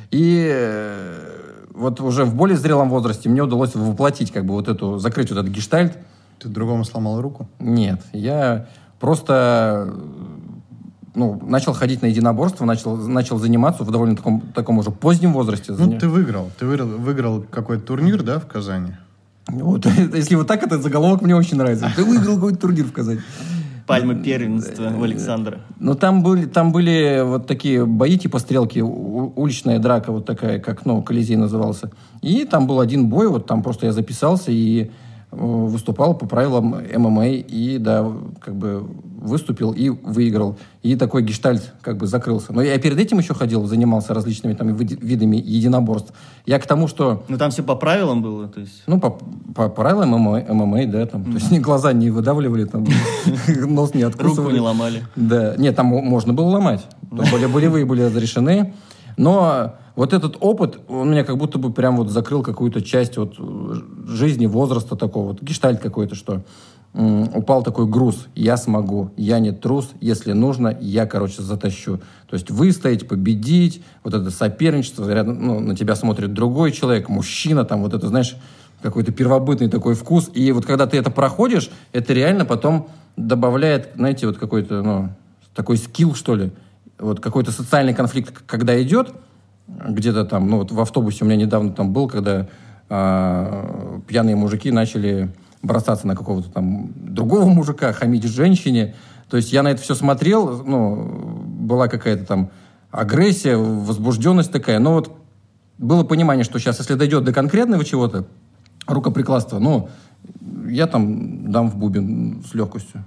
И 0.10 0.50
э, 0.52 1.66
вот 1.72 2.02
уже 2.02 2.26
в 2.26 2.34
более 2.34 2.58
зрелом 2.58 2.90
возрасте 2.90 3.30
мне 3.30 3.44
удалось 3.44 3.76
воплотить, 3.76 4.32
как 4.32 4.48
бы 4.48 4.56
вот 4.56 4.68
эту, 4.68 4.98
закрыть 4.98 5.30
вот 5.30 5.38
этот 5.38 5.52
гештальт. 5.52 6.00
Ты 6.40 6.50
другому 6.50 6.84
сломал 6.84 7.22
руку? 7.22 7.48
Нет, 7.60 8.02
я 8.12 8.66
просто 9.00 9.94
ну, 11.13 11.41
начал 11.45 11.74
ходить 11.74 12.02
на 12.02 12.08
единоборство, 12.08 12.65
начал, 12.65 12.95
начал 12.95 13.38
заниматься 13.38 13.84
в 13.84 13.91
довольно 13.91 14.15
таком, 14.15 14.41
таком 14.54 14.80
уже 14.80 14.91
позднем 14.91 15.34
возрасте. 15.34 15.74
Ну, 15.78 15.97
ты 15.97 16.08
выиграл. 16.08 16.52
Ты 16.58 16.65
выиграл, 16.65 16.88
выиграл 16.88 17.41
какой-то 17.50 17.84
турнир, 17.84 18.24
да, 18.24 18.39
в 18.39 18.47
Казани? 18.47 18.93
Вот, 19.47 19.86
если 20.13 20.36
вот 20.36 20.47
так, 20.47 20.63
этот 20.63 20.82
заголовок 20.82 21.21
мне 21.21 21.36
очень 21.36 21.58
нравится. 21.58 21.91
Ты 21.95 22.04
выиграл 22.04 22.36
какой-то 22.36 22.60
турнир 22.60 22.86
в 22.86 22.93
Казани. 22.93 23.19
Пальма 23.88 24.15
первенства 24.15 24.93
у 24.97 25.04
Александра. 25.04 25.60
Ну, 25.80 25.95
там 25.95 26.24
были, 26.24 26.45
там 26.45 26.71
были 26.71 27.24
вот 27.26 27.47
такие 27.47 27.86
бои 27.86 28.17
типа 28.17 28.39
стрелки, 28.39 28.80
уличная 28.80 29.80
драка 29.80 30.13
вот 30.13 30.26
такая, 30.26 30.60
как, 30.60 30.86
ну, 30.86 31.02
Колизей 31.02 31.36
назывался. 31.36 31.91
И 32.21 32.45
там 32.45 32.67
был 32.67 32.80
один 32.80 33.08
бой, 33.08 33.28
вот 33.28 33.47
там 33.47 33.62
просто 33.63 33.88
я 33.88 33.91
записался 33.91 34.52
и 34.52 34.91
выступал 35.32 36.13
по 36.13 36.26
правилам 36.26 36.76
ММА, 36.96 37.28
и, 37.28 37.78
да, 37.78 38.06
как 38.39 38.56
бы 38.56 38.86
выступил 39.17 39.72
и 39.72 39.89
выиграл. 39.89 40.58
И 40.82 40.96
такой 40.96 41.22
гештальт 41.24 41.74
как 41.82 41.98
бы 41.98 42.08
закрылся. 42.08 42.54
Но 42.54 42.62
я 42.62 42.78
перед 42.80 42.98
этим 43.00 43.20
еще 43.20 43.34
ходил, 43.34 43.65
занимался 43.65 44.13
различными 44.13 44.54
там 44.56 44.76
видами 44.76 45.38
единоборств. 45.38 46.12
Я 46.46 46.60
к 46.60 46.65
тому, 46.65 46.88
что 46.88 47.24
Ну, 47.28 47.38
там 47.38 47.52
все 47.52 47.63
по 47.63 47.76
правилам 47.76 48.22
было, 48.22 48.48
то 48.48 48.60
есть... 48.60 48.84
ну, 48.88 49.00
по, 49.00 49.12
по 49.56 49.70
правилам 49.70 50.10
ММА, 50.10 50.46
ММА, 50.50 50.88
да, 50.88 51.06
там, 51.06 51.24
то 51.24 51.32
есть 51.32 51.52
ни 51.52 51.60
глаза 51.67 51.94
не 51.94 52.10
выдавливали, 52.10 52.65
там, 52.65 52.86
нос 53.48 53.94
не 53.94 54.02
откусывали. 54.02 54.39
Руку 54.46 54.54
не 54.54 54.60
ломали. 54.60 55.04
Да, 55.15 55.56
нет, 55.58 55.76
там 55.76 55.86
мо- 55.86 56.02
можно 56.02 56.34
было 56.34 56.48
ломать. 56.48 56.86
Более 57.10 57.48
болевые 57.48 57.86
были 57.86 58.02
разрешены. 58.04 58.74
Но 59.22 59.76
вот 59.96 60.14
этот 60.14 60.38
опыт, 60.40 60.80
он 60.88 61.12
меня 61.12 61.24
как 61.24 61.38
будто 61.38 61.60
бы 61.60 61.72
прям 61.72 61.98
вот 61.98 62.10
закрыл 62.10 62.42
какую-то 62.42 62.82
часть 62.82 63.18
вот 63.18 63.36
э, 63.38 63.74
жизни, 64.08 64.48
возраста 64.48 64.96
такого, 64.96 65.28
вот 65.28 65.44
гештальт 65.44 65.80
какой-то, 65.80 66.16
что 66.16 66.42
упал 66.94 67.62
такой 67.62 67.86
груз. 67.86 68.26
Я 68.34 68.58
смогу, 68.58 69.12
я 69.16 69.38
не 69.40 69.52
трус, 69.52 69.92
если 70.02 70.34
нужно, 70.34 70.76
я, 70.82 71.06
короче, 71.06 71.44
затащу. 71.44 72.00
То 72.28 72.34
есть 72.34 72.50
выстоять, 72.50 73.08
победить, 73.08 73.84
вот 74.04 74.16
это 74.16 74.32
соперничество, 74.32 75.08
рядом, 75.08 75.46
ну, 75.46 75.60
на 75.60 75.76
тебя 75.76 75.96
смотрит 75.96 76.34
другой 76.34 76.72
человек, 76.72 77.08
мужчина, 77.08 77.64
там 77.64 77.84
вот 77.84 77.94
это, 77.94 78.08
знаешь, 78.08 78.36
какой-то 78.82 79.12
первобытный 79.12 79.70
такой 79.70 79.94
вкус. 79.94 80.32
И 80.34 80.52
вот 80.52 80.66
когда 80.66 80.88
ты 80.88 80.98
это 80.98 81.12
проходишь, 81.12 81.70
это 81.94 82.12
реально 82.14 82.44
потом 82.46 82.90
добавляет, 83.16 83.92
знаете, 83.96 84.26
вот 84.26 84.38
какой-то, 84.38 84.82
ну, 84.82 85.10
такой 85.54 85.78
скилл, 85.78 86.16
что 86.16 86.36
ли. 86.36 86.52
Вот 87.02 87.20
какой-то 87.20 87.52
социальный 87.52 87.94
конфликт, 87.94 88.44
когда 88.46 88.82
идет, 88.82 89.14
где-то 89.68 90.26
там, 90.26 90.48
ну 90.48 90.58
вот 90.60 90.72
в 90.72 90.80
автобусе 90.80 91.24
у 91.24 91.28
меня 91.28 91.38
недавно 91.38 91.72
там 91.72 91.94
был, 91.94 92.08
когда 92.08 92.48
а, 92.90 94.02
пьяные 94.08 94.36
мужики 94.36 94.72
начали 94.72 95.34
бросаться 95.64 96.08
на 96.08 96.16
какого-то 96.16 96.50
там 96.50 96.92
другого 96.96 97.46
мужика, 97.46 97.92
хамить 97.94 98.24
женщине. 98.24 98.96
То 99.30 99.38
есть 99.38 99.52
я 99.54 99.64
на 99.64 99.70
это 99.70 99.82
все 99.82 99.96
смотрел, 99.96 100.64
ну, 100.64 101.44
была 101.60 101.88
какая-то 101.88 102.26
там 102.26 102.52
агрессия, 102.92 103.56
возбужденность 103.56 104.52
такая. 104.52 104.80
Но 104.80 104.94
вот 104.94 105.12
было 105.78 106.04
понимание, 106.04 106.44
что 106.44 106.60
сейчас, 106.60 106.80
если 106.80 106.96
дойдет 106.96 107.24
до 107.24 107.34
конкретного 107.34 107.86
чего-то, 107.86 108.26
рукоприкладства, 108.88 109.60
ну, 109.60 109.90
я 110.68 110.88
там 110.88 111.52
дам 111.52 111.70
в 111.70 111.78
бубен 111.78 112.44
с 112.48 112.54
легкостью. 112.54 113.04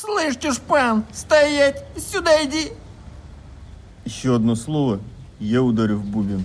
Слышь, 0.00 0.36
Чушпан, 0.36 1.04
стоять! 1.12 1.84
Сюда 1.98 2.42
иди! 2.42 2.72
Еще 4.06 4.34
одно 4.34 4.54
слово, 4.56 4.98
я 5.38 5.62
ударю 5.62 5.98
в 5.98 6.06
бубен. 6.06 6.42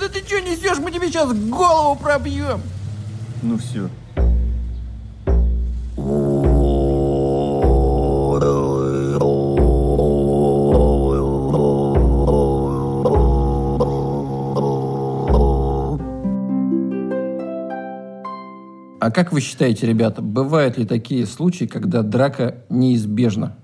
Да 0.00 0.08
ты 0.08 0.20
что 0.20 0.40
несешь? 0.40 0.78
Мы 0.78 0.90
тебе 0.90 1.08
сейчас 1.08 1.30
голову 1.34 1.96
пробьем! 2.00 2.62
Ну 3.42 3.58
все. 3.58 3.90
А 19.04 19.10
как 19.10 19.32
вы 19.32 19.42
считаете, 19.42 19.86
ребята, 19.86 20.22
бывают 20.22 20.78
ли 20.78 20.86
такие 20.86 21.26
случаи, 21.26 21.66
когда 21.66 22.00
драка 22.02 22.64
неизбежна? 22.70 23.54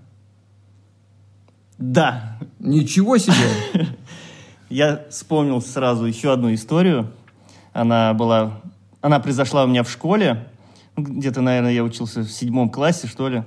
Да, 1.79 2.37
Ничего 2.59 3.17
себе! 3.17 3.33
Я 4.69 5.07
вспомнил 5.09 5.63
сразу 5.63 6.05
еще 6.05 6.35
одну 6.35 6.53
историю. 6.53 7.11
Она 7.73 8.13
была, 8.13 8.61
она 9.01 9.19
произошла 9.19 9.65
у 9.65 9.67
меня 9.67 9.83
в 9.83 9.91
школе. 9.91 10.47
Ну, 10.97 11.05
Где-то, 11.05 11.41
наверное, 11.41 11.73
я 11.73 11.85
учился 11.85 12.21
в 12.21 12.31
седьмом 12.31 12.69
классе, 12.69 13.07
что 13.07 13.31
ли. 13.31 13.43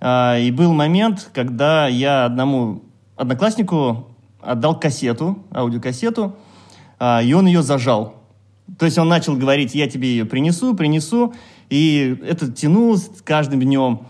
А, 0.00 0.38
И 0.38 0.52
был 0.52 0.72
момент, 0.72 1.30
когда 1.34 1.88
я 1.88 2.26
одному 2.26 2.84
однокласснику 3.16 4.06
отдал 4.40 4.78
кассету, 4.78 5.44
аудиокассету, 5.52 6.36
а, 7.00 7.20
и 7.24 7.32
он 7.32 7.48
ее 7.48 7.64
зажал. 7.64 8.17
То 8.76 8.84
есть 8.84 8.98
он 8.98 9.08
начал 9.08 9.36
говорить, 9.36 9.74
я 9.74 9.88
тебе 9.88 10.08
ее 10.10 10.24
принесу, 10.26 10.74
принесу, 10.74 11.34
и 11.70 12.16
это 12.26 12.50
тянулось 12.52 13.06
с 13.16 13.22
каждым 13.22 13.60
днем. 13.60 14.00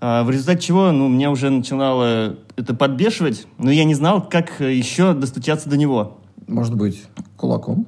А, 0.00 0.24
В 0.24 0.30
результате 0.30 0.60
чего, 0.62 0.90
ну, 0.92 1.08
меня 1.08 1.30
уже 1.30 1.50
начинало 1.50 2.36
это 2.56 2.74
подбешивать, 2.74 3.46
но 3.58 3.70
я 3.70 3.84
не 3.84 3.94
знал, 3.94 4.26
как 4.26 4.60
э, 4.60 4.72
еще 4.74 5.12
достучаться 5.12 5.68
до 5.68 5.76
него. 5.76 6.18
Может 6.46 6.74
быть, 6.74 7.02
кулаком? 7.36 7.86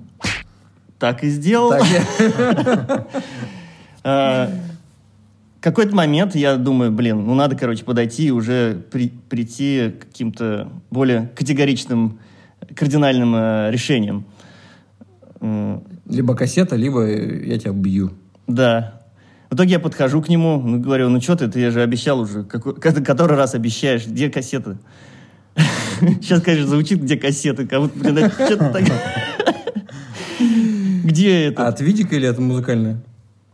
Так 0.99 1.25
и 1.25 1.29
сделал. 1.31 1.73
А, 4.05 4.49
какой-то 5.61 5.95
момент 5.95 6.35
я 6.35 6.57
думаю, 6.57 6.93
блин, 6.93 7.27
ну 7.27 7.35
надо, 7.35 7.57
короче, 7.57 7.85
подойти 7.85 8.27
и 8.29 8.31
уже 8.31 8.81
при- 8.91 9.09
прийти 9.29 9.91
к 9.91 10.07
каким-то 10.07 10.69
более 10.91 11.31
категоричным, 11.35 12.19
кардинальным 12.75 13.35
э, 13.35 13.71
решениям. 13.71 14.25
Либо 16.09 16.35
кассета, 16.35 16.77
либо 16.77 17.07
я 17.07 17.59
тебя 17.59 17.73
бью. 17.73 18.13
Да. 18.47 19.01
В 19.51 19.55
итоге 19.55 19.73
я 19.73 19.79
подхожу 19.81 20.21
к 20.23 20.29
нему, 20.29 20.61
ну, 20.61 20.79
говорю, 20.81 21.09
ну 21.09 21.21
что 21.21 21.37
ты, 21.37 21.49
ты 21.49 21.71
же 21.71 21.81
обещал 21.83 22.21
уже, 22.21 22.45
какой- 22.45 22.75
ко- 22.75 23.03
который 23.03 23.37
раз 23.37 23.55
обещаешь, 23.55 24.07
где 24.07 24.31
кассеты? 24.31 24.77
Сейчас, 26.01 26.41
конечно, 26.43 26.67
звучит, 26.69 27.01
где 27.03 27.17
кассеты, 27.17 27.67
как 27.67 27.81
будто, 27.81 27.99
блин, 27.99 28.31
что-то 28.31 28.71
так... 28.71 28.83
Где 31.05 31.47
это? 31.47 31.65
А 31.67 31.69
от 31.69 31.81
видика 31.81 32.15
или 32.15 32.29
это 32.29 32.41
музыкальное? 32.41 32.99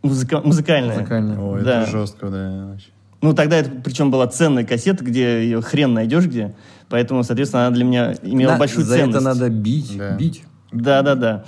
Музыка- 0.02 0.40
Музыкальная. 0.44 0.96
Музыкальное. 0.98 1.38
Ой, 1.38 1.62
Да. 1.62 1.82
это 1.82 1.90
жестко, 1.90 2.28
да. 2.28 2.66
вообще. 2.72 2.88
Ну, 3.22 3.32
тогда 3.32 3.56
это, 3.56 3.70
причем 3.82 4.10
была 4.10 4.26
ценная 4.26 4.64
кассета, 4.64 5.02
где 5.04 5.42
ее 5.44 5.62
хрен 5.62 5.94
найдешь 5.94 6.26
где. 6.26 6.54
Поэтому, 6.90 7.22
соответственно, 7.24 7.66
она 7.66 7.74
для 7.74 7.84
меня 7.84 8.14
имела 8.22 8.52
Да, 8.52 8.58
большую 8.58 8.84
за 8.84 8.96
ценность. 8.96 9.16
это 9.16 9.24
надо 9.24 9.48
бить, 9.48 9.96
Да. 9.96 10.16
бить. 10.16 10.42
Да, 10.72 11.00
да, 11.02 11.14
да. 11.14 11.30
А, 11.30 11.44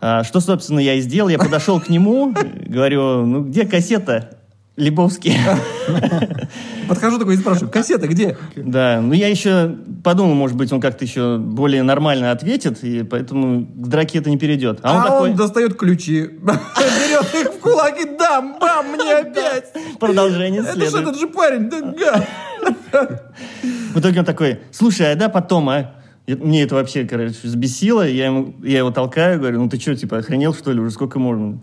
что, 0.00 0.40
собственно, 0.40 0.80
я 0.80 0.94
и 0.94 1.00
сделал. 1.00 1.28
Я 1.28 1.38
подошел 1.38 1.80
к 1.80 1.88
нему, 1.88 2.34
говорю, 2.66 3.26
ну, 3.26 3.44
где 3.44 3.66
кассета? 3.66 4.36
Лебовский. 4.76 5.36
Подхожу 6.88 7.18
такой 7.18 7.34
и 7.34 7.36
спрашиваю, 7.36 7.70
кассета 7.70 8.08
где? 8.08 8.38
Да, 8.56 9.00
ну 9.02 9.12
я 9.12 9.28
еще 9.28 9.76
подумал, 10.02 10.34
может 10.34 10.56
быть, 10.56 10.72
он 10.72 10.80
как-то 10.80 11.04
еще 11.04 11.36
более 11.38 11.82
нормально 11.82 12.30
ответит, 12.30 12.82
и 12.82 13.02
поэтому 13.02 13.66
к 13.66 13.88
драке 13.88 14.18
это 14.20 14.30
не 14.30 14.38
перейдет. 14.38 14.80
А 14.82 14.94
он 14.94 15.00
А 15.00 15.04
такой, 15.04 15.30
он 15.30 15.36
достает 15.36 15.76
ключи, 15.76 16.22
берет 16.22 17.34
их 17.34 17.52
в 17.54 17.58
кулак 17.58 18.00
и 18.00 18.16
дам, 18.16 18.56
бам, 18.58 18.86
мне 18.92 19.12
опять. 19.12 19.66
продолжение 19.98 20.62
Это 20.62 20.72
же 20.72 20.86
следует. 20.86 21.08
этот 21.08 21.20
же 21.20 21.26
парень, 21.28 21.68
да, 21.68 21.80
гад. 22.90 23.34
В 23.94 24.00
итоге 24.00 24.20
он 24.20 24.24
такой, 24.24 24.60
слушай, 24.72 25.12
а 25.12 25.16
да 25.16 25.28
потом, 25.28 25.68
а? 25.68 25.92
Мне 26.36 26.62
это 26.62 26.74
вообще, 26.74 27.04
короче, 27.04 27.34
взбесило. 27.42 28.06
Я, 28.06 28.26
ему, 28.26 28.54
я 28.62 28.78
его 28.78 28.90
толкаю, 28.90 29.38
говорю, 29.38 29.62
ну 29.62 29.68
ты 29.68 29.80
что, 29.80 29.94
типа, 29.94 30.18
охренел, 30.18 30.54
что 30.54 30.72
ли, 30.72 30.80
уже 30.80 30.92
сколько 30.92 31.18
можно? 31.18 31.60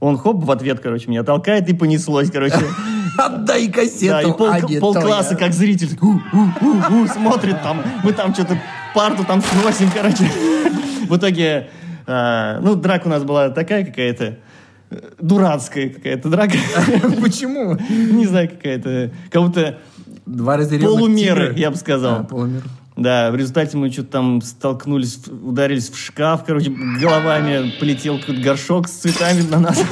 Он 0.00 0.18
хоп, 0.18 0.44
в 0.44 0.50
ответ, 0.50 0.80
короче, 0.80 1.08
меня 1.08 1.22
толкает 1.22 1.68
и 1.68 1.74
понеслось, 1.74 2.30
короче. 2.30 2.56
Отдай 3.18 3.68
кассету, 3.68 4.06
Да, 4.08 4.22
и 4.22 4.32
пол, 4.32 4.48
а 4.50 4.60
не 4.60 4.78
полкласса, 4.78 5.36
как 5.36 5.52
зритель, 5.52 5.88
смотрит 7.08 7.62
там, 7.62 7.82
мы 8.02 8.12
там 8.12 8.34
что-то 8.34 8.58
парту 8.94 9.24
там 9.24 9.40
сносим, 9.42 9.90
короче. 9.94 10.28
В 11.08 11.16
итоге, 11.16 11.68
а, 12.06 12.60
ну, 12.60 12.74
драка 12.74 13.06
у 13.06 13.10
нас 13.10 13.22
была 13.22 13.50
такая 13.50 13.84
какая-то, 13.84 14.38
э, 14.90 15.00
дурацкая 15.20 15.90
какая-то 15.90 16.28
драка. 16.28 16.56
Почему? 17.22 17.76
Не 17.88 18.26
знаю, 18.26 18.48
какая-то, 18.48 19.10
как 19.30 19.42
будто 19.42 19.78
Два 20.26 20.56
разъяренных 20.56 20.90
полумеры, 20.90 21.54
я 21.56 21.70
бы 21.70 21.76
сказал. 21.76 22.20
А, 22.20 22.24
полумеры. 22.24 22.64
Да, 22.96 23.32
в 23.32 23.34
результате 23.34 23.76
мы 23.76 23.90
что-то 23.90 24.08
там 24.08 24.40
столкнулись, 24.40 25.18
ударились 25.26 25.90
в 25.90 25.98
шкаф, 25.98 26.44
короче, 26.44 26.70
головами 27.00 27.72
полетел 27.80 28.20
какой-то 28.20 28.40
горшок 28.40 28.86
с 28.86 28.92
цветами 28.92 29.42
на 29.42 29.58
нас. 29.58 29.78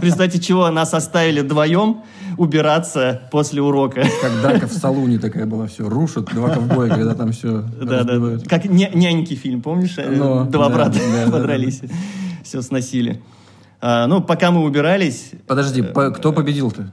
В 0.00 0.02
результате 0.02 0.38
чего 0.40 0.70
нас 0.70 0.94
оставили 0.94 1.40
вдвоем 1.42 1.98
убираться 2.38 3.28
после 3.30 3.60
урока. 3.60 4.02
Как 4.22 4.32
Дака 4.42 4.66
в 4.66 4.72
салуне 4.72 5.18
такая 5.18 5.44
была, 5.44 5.66
все, 5.66 5.86
рушат 5.90 6.24
два 6.32 6.48
ковбоя, 6.48 6.88
когда 6.88 7.14
там 7.14 7.32
все 7.32 7.64
Да, 7.82 8.02
да. 8.04 8.38
Как 8.48 8.64
ня- 8.64 8.94
няньки 8.94 9.34
фильм, 9.34 9.60
помнишь? 9.60 9.98
Э, 9.98 10.10
Ну, 10.10 10.44
Два 10.46 10.70
брата 10.70 10.98
подрались, 11.30 11.82
все 12.42 12.62
сносили. 12.62 13.20
А, 13.82 14.06
ну, 14.06 14.22
пока 14.22 14.50
мы 14.50 14.64
убирались, 14.64 15.32
Подожди, 15.46 15.82
по- 15.82 16.10
кто 16.12 16.32
победил-то? 16.32 16.90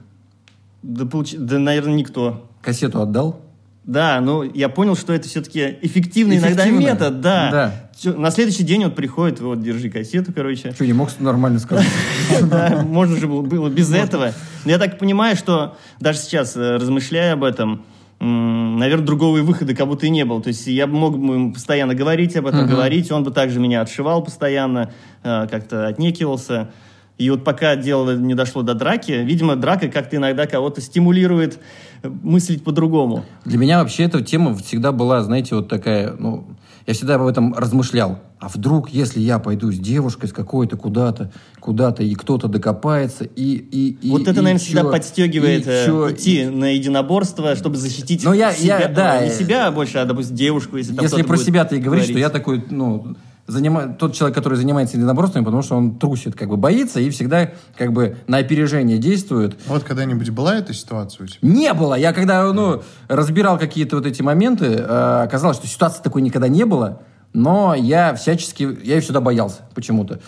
да, 0.82 1.58
наверное, 1.58 1.94
никто. 1.94 2.46
Кассету 2.60 3.00
отдал? 3.00 3.40
Да, 3.88 4.20
но 4.20 4.44
я 4.44 4.68
понял, 4.68 4.94
что 4.96 5.14
это 5.14 5.26
все-таки 5.28 5.78
эффективный 5.80 6.36
иногда 6.36 6.64
Эффективно. 6.64 6.78
метод, 6.78 7.20
да. 7.22 7.72
Да. 8.04 8.12
На 8.12 8.30
следующий 8.30 8.62
день 8.62 8.84
он 8.84 8.90
приходит, 8.90 9.40
вот, 9.40 9.62
держи 9.62 9.88
кассету, 9.88 10.30
короче. 10.30 10.72
Что, 10.72 10.84
не 10.84 10.92
мог 10.92 11.08
нормально 11.18 11.58
сказать? 11.58 11.86
Да, 12.42 12.82
можно 12.86 13.16
же 13.16 13.26
было, 13.26 13.70
без 13.70 13.90
этого. 13.90 14.34
Но 14.66 14.72
я 14.72 14.78
так 14.78 14.98
понимаю, 14.98 15.36
что 15.36 15.78
даже 16.00 16.18
сейчас, 16.18 16.54
э, 16.54 16.76
размышляя 16.76 17.32
об 17.32 17.44
этом, 17.44 17.86
наверное, 18.20 19.06
другого 19.06 19.38
и 19.38 19.40
выхода 19.40 19.74
как 19.74 19.86
будто 19.88 20.04
и 20.04 20.10
не 20.10 20.26
было. 20.26 20.42
То 20.42 20.48
есть 20.48 20.66
я 20.66 20.86
мог 20.86 21.18
бы 21.18 21.34
ему 21.34 21.54
постоянно 21.54 21.94
говорить 21.94 22.36
об 22.36 22.46
этом, 22.46 22.66
говорить, 22.66 23.10
он 23.10 23.24
бы 23.24 23.30
также 23.30 23.58
меня 23.58 23.80
отшивал 23.80 24.22
постоянно, 24.22 24.92
э, 25.22 25.46
как-то 25.50 25.86
отнекивался. 25.86 26.72
И 27.18 27.30
вот 27.30 27.42
пока 27.42 27.74
дело 27.74 28.16
не 28.16 28.34
дошло 28.34 28.62
до 28.62 28.74
драки, 28.74 29.10
видимо, 29.10 29.56
драка 29.56 29.88
как-то 29.88 30.16
иногда 30.16 30.46
кого-то 30.46 30.80
стимулирует 30.80 31.58
э, 32.02 32.08
мыслить 32.08 32.62
по-другому. 32.62 33.24
Для 33.44 33.58
меня 33.58 33.80
вообще 33.80 34.04
эта 34.04 34.22
тема 34.22 34.54
всегда 34.54 34.92
была, 34.92 35.22
знаете, 35.22 35.56
вот 35.56 35.68
такая, 35.68 36.14
ну, 36.16 36.46
я 36.86 36.94
всегда 36.94 37.16
об 37.16 37.26
этом 37.26 37.54
размышлял. 37.54 38.20
А 38.38 38.48
вдруг, 38.48 38.90
если 38.90 39.18
я 39.18 39.40
пойду 39.40 39.72
с 39.72 39.78
девушкой, 39.78 40.28
с 40.28 40.32
какой-то 40.32 40.76
куда-то, 40.76 41.32
куда-то, 41.58 42.04
и 42.04 42.14
кто-то 42.14 42.46
докопается, 42.46 43.24
и... 43.24 43.56
и, 43.56 43.98
и 44.00 44.10
вот 44.10 44.22
это, 44.22 44.30
и 44.30 44.34
наверное, 44.36 44.60
чё, 44.60 44.64
всегда 44.64 44.84
подстегивает 44.84 45.66
и 45.66 45.70
э, 45.70 45.86
чё, 45.86 46.12
идти 46.12 46.46
на 46.46 46.72
единоборство, 46.72 47.56
чтобы 47.56 47.76
защитить 47.76 48.24
Ну, 48.24 48.32
я- 48.32 48.52
себя, 48.52 48.78
я- 48.78 48.88
да, 48.88 49.22
не 49.22 49.30
э, 49.30 49.34
себя 49.34 49.66
а 49.66 49.72
больше, 49.72 49.98
а, 49.98 50.04
допустим, 50.04 50.36
девушку, 50.36 50.76
если 50.76 50.94
там 50.94 51.04
Если 51.04 51.22
про 51.22 51.34
будет 51.34 51.46
себя-то 51.46 51.74
и 51.74 51.80
говорить, 51.80 52.08
что 52.08 52.18
я 52.18 52.30
такой, 52.30 52.64
ну, 52.70 53.16
занима- 53.48 53.96
тот 53.96 54.14
человек, 54.14 54.36
который 54.36 54.54
занимается 54.54 54.96
единоборствами, 54.96 55.44
потому 55.44 55.62
что 55.62 55.76
он 55.76 55.98
трусит, 55.98 56.36
как 56.36 56.48
бы 56.48 56.56
боится 56.56 57.00
и 57.00 57.10
всегда 57.10 57.50
как 57.76 57.92
бы 57.92 58.16
на 58.26 58.38
опережение 58.38 58.98
действует. 58.98 59.58
Вот 59.66 59.82
когда-нибудь 59.82 60.30
была 60.30 60.56
эта 60.56 60.74
ситуация 60.74 61.24
у 61.24 61.26
тебя? 61.26 61.38
Не 61.42 61.72
было. 61.72 61.94
Я 61.94 62.12
когда 62.12 62.52
ну, 62.52 62.82
разбирал 63.08 63.58
какие-то 63.58 63.96
вот 63.96 64.06
эти 64.06 64.22
моменты, 64.22 64.66
э, 64.66 65.22
оказалось, 65.24 65.56
что 65.56 65.66
ситуации 65.66 66.02
такой 66.02 66.22
никогда 66.22 66.48
не 66.48 66.64
было, 66.64 67.00
но 67.32 67.74
я 67.74 68.14
всячески, 68.14 68.62
я 68.84 68.96
ее 68.96 69.00
всегда 69.00 69.20
боялся 69.20 69.62
почему-то. 69.74 70.20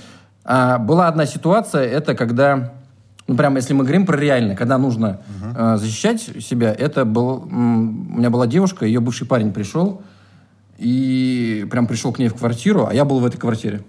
А, 0.44 0.78
была 0.78 1.08
одна 1.08 1.26
ситуация, 1.26 1.84
это 1.84 2.14
когда, 2.14 2.72
ну 3.26 3.36
прям 3.36 3.56
если 3.56 3.74
мы 3.74 3.84
говорим 3.84 4.06
про 4.06 4.16
реально, 4.16 4.56
когда 4.56 4.78
нужно 4.78 5.20
э, 5.54 5.76
защищать 5.76 6.20
себя, 6.20 6.72
это 6.72 7.04
был, 7.04 7.44
у 7.44 7.50
меня 7.50 8.30
была 8.30 8.46
девушка, 8.46 8.86
ее 8.86 9.00
бывший 9.00 9.26
парень 9.26 9.52
пришел, 9.52 10.02
и 10.80 11.66
прям 11.70 11.86
пришел 11.86 12.12
к 12.12 12.18
ней 12.18 12.28
в 12.28 12.34
квартиру, 12.34 12.86
а 12.86 12.94
я 12.94 13.04
был 13.04 13.20
в 13.20 13.26
этой 13.26 13.36
квартире. 13.36 13.82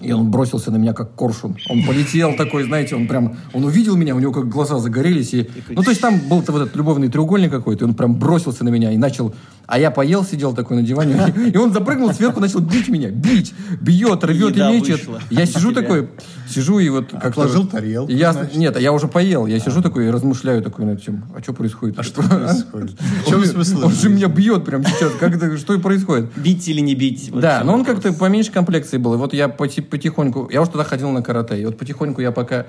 И 0.00 0.10
он 0.12 0.30
бросился 0.30 0.70
на 0.70 0.76
меня 0.76 0.94
как 0.94 1.14
коршун. 1.14 1.56
Он 1.68 1.84
полетел 1.84 2.34
такой, 2.36 2.64
знаете, 2.64 2.96
он 2.96 3.06
прям, 3.06 3.36
он 3.52 3.64
увидел 3.64 3.96
меня, 3.96 4.16
у 4.16 4.18
него 4.18 4.32
как 4.32 4.48
глаза 4.48 4.78
загорелись. 4.78 5.34
И, 5.34 5.48
ну, 5.68 5.82
то 5.82 5.90
есть 5.90 6.00
там 6.00 6.18
был 6.20 6.38
вот 6.38 6.48
этот 6.48 6.74
любовный 6.74 7.08
треугольник 7.08 7.50
какой-то, 7.50 7.84
и 7.84 7.88
он 7.88 7.94
прям 7.94 8.16
бросился 8.16 8.64
на 8.64 8.70
меня 8.70 8.90
и 8.92 8.96
начал... 8.96 9.34
А 9.66 9.78
я 9.78 9.90
поел, 9.90 10.24
сидел 10.24 10.54
такой 10.54 10.78
на 10.78 10.82
диване, 10.82 11.32
и 11.54 11.56
он 11.56 11.72
запрыгнул 11.72 12.12
сверху, 12.12 12.40
начал 12.40 12.60
бить 12.60 12.88
меня. 12.88 13.10
Бить, 13.10 13.54
бьет, 13.80 14.24
рвет 14.24 14.56
и 14.56 14.80
вышла 14.80 15.20
Я 15.30 15.46
сижу 15.46 15.72
такой, 15.72 16.08
сижу 16.52 16.78
и 16.78 16.88
вот 16.88 17.10
как 17.10 17.24
Отложил 17.26 17.66
тарелку, 17.66 18.10
Я, 18.12 18.32
значит. 18.32 18.56
нет, 18.56 18.78
я 18.78 18.92
уже 18.92 19.08
поел. 19.08 19.46
Я 19.46 19.58
сижу 19.58 19.82
такой 19.82 20.06
и 20.06 20.10
размышляю 20.10 20.62
такой 20.62 20.84
над 20.84 21.02
чем. 21.02 21.24
А 21.36 21.42
что 21.42 21.52
происходит? 21.52 21.98
А 21.98 22.02
что 22.02 22.22
происходит? 22.22 22.90
В 23.24 23.28
чем 23.28 23.40
Он, 23.40 23.46
смысл? 23.46 23.84
он 23.86 23.92
же 23.92 24.08
меня 24.10 24.28
бьет 24.28 24.64
прямо 24.64 24.84
сейчас. 24.84 25.12
Как 25.18 25.34
это, 25.34 25.56
что 25.56 25.78
происходит? 25.78 26.30
Бить 26.36 26.68
или 26.68 26.80
не 26.80 26.94
бить? 26.94 27.30
Да, 27.34 27.62
но 27.64 27.74
он 27.74 27.84
как-то 27.84 28.12
поменьше 28.12 28.52
комплекции 28.52 28.98
был. 28.98 29.14
И 29.14 29.16
вот 29.16 29.32
я 29.34 29.48
поти- 29.48 29.80
потихоньку... 29.82 30.48
Я 30.52 30.62
уже 30.62 30.70
тогда 30.70 30.84
ходил 30.84 31.10
на 31.10 31.22
карате. 31.22 31.60
И 31.60 31.64
вот 31.64 31.78
потихоньку 31.78 32.20
я 32.20 32.30
пока... 32.32 32.66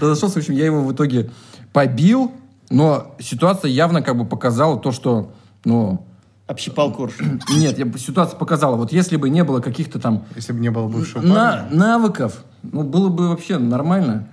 Разошелся. 0.00 0.34
В 0.34 0.36
общем, 0.38 0.54
я 0.54 0.66
его 0.66 0.82
в 0.82 0.92
итоге 0.92 1.30
побил. 1.72 2.32
Но 2.70 3.14
ситуация 3.20 3.70
явно 3.70 4.02
как 4.02 4.16
бы 4.16 4.24
показала 4.24 4.78
то, 4.78 4.92
что... 4.92 5.32
Ну, 5.64 6.06
Общипал 6.46 6.92
коршун. 6.92 7.40
нет, 7.56 7.78
я, 7.78 7.90
ситуация 7.98 8.36
показала. 8.38 8.76
Вот 8.76 8.92
если 8.92 9.16
бы 9.16 9.30
не 9.30 9.44
было 9.44 9.60
каких-то 9.60 9.98
там 9.98 10.24
Если 10.36 10.52
бы 10.52 10.60
не 10.60 10.70
было 10.70 10.88
бывшего 10.88 11.22
на, 11.22 11.34
парня. 11.34 11.68
навыков, 11.76 12.44
ну, 12.62 12.82
было 12.82 13.08
бы 13.08 13.28
вообще 13.28 13.58
нормально. 13.58 14.28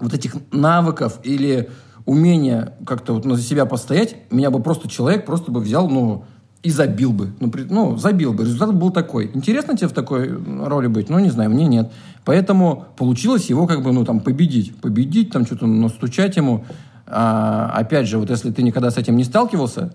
Вот 0.00 0.12
этих 0.14 0.34
навыков 0.52 1.18
или 1.22 1.70
умения 2.06 2.74
как-то 2.86 3.12
вот 3.14 3.24
ну, 3.24 3.34
за 3.36 3.42
себя 3.42 3.66
постоять, 3.66 4.16
меня 4.30 4.50
бы 4.50 4.60
просто 4.62 4.88
человек 4.88 5.24
просто 5.26 5.52
бы 5.52 5.60
взял, 5.60 5.88
ну, 5.88 6.24
и 6.62 6.70
забил 6.70 7.12
бы. 7.12 7.32
Ну, 7.40 7.50
при- 7.50 7.64
ну, 7.64 7.96
забил 7.96 8.32
бы. 8.34 8.44
Результат 8.44 8.74
был 8.74 8.90
такой. 8.90 9.30
Интересно 9.32 9.76
тебе 9.76 9.88
в 9.88 9.92
такой 9.92 10.28
роли 10.28 10.88
быть? 10.88 11.08
Ну, 11.08 11.18
не 11.18 11.30
знаю, 11.30 11.50
мне 11.50 11.66
нет. 11.66 11.90
Поэтому 12.24 12.86
получилось 12.98 13.46
его 13.48 13.66
как 13.66 13.82
бы, 13.82 13.92
ну, 13.92 14.04
там, 14.04 14.20
победить. 14.20 14.76
Победить, 14.80 15.30
там, 15.30 15.46
что-то 15.46 15.66
настучать 15.66 16.36
ему. 16.36 16.64
А, 17.06 17.72
опять 17.74 18.06
же, 18.08 18.18
вот 18.18 18.28
если 18.30 18.50
ты 18.50 18.62
никогда 18.62 18.90
с 18.90 18.96
этим 18.98 19.16
не 19.16 19.24
сталкивался, 19.24 19.94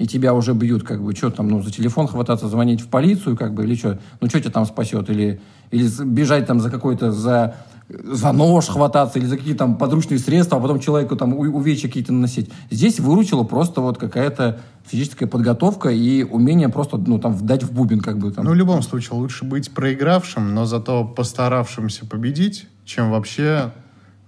и 0.00 0.06
тебя 0.06 0.32
уже 0.32 0.54
бьют, 0.54 0.82
как 0.82 1.02
бы, 1.02 1.14
что 1.14 1.28
там, 1.30 1.48
ну, 1.48 1.62
за 1.62 1.70
телефон 1.70 2.08
хвататься, 2.08 2.48
звонить 2.48 2.80
в 2.80 2.88
полицию, 2.88 3.36
как 3.36 3.52
бы, 3.52 3.64
или 3.64 3.74
что? 3.74 3.98
Ну, 4.22 4.30
что 4.30 4.40
тебя 4.40 4.50
там 4.50 4.64
спасет? 4.64 5.10
Или, 5.10 5.42
или 5.70 5.86
бежать 6.04 6.46
там 6.46 6.58
за 6.60 6.70
какой-то, 6.70 7.12
за, 7.12 7.56
за 7.90 8.32
нож 8.32 8.64
хвататься, 8.68 9.18
или 9.18 9.26
за 9.26 9.36
какие-то 9.36 9.58
там 9.58 9.76
подручные 9.76 10.18
средства, 10.18 10.56
а 10.56 10.60
потом 10.62 10.80
человеку 10.80 11.16
там 11.16 11.34
у- 11.34 11.42
увечья 11.54 11.88
какие-то 11.88 12.14
наносить. 12.14 12.48
Здесь 12.70 12.98
выручила 12.98 13.44
просто 13.44 13.82
вот 13.82 13.98
какая-то 13.98 14.60
физическая 14.86 15.28
подготовка 15.28 15.90
и 15.90 16.22
умение 16.22 16.70
просто, 16.70 16.96
ну, 16.96 17.18
там, 17.18 17.36
дать 17.46 17.62
в 17.62 17.70
бубен, 17.70 18.00
как 18.00 18.16
бы, 18.16 18.32
там. 18.32 18.46
Ну, 18.46 18.52
в 18.52 18.54
любом 18.54 18.80
случае, 18.80 19.18
лучше 19.18 19.44
быть 19.44 19.70
проигравшим, 19.70 20.54
но 20.54 20.64
зато 20.64 21.04
постаравшимся 21.04 22.06
победить, 22.06 22.66
чем 22.86 23.10
вообще 23.10 23.70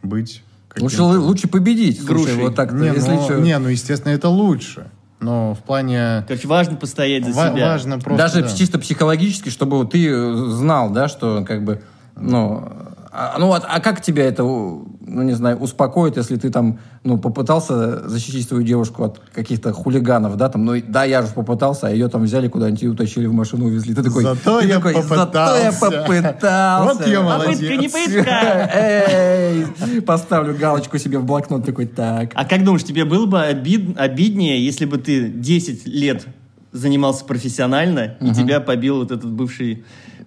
быть 0.02 0.42
лучше, 0.78 1.02
лучше 1.02 1.48
победить, 1.48 1.98
слушай, 2.04 2.34
вот 2.34 2.56
так-то, 2.56 2.76
Не, 2.76 2.88
если 2.88 3.14
ну, 3.14 3.26
чё. 3.26 3.40
не, 3.40 3.58
ну, 3.58 3.68
естественно, 3.68 4.12
это 4.12 4.28
лучше. 4.28 4.90
Но 5.22 5.54
в 5.54 5.60
плане... 5.60 6.24
Короче, 6.26 6.48
важно 6.48 6.76
постоять 6.76 7.24
за 7.24 7.32
ва- 7.32 7.50
себя. 7.52 7.68
важно 7.68 7.98
просто... 7.98 8.18
Даже 8.22 8.42
да. 8.42 8.48
чисто 8.48 8.78
психологически, 8.78 9.48
чтобы 9.48 9.78
вот 9.78 9.92
ты 9.92 10.08
э, 10.08 10.34
знал, 10.50 10.90
да, 10.90 11.08
что 11.08 11.44
как 11.46 11.64
бы, 11.64 11.80
ну, 12.16 12.68
а, 13.14 13.36
ну, 13.38 13.52
а, 13.52 13.58
а 13.58 13.80
как 13.80 14.00
тебя 14.00 14.24
это, 14.24 14.42
ну, 14.42 14.86
не 15.22 15.34
знаю, 15.34 15.58
успокоит, 15.58 16.16
если 16.16 16.36
ты 16.36 16.48
там, 16.48 16.78
ну, 17.04 17.18
попытался 17.18 18.08
защитить 18.08 18.48
свою 18.48 18.62
девушку 18.62 19.04
от 19.04 19.20
каких-то 19.34 19.74
хулиганов, 19.74 20.36
да, 20.38 20.48
там, 20.48 20.64
ну, 20.64 20.80
да, 20.88 21.04
я 21.04 21.20
же 21.20 21.28
попытался, 21.28 21.88
а 21.88 21.90
ее 21.90 22.08
там 22.08 22.22
взяли 22.22 22.48
куда-нибудь 22.48 22.82
и 22.82 22.88
утащили 22.88 23.26
в 23.26 23.34
машину, 23.34 23.66
увезли. 23.66 23.94
Ты 23.94 24.02
такой, 24.02 24.22
Зато 24.22 24.60
ты 24.62 24.66
я 24.66 24.76
такой, 24.76 24.94
Зато 24.94 25.56
я 25.56 25.72
попытался». 25.72 25.90
попытался. 25.90 26.94
Вот 26.94 27.06
я 27.06 27.20
молодец. 27.20 27.58
Попытка 27.58 27.76
не 27.76 27.88
пытка. 27.88 28.70
Эй, 28.72 29.66
поставлю 30.06 30.56
галочку 30.56 30.96
себе 30.96 31.18
в 31.18 31.24
блокнот, 31.24 31.66
такой, 31.66 31.86
так. 31.86 32.30
А 32.34 32.46
как 32.46 32.64
думаешь, 32.64 32.84
тебе 32.84 33.04
было 33.04 33.26
бы 33.26 33.38
обид- 33.40 33.94
обиднее, 33.98 34.64
если 34.64 34.86
бы 34.86 34.96
ты 34.96 35.28
10 35.28 35.86
лет 35.86 36.26
занимался 36.72 37.24
профессионально, 37.24 38.16
и 38.20 38.32
тебя 38.32 38.60
побил 38.60 38.98
вот 38.98 39.10
этот 39.10 39.30
бывший 39.30 39.84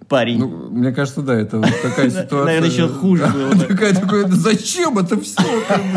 парень? 0.08 0.38
Ну, 0.38 0.70
мне 0.70 0.92
кажется, 0.92 1.22
да, 1.22 1.34
это 1.34 1.58
вот 1.58 1.82
такая 1.82 2.10
ситуация. 2.10 2.44
Наверное, 2.44 2.70
еще 2.70 2.88
хуже 2.88 3.26
было 3.26 3.50
бы. 3.50 3.64
Такая, 3.68 3.94
такое, 3.94 4.28
зачем 4.28 4.98
это 4.98 5.20
все? 5.20 5.42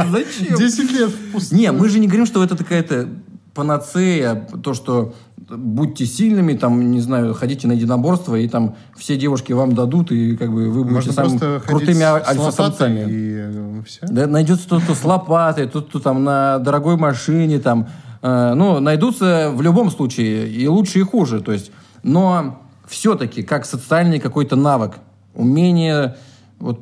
Зачем? 0.09 0.57
10 0.57 0.91
лет 0.91 1.09
впустую. 1.09 1.59
Не, 1.59 1.71
мы 1.71 1.89
же 1.89 1.99
не 1.99 2.07
говорим, 2.07 2.25
что 2.25 2.43
это 2.43 2.57
какая-то 2.57 3.09
панацея, 3.53 4.47
то, 4.63 4.73
что 4.73 5.13
будьте 5.37 6.05
сильными, 6.05 6.53
там, 6.53 6.91
не 6.91 7.01
знаю, 7.01 7.33
ходите 7.33 7.67
на 7.67 7.73
единоборство, 7.73 8.35
и 8.35 8.47
там 8.47 8.75
все 8.95 9.17
девушки 9.17 9.53
вам 9.53 9.73
дадут, 9.73 10.11
и 10.11 10.37
как 10.37 10.51
бы 10.51 10.69
вы 10.69 10.83
будете 10.83 11.11
Можно 11.11 11.13
самыми 11.13 11.59
крутыми 11.59 12.03
альфа-самцами. 12.03 13.05
и 13.09 13.35
э. 13.37 13.83
Да, 14.03 14.27
найдется 14.27 14.69
тот, 14.69 14.83
кто 14.83 14.93
с 14.93 15.03
лопатой, 15.03 15.67
тот, 15.67 15.89
кто 15.89 15.99
там 15.99 16.23
на 16.23 16.59
дорогой 16.59 16.97
машине, 16.97 17.59
там, 17.59 17.89
э, 18.21 18.53
ну, 18.53 18.79
найдутся 18.79 19.51
в 19.53 19.61
любом 19.61 19.91
случае 19.91 20.49
и 20.49 20.67
лучше, 20.67 20.99
и 20.99 21.03
хуже, 21.03 21.41
то 21.41 21.51
есть, 21.51 21.71
но 22.03 22.61
все-таки 22.87 23.43
как 23.43 23.65
социальный 23.65 24.19
какой-то 24.19 24.55
навык, 24.55 24.95
умение 25.33 26.17
вот 26.59 26.81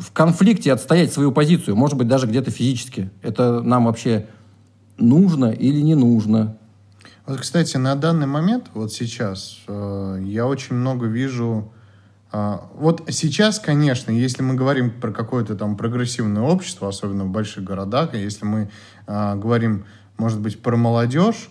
в 0.00 0.12
конфликте 0.12 0.72
отстоять 0.72 1.12
свою 1.12 1.32
позицию, 1.32 1.76
может 1.76 1.96
быть, 1.96 2.08
даже 2.08 2.26
где-то 2.26 2.50
физически, 2.50 3.10
это 3.22 3.62
нам 3.62 3.86
вообще 3.86 4.26
нужно 4.98 5.46
или 5.46 5.80
не 5.80 5.94
нужно? 5.94 6.56
Вот, 7.26 7.40
кстати, 7.40 7.76
на 7.76 7.94
данный 7.96 8.26
момент, 8.26 8.66
вот 8.74 8.92
сейчас, 8.92 9.58
э, 9.66 10.20
я 10.24 10.46
очень 10.46 10.76
много 10.76 11.06
вижу 11.06 11.72
А, 12.32 12.68
Вот 12.74 13.02
сейчас, 13.10 13.58
конечно, 13.58 14.10
если 14.10 14.42
мы 14.42 14.54
говорим 14.54 14.90
про 14.90 15.12
какое-то 15.12 15.54
там 15.54 15.76
прогрессивное 15.76 16.42
общество, 16.42 16.88
особенно 16.88 17.24
в 17.24 17.30
больших 17.30 17.64
городах, 17.64 18.14
если 18.14 18.44
мы 18.44 18.68
а, 19.06 19.36
говорим, 19.36 19.84
может 20.18 20.40
быть, 20.40 20.60
про 20.60 20.76
молодежь, 20.76 21.48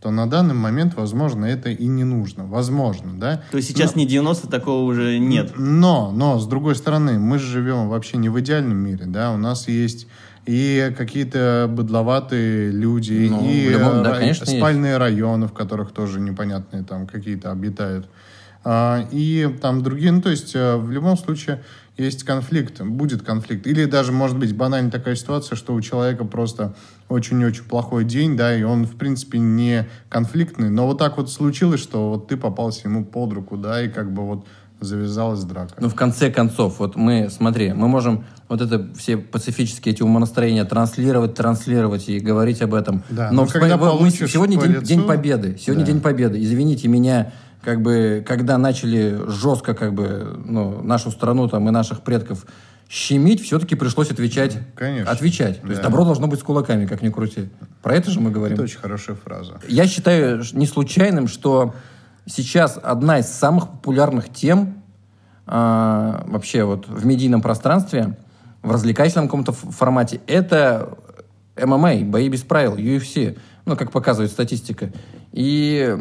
то 0.00 0.10
на 0.10 0.28
данный 0.28 0.54
момент, 0.54 0.94
возможно, 0.94 1.44
это 1.44 1.70
и 1.70 1.86
не 1.86 2.04
нужно. 2.04 2.46
Возможно, 2.46 3.12
да? 3.14 3.42
То 3.50 3.56
есть 3.56 3.68
сейчас 3.68 3.96
не 3.96 4.06
90, 4.06 4.48
такого 4.48 4.84
уже 4.84 5.18
нет. 5.18 5.54
Но, 5.56 6.12
но, 6.12 6.38
с 6.38 6.46
другой 6.46 6.76
стороны, 6.76 7.18
мы 7.18 7.38
живем 7.38 7.88
вообще 7.88 8.16
не 8.16 8.28
в 8.28 8.38
идеальном 8.40 8.76
мире, 8.76 9.06
да, 9.06 9.32
у 9.32 9.36
нас 9.36 9.66
есть 9.66 10.06
и 10.48 10.94
какие-то 10.96 11.66
быдловатые 11.70 12.70
люди, 12.70 13.28
Ну, 13.30 13.46
и 13.50 13.68
любом- 13.68 14.02
да, 14.02 14.16
э, 14.16 14.20
конечно, 14.20 14.46
спальные 14.46 14.96
районы, 14.96 15.46
в 15.46 15.52
которых 15.52 15.92
тоже 15.92 16.20
непонятные 16.20 16.84
там 16.84 17.06
какие-то 17.06 17.52
обитают. 17.52 18.08
А, 18.64 19.06
и 19.12 19.46
там 19.60 19.82
другие, 19.82 20.10
ну, 20.10 20.22
то 20.22 20.30
есть 20.30 20.54
э, 20.54 20.76
в 20.76 20.90
любом 20.90 21.18
случае 21.18 21.62
есть 21.98 22.24
конфликт, 22.24 22.80
будет 22.80 23.22
конфликт. 23.22 23.66
Или 23.66 23.84
даже, 23.84 24.10
может 24.10 24.38
быть, 24.38 24.56
банально 24.56 24.90
такая 24.90 25.16
ситуация, 25.16 25.54
что 25.54 25.74
у 25.74 25.82
человека 25.82 26.24
просто 26.24 26.74
очень-очень 27.10 27.64
плохой 27.64 28.04
день, 28.04 28.34
да, 28.34 28.56
и 28.56 28.62
он, 28.62 28.86
в 28.86 28.96
принципе, 28.96 29.38
не 29.38 29.86
конфликтный, 30.08 30.70
но 30.70 30.86
вот 30.86 30.96
так 30.98 31.18
вот 31.18 31.30
случилось, 31.30 31.80
что 31.80 32.08
вот 32.08 32.28
ты 32.28 32.38
попался 32.38 32.88
ему 32.88 33.04
под 33.04 33.34
руку, 33.34 33.58
да, 33.58 33.82
и 33.82 33.88
как 33.88 34.14
бы 34.14 34.26
вот 34.26 34.46
завязалась 34.80 35.42
драка. 35.44 35.74
Ну, 35.80 35.88
в 35.88 35.94
конце 35.94 36.30
концов, 36.30 36.78
вот 36.78 36.96
мы, 36.96 37.28
смотри, 37.30 37.72
мы 37.72 37.88
можем 37.88 38.24
вот 38.48 38.60
это 38.60 38.88
все 38.96 39.16
пацифические 39.16 39.94
эти 39.94 40.02
умонастроения 40.02 40.64
транслировать, 40.64 41.34
транслировать 41.34 42.08
и 42.08 42.18
говорить 42.20 42.62
об 42.62 42.74
этом. 42.74 43.02
Да, 43.10 43.30
но 43.32 43.42
но 43.44 43.46
когда 43.48 43.76
вспом- 43.76 44.00
мы- 44.00 44.10
сегодня 44.10 44.58
по 44.58 44.64
день, 44.66 44.76
лицу, 44.76 44.84
день 44.86 45.02
Победы. 45.02 45.56
Сегодня 45.60 45.84
да. 45.84 45.92
День 45.92 46.00
Победы. 46.00 46.42
Извините 46.42 46.88
меня, 46.88 47.32
как 47.62 47.82
бы, 47.82 48.24
когда 48.26 48.56
начали 48.56 49.18
жестко, 49.28 49.74
как 49.74 49.92
бы, 49.94 50.40
ну, 50.44 50.80
нашу 50.82 51.10
страну 51.10 51.48
там 51.48 51.68
и 51.68 51.70
наших 51.72 52.02
предков 52.02 52.46
щемить, 52.88 53.42
все-таки 53.42 53.74
пришлось 53.74 54.10
отвечать. 54.10 54.58
Конечно. 54.74 55.10
Отвечать. 55.12 55.60
То 55.60 55.66
есть 55.68 55.82
Да. 55.82 55.88
добро 55.88 56.04
должно 56.04 56.26
быть 56.26 56.40
с 56.40 56.42
кулаками, 56.42 56.86
как 56.86 57.02
ни 57.02 57.10
крути. 57.10 57.50
Про 57.82 57.96
это 57.96 58.10
же 58.10 58.20
мы 58.20 58.30
говорим. 58.30 58.54
Это 58.54 58.62
очень 58.62 58.78
хорошая 58.78 59.16
фраза. 59.16 59.54
Я 59.68 59.86
считаю 59.86 60.42
не 60.54 60.66
случайным, 60.66 61.28
что 61.28 61.74
сейчас 62.28 62.78
одна 62.80 63.18
из 63.18 63.26
самых 63.26 63.68
популярных 63.68 64.32
тем 64.32 64.82
а, 65.46 66.24
вообще 66.26 66.64
вот 66.64 66.86
в 66.86 67.06
медийном 67.06 67.40
пространстве, 67.40 68.16
в 68.62 68.70
развлекательном 68.70 69.28
каком-то 69.28 69.52
формате, 69.52 70.20
это 70.26 70.98
ММА, 71.56 72.04
бои 72.04 72.28
без 72.28 72.42
правил, 72.42 72.76
UFC, 72.76 73.38
ну, 73.64 73.76
как 73.76 73.90
показывает 73.90 74.30
статистика. 74.30 74.92
И 75.32 75.96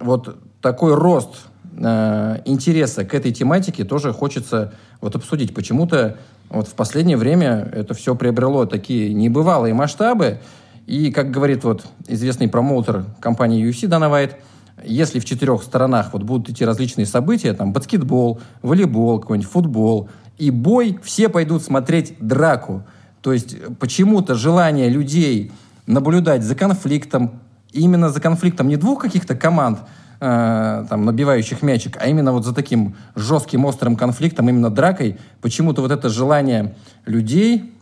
вот 0.00 0.36
такой 0.60 0.94
рост 0.94 1.46
э, 1.76 2.40
интереса 2.44 3.04
к 3.04 3.14
этой 3.14 3.32
тематике 3.32 3.84
тоже 3.84 4.12
хочется 4.12 4.74
вот 5.00 5.16
обсудить. 5.16 5.54
Почему-то 5.54 6.18
вот 6.50 6.68
в 6.68 6.74
последнее 6.74 7.16
время 7.16 7.68
это 7.72 7.94
все 7.94 8.14
приобрело 8.14 8.66
такие 8.66 9.12
небывалые 9.12 9.74
масштабы. 9.74 10.40
И, 10.86 11.10
как 11.10 11.30
говорит 11.30 11.64
вот 11.64 11.86
известный 12.06 12.48
промоутер 12.48 13.06
компании 13.20 13.66
UFC 13.66 13.86
Дана 13.86 14.08
Вайт, 14.08 14.36
если 14.82 15.18
в 15.18 15.24
четырех 15.24 15.62
сторонах 15.62 16.12
вот 16.12 16.22
будут 16.22 16.50
идти 16.50 16.64
различные 16.64 17.06
события, 17.06 17.52
там 17.54 17.72
баскетбол, 17.72 18.40
волейбол, 18.62 19.20
какой-нибудь 19.20 19.50
футбол 19.50 20.08
и 20.38 20.50
бой, 20.50 20.98
все 21.02 21.28
пойдут 21.28 21.62
смотреть 21.62 22.14
драку. 22.18 22.82
То 23.22 23.32
есть 23.32 23.56
почему-то 23.78 24.34
желание 24.34 24.88
людей 24.88 25.52
наблюдать 25.86 26.42
за 26.42 26.54
конфликтом, 26.54 27.40
именно 27.72 28.10
за 28.10 28.20
конфликтом 28.20 28.68
не 28.68 28.76
двух 28.76 29.00
каких-то 29.00 29.34
команд, 29.36 29.78
э, 30.20 30.86
там, 30.88 31.04
набивающих 31.04 31.62
мячик, 31.62 31.96
а 32.00 32.06
именно 32.06 32.32
вот 32.32 32.44
за 32.44 32.54
таким 32.54 32.96
жестким, 33.14 33.64
острым 33.64 33.96
конфликтом, 33.96 34.48
именно 34.48 34.70
дракой, 34.70 35.18
почему-то 35.40 35.82
вот 35.82 35.90
это 35.90 36.08
желание 36.08 36.74
людей 37.06 37.74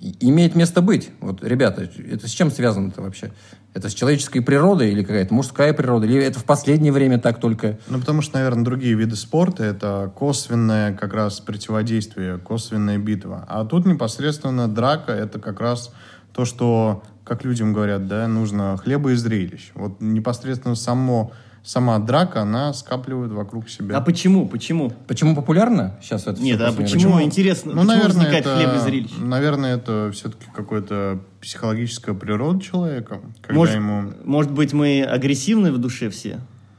имеет 0.00 0.54
место 0.54 0.82
быть. 0.82 1.10
Вот, 1.20 1.42
ребята, 1.42 1.88
это 2.10 2.28
с 2.28 2.30
чем 2.30 2.50
связано-то 2.50 3.02
вообще? 3.02 3.32
Это 3.74 3.90
с 3.90 3.94
человеческой 3.94 4.40
природой 4.40 4.90
или 4.90 5.02
какая-то 5.02 5.34
мужская 5.34 5.74
природа? 5.74 6.06
Или 6.06 6.22
это 6.22 6.38
в 6.38 6.44
последнее 6.44 6.92
время 6.92 7.18
так 7.18 7.40
только? 7.40 7.78
Ну, 7.88 8.00
потому 8.00 8.22
что, 8.22 8.38
наверное, 8.38 8.64
другие 8.64 8.94
виды 8.94 9.16
спорта— 9.16 9.64
это 9.66 10.10
косвенное 10.14 10.94
как 10.94 11.12
раз 11.12 11.40
противодействие, 11.40 12.38
косвенная 12.38 12.98
битва. 12.98 13.44
А 13.48 13.64
тут 13.64 13.84
непосредственно 13.86 14.66
драка— 14.66 15.12
это 15.14 15.38
как 15.38 15.60
раз 15.60 15.92
то, 16.32 16.44
что, 16.44 17.02
как 17.24 17.44
людям 17.44 17.72
говорят, 17.72 18.08
да, 18.08 18.28
нужно 18.28 18.76
хлеба 18.76 19.12
и 19.12 19.14
зрелищ. 19.14 19.72
Вот 19.74 20.00
непосредственно 20.00 20.74
само, 20.74 21.32
сама 21.66 21.98
драка, 21.98 22.42
она 22.42 22.72
скапливает 22.72 23.32
вокруг 23.32 23.68
себя. 23.68 23.96
А 23.96 24.00
почему? 24.00 24.48
Почему? 24.48 24.92
Почему 25.08 25.34
популярно 25.34 25.98
сейчас 26.00 26.26
это 26.26 26.40
Нет, 26.40 26.60
а 26.60 26.72
почему, 26.72 27.14
мира? 27.14 27.24
интересно? 27.24 27.72
Ну, 27.72 27.78
почему 27.78 27.92
наверное, 27.92 28.14
возникает 28.14 28.46
это, 28.46 28.56
хлеб 28.56 28.74
и 28.76 28.78
зрелище? 28.78 29.14
наверное, 29.18 29.76
это 29.76 30.10
все-таки 30.12 30.46
какая-то 30.54 31.20
психологическая 31.40 32.14
природа 32.14 32.60
человека, 32.60 33.20
когда 33.42 33.54
Может, 33.54 33.74
ему... 33.76 34.12
может 34.24 34.52
быть, 34.52 34.72
мы 34.72 35.02
агрессивны 35.02 35.72
в 35.72 35.78
душе 35.78 36.08
все? 36.08 36.38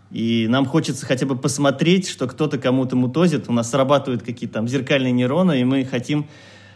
И 0.10 0.48
нам 0.50 0.66
хочется 0.66 1.06
хотя 1.06 1.26
бы 1.26 1.36
посмотреть, 1.36 2.08
что 2.08 2.28
кто-то 2.28 2.58
кому-то 2.58 2.96
мутозит. 2.96 3.50
У 3.50 3.54
нас 3.54 3.70
срабатывают 3.70 4.24
какие-то 4.24 4.56
там 4.56 4.68
зеркальные 4.70 5.12
нейроны, 5.12 5.60
и 5.60 5.66
мы 5.66 5.84
хотим 5.84 6.28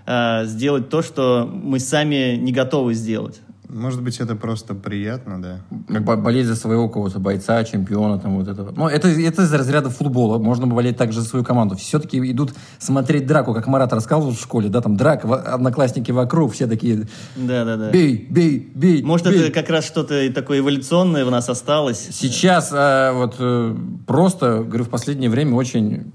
э, 0.06 0.46
сделать 0.46 0.90
то, 0.90 1.02
что 1.02 1.50
мы 1.52 1.80
сами 1.80 2.36
не 2.36 2.52
готовы 2.52 2.94
сделать. 2.94 3.40
Может 3.74 4.04
быть, 4.04 4.20
это 4.20 4.36
просто 4.36 4.76
приятно, 4.76 5.42
да? 5.42 5.62
Бо- 6.00 6.18
болеть 6.18 6.46
за 6.46 6.56
своего 6.56 6.88
какого-то 6.88 7.20
бойца, 7.20 7.64
чемпиона, 7.64 8.20
там 8.20 8.38
вот 8.38 8.48
этого. 8.48 8.74
Но 8.76 8.90
это, 8.90 9.08
это 9.08 9.44
из 9.44 9.54
разряда 9.54 9.90
футбола. 9.90 10.38
Можно 10.38 10.68
болеть 10.68 10.98
также 10.98 11.22
за 11.22 11.28
свою 11.28 11.46
команду. 11.46 11.76
Все-таки 11.76 12.18
идут 12.32 12.54
смотреть 12.80 13.26
драку, 13.26 13.54
как 13.54 13.68
Марат 13.68 13.94
рассказывал 13.94 14.34
в 14.34 14.40
школе, 14.40 14.68
да, 14.70 14.82
там 14.82 14.98
драка, 14.98 15.34
одноклассники 15.36 16.12
вокруг, 16.12 16.54
все 16.54 16.68
такие 16.68 17.08
Да-да-да. 17.36 17.92
бей, 17.92 18.28
бей, 18.30 18.72
бей. 18.76 19.04
Может, 19.04 19.28
бей». 19.28 19.42
это 19.42 19.54
как 19.54 19.70
раз 19.70 19.86
что-то 19.86 20.32
такое 20.34 20.60
эволюционное 20.60 21.24
в 21.24 21.32
нас 21.32 21.48
осталось. 21.48 22.10
Сейчас 22.12 22.72
а, 22.74 23.14
вот 23.14 23.36
э, 23.40 23.76
просто, 24.06 24.64
говорю, 24.64 24.84
в 24.84 24.90
последнее 24.90 25.30
время 25.30 25.56
очень 25.56 26.12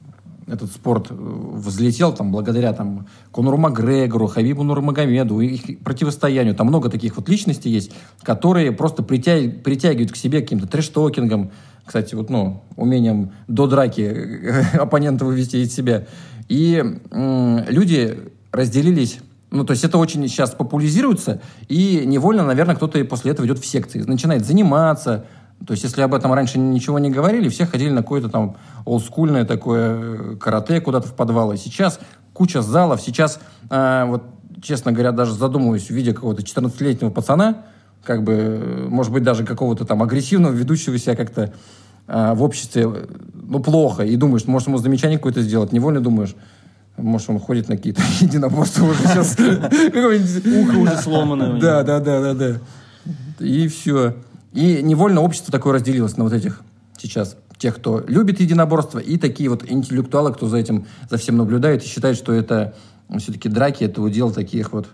этот 0.46 0.70
спорт 0.70 1.08
э, 1.10 1.14
взлетел 1.14 2.12
там 2.12 2.30
благодаря 2.30 2.72
там 2.72 3.06
Конору 3.32 3.56
Макгрегору, 3.56 4.26
Хабибу 4.26 4.62
Нурмагомеду, 4.62 5.40
их 5.40 5.80
противостоянию. 5.80 6.54
Там 6.54 6.68
много 6.68 6.88
таких 6.88 7.16
вот 7.16 7.28
личностей 7.28 7.70
есть, 7.70 7.92
которые 8.22 8.72
просто 8.72 9.02
притя- 9.02 9.50
притягивают 9.50 10.12
к 10.12 10.16
себе 10.16 10.40
каким-то 10.40 10.66
трэш-токингом, 10.66 11.50
кстати, 11.84 12.14
вот, 12.14 12.30
ну, 12.30 12.62
умением 12.76 13.32
до 13.48 13.66
драки 13.66 14.00
э, 14.00 14.62
оппонента 14.78 15.24
вывести 15.24 15.56
из 15.56 15.74
себя. 15.74 16.06
И 16.48 16.82
люди 17.10 18.18
разделились 18.52 19.18
ну, 19.50 19.64
то 19.64 19.72
есть 19.72 19.84
это 19.84 19.98
очень 19.98 20.26
сейчас 20.28 20.50
популяризируется, 20.50 21.40
и 21.68 22.02
невольно, 22.04 22.44
наверное, 22.44 22.74
кто-то 22.74 22.98
и 22.98 23.04
после 23.04 23.30
этого 23.30 23.46
идет 23.46 23.58
в 23.58 23.66
секции, 23.66 24.00
начинает 24.00 24.44
заниматься. 24.44 25.26
То 25.64 25.72
есть 25.72 25.84
если 25.84 26.02
об 26.02 26.14
этом 26.14 26.32
раньше 26.32 26.58
ничего 26.58 26.98
не 26.98 27.10
говорили, 27.10 27.48
все 27.48 27.66
ходили 27.66 27.90
на 27.90 28.02
какое-то 28.02 28.28
там 28.28 28.56
олдскульное 28.84 29.44
такое 29.44 30.34
э, 30.34 30.36
карате 30.36 30.80
куда-то 30.80 31.08
в 31.08 31.14
подвалы. 31.14 31.56
Сейчас 31.56 31.98
куча 32.32 32.62
залов, 32.62 33.00
сейчас, 33.00 33.40
э, 33.70 34.04
вот, 34.06 34.22
честно 34.62 34.92
говоря, 34.92 35.12
даже 35.12 35.32
задумываюсь, 35.32 35.88
видя 35.90 36.12
какого-то 36.12 36.42
14-летнего 36.42 37.10
пацана, 37.10 37.64
как 38.04 38.22
бы, 38.22 38.32
э, 38.32 38.86
может 38.88 39.12
быть, 39.12 39.22
даже 39.22 39.44
какого-то 39.44 39.84
там 39.84 40.02
агрессивного, 40.02 40.52
ведущего 40.52 40.98
себя 40.98 41.16
как-то 41.16 41.52
э, 42.06 42.34
в 42.34 42.42
обществе, 42.42 42.82
э, 42.84 43.06
ну, 43.34 43.60
плохо, 43.60 44.04
и 44.04 44.14
думаешь, 44.16 44.46
может, 44.46 44.68
ему 44.68 44.78
замечание 44.78 45.18
какое-то 45.18 45.42
сделать, 45.42 45.72
невольно 45.72 46.00
думаешь, 46.00 46.36
может, 46.96 47.30
он 47.30 47.38
ходит 47.38 47.68
на 47.68 47.76
какие-то 47.76 48.02
единоборства 48.20 48.84
уже 48.84 49.00
сейчас. 49.00 49.36
Ухо 49.38 50.76
уже 50.78 50.96
него. 51.46 51.58
Да, 51.58 51.82
да, 51.82 52.00
да, 52.00 52.20
да, 52.20 52.34
да. 52.34 52.60
И 53.38 53.68
все. 53.68 54.14
И 54.56 54.82
невольно 54.82 55.20
общество 55.20 55.52
такое 55.52 55.74
разделилось 55.74 56.16
на 56.16 56.24
вот 56.24 56.32
этих 56.32 56.62
сейчас 56.96 57.36
тех, 57.58 57.76
кто 57.76 58.02
любит 58.08 58.40
единоборство, 58.40 58.98
и 58.98 59.18
такие 59.18 59.50
вот 59.50 59.70
интеллектуалы, 59.70 60.32
кто 60.32 60.48
за 60.48 60.56
этим, 60.56 60.86
за 61.10 61.18
всем 61.18 61.36
наблюдает 61.36 61.84
и 61.84 61.86
считает, 61.86 62.16
что 62.16 62.32
это 62.32 62.74
все-таки 63.18 63.50
драки, 63.50 63.84
это 63.84 64.00
удел 64.00 64.30
таких 64.30 64.72
вот 64.72 64.88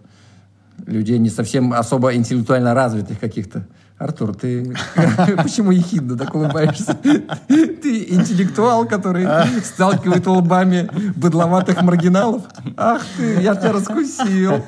людей 0.85 1.19
не 1.19 1.31
совсем 1.31 1.73
особо 1.73 2.13
интеллектуально 2.15 2.75
развитых 2.75 3.21
каких-то. 3.21 3.69
Артур, 3.99 4.35
ты 4.35 4.75
почему 5.41 5.71
ехидно 5.71 6.19
так 6.19 6.35
улыбаешься? 6.35 6.95
Ты 6.95 8.07
интеллектуал, 8.09 8.85
который 8.89 9.29
сталкивает 9.63 10.27
лбами 10.27 10.91
быдловатых 11.15 11.83
маргиналов? 11.83 12.43
Ах 12.77 13.03
ты, 13.17 13.41
я 13.41 13.55
тебя 13.55 13.73
раскусил. 13.73 14.65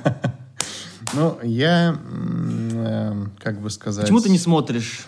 Ну, 1.16 1.38
я, 1.42 1.90
м, 2.10 2.70
э, 2.74 3.26
как 3.38 3.60
бы 3.60 3.70
сказать... 3.70 4.04
Почему 4.04 4.20
ты 4.20 4.30
не 4.30 4.38
смотришь 4.38 5.06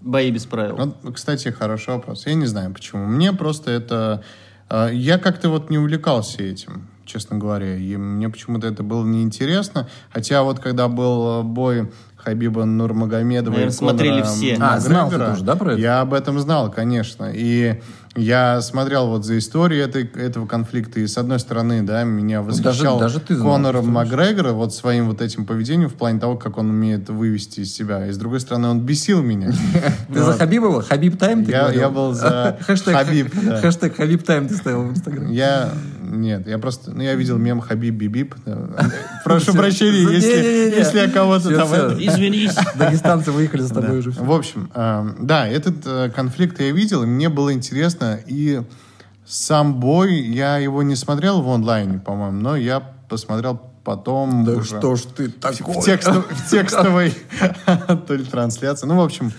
бои 0.00 0.30
без 0.30 0.46
правил? 0.46 0.76
Вот, 0.76 1.14
кстати, 1.14 1.48
хороший 1.48 1.94
вопрос. 1.94 2.26
Я 2.26 2.34
не 2.34 2.46
знаю, 2.46 2.72
почему. 2.72 3.06
Мне 3.06 3.32
просто 3.32 3.70
это... 3.70 4.22
э, 4.68 4.90
Я 4.92 5.18
как-то 5.18 5.48
вот 5.50 5.70
не 5.70 5.78
увлекался 5.78 6.42
этим, 6.42 6.88
честно 7.04 7.38
говоря. 7.38 7.76
И 7.76 7.96
мне 7.96 8.28
почему-то 8.28 8.66
это 8.66 8.82
было 8.82 9.04
неинтересно. 9.04 9.88
Хотя 10.12 10.42
вот 10.42 10.58
когда 10.58 10.88
был 10.88 11.40
э, 11.40 11.42
бой 11.44 11.92
Хабиба 12.24 12.64
Нурмагомедова 12.64 13.54
Наверное, 13.54 13.74
и 13.74 13.78
Конора 13.78 13.94
смотрели 13.94 14.22
все. 14.22 14.56
А, 14.60 14.78
знал 14.78 15.10
ты 15.10 15.18
тоже, 15.18 15.44
да, 15.44 15.56
про 15.56 15.72
это? 15.72 15.80
Я 15.80 16.00
об 16.00 16.14
этом 16.14 16.38
знал, 16.40 16.70
конечно. 16.70 17.30
И 17.32 17.80
я 18.16 18.60
смотрел 18.60 19.06
вот 19.06 19.24
за 19.24 19.38
историей 19.38 19.80
этой, 19.82 20.04
этого 20.04 20.46
конфликта, 20.46 21.00
и 21.00 21.06
с 21.06 21.16
одной 21.16 21.38
стороны, 21.38 21.82
да, 21.82 22.02
меня 22.02 22.42
восхищал 22.42 22.94
Ну, 22.96 23.00
даже 23.00 23.20
ты 23.20 23.36
знал, 23.36 23.52
Конор 23.52 23.76
что 23.76 23.86
ли? 23.86 23.92
Макгрегора 23.92 24.52
вот 24.52 24.74
своим 24.74 25.06
вот 25.06 25.20
этим 25.20 25.46
поведением 25.46 25.88
в 25.88 25.94
плане 25.94 26.18
того, 26.18 26.36
как 26.36 26.58
он 26.58 26.70
умеет 26.70 27.08
вывести 27.08 27.60
из 27.60 27.72
себя. 27.72 28.06
И 28.06 28.12
с 28.12 28.16
другой 28.18 28.40
стороны, 28.40 28.68
он 28.68 28.80
бесил 28.80 29.22
меня. 29.22 29.52
Ты 30.12 30.22
за 30.22 30.32
Хабиба 30.32 30.70
был? 30.70 30.82
Хабиб 30.82 31.18
Тайм 31.18 31.44
ты 31.44 31.52
Я- 31.52 31.88
был 31.88 32.12
за 32.12 32.58
Хабиб. 32.66 33.32
Хэштег 33.60 33.96
Хабиб 33.96 34.24
Тайм 34.24 34.48
ты 34.48 34.56
ставил 34.56 34.84
в 34.84 34.90
Инстаграме. 34.90 35.34
Я... 35.34 35.70
Нет, 36.10 36.46
я 36.48 36.58
просто... 36.58 36.90
Ну, 36.90 37.02
я 37.02 37.14
видел 37.14 37.38
мем 37.38 37.60
Хабиб 37.60 37.94
Бибип. 37.94 38.34
Прошу 39.24 39.54
прощения, 39.54 40.00
Не-не-не-не. 40.00 40.14
если, 40.16 40.78
если 40.78 40.98
я 40.98 41.08
кого-то 41.10 41.54
там... 41.54 41.68
Извинись. 41.98 42.54
Дагестанцы 42.74 43.30
выехали 43.30 43.62
за 43.62 43.74
тобой 43.74 44.00
уже. 44.00 44.10
В 44.10 44.32
общем, 44.32 44.70
э, 44.74 45.14
да, 45.20 45.46
этот 45.46 45.86
э, 45.86 46.10
конфликт 46.14 46.60
я 46.60 46.72
видел, 46.72 47.04
и 47.04 47.06
мне 47.06 47.28
было 47.28 47.52
интересно. 47.52 48.18
И 48.26 48.62
сам 49.24 49.78
бой, 49.78 50.14
я 50.20 50.58
его 50.58 50.82
не 50.82 50.96
смотрел 50.96 51.42
в 51.42 51.48
онлайне, 51.48 51.98
по-моему, 51.98 52.40
но 52.40 52.56
я 52.56 52.80
посмотрел 53.08 53.60
потом 53.84 54.44
Да 54.44 54.62
что 54.62 54.96
ж 54.96 55.02
ты 55.02 55.28
такой? 55.28 55.74
в, 55.74 55.84
текстов- 55.84 56.26
в 56.28 56.50
текстовой 56.50 57.14
то 58.06 58.14
ли 58.14 58.24
трансляции. 58.24 58.86
Ну, 58.86 58.96
в 58.96 59.00
общем, 59.00 59.32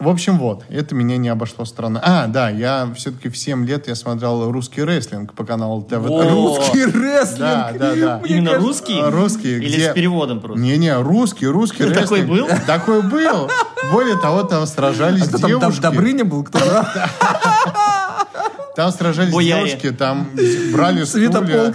в 0.00 0.08
общем, 0.08 0.38
вот, 0.38 0.64
это 0.68 0.94
меня 0.94 1.16
не 1.18 1.28
обошло 1.28 1.64
стороной. 1.64 2.00
А, 2.04 2.26
да, 2.26 2.48
я 2.50 2.88
все-таки 2.96 3.28
в 3.28 3.36
7 3.36 3.66
лет 3.66 3.86
я 3.86 3.94
смотрел 3.94 4.50
русский 4.50 4.82
рестлинг 4.82 5.34
по 5.34 5.44
каналу 5.44 5.82
ТВ. 5.82 6.06
Русский 6.06 6.84
рестлинг. 6.86 7.38
Да, 7.38 7.72
да, 7.78 7.94
да. 7.94 8.20
Именно 8.26 8.54
русский? 8.56 9.00
Русский, 9.00 9.56
Или 9.56 9.76
где- 9.76 9.90
с 9.90 9.94
переводом 9.94 10.40
просто? 10.40 10.60
Не-не, 10.60 10.96
русский, 11.00 11.46
русский 11.46 11.84
Такой 11.84 12.20
рестлинг. 12.20 12.28
был? 12.30 12.48
Такой 12.66 13.02
был. 13.02 13.50
Более 13.92 14.16
того, 14.18 14.42
там 14.44 14.66
сражались 14.66 15.22
А 15.24 15.28
кто 15.28 15.38
там, 15.38 15.50
Доб- 15.50 15.60
девушки. 15.60 15.80
Добрыня 15.82 16.24
был 16.24 16.44
кто-то? 16.44 16.86
Там 18.76 18.92
сражались 18.92 19.32
Бояре. 19.34 19.66
девушки, 19.66 19.90
там 19.90 20.28
брали 20.72 21.04
стулья. 21.04 21.74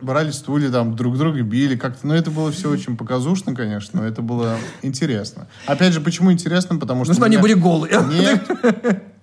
Брали 0.00 0.30
стулья, 0.30 0.70
там 0.70 0.96
друг 0.96 1.16
друга 1.18 1.42
били 1.42 1.76
как-то. 1.76 2.06
Ну, 2.06 2.14
это 2.14 2.30
было 2.30 2.50
все 2.52 2.70
очень 2.70 2.96
показушно, 2.96 3.54
конечно, 3.54 4.00
но 4.00 4.06
это 4.06 4.22
было 4.22 4.56
интересно. 4.82 5.46
Опять 5.66 5.92
же, 5.92 6.00
почему 6.00 6.32
интересно? 6.32 6.76
Потому 6.76 7.04
что... 7.04 7.12
Ну 7.12 7.14
что 7.14 7.22
у 7.22 7.26
они 7.26 7.36
меня- 7.36 7.42
были 7.42 7.54
голые. 7.54 8.00
Нет. 8.10 8.48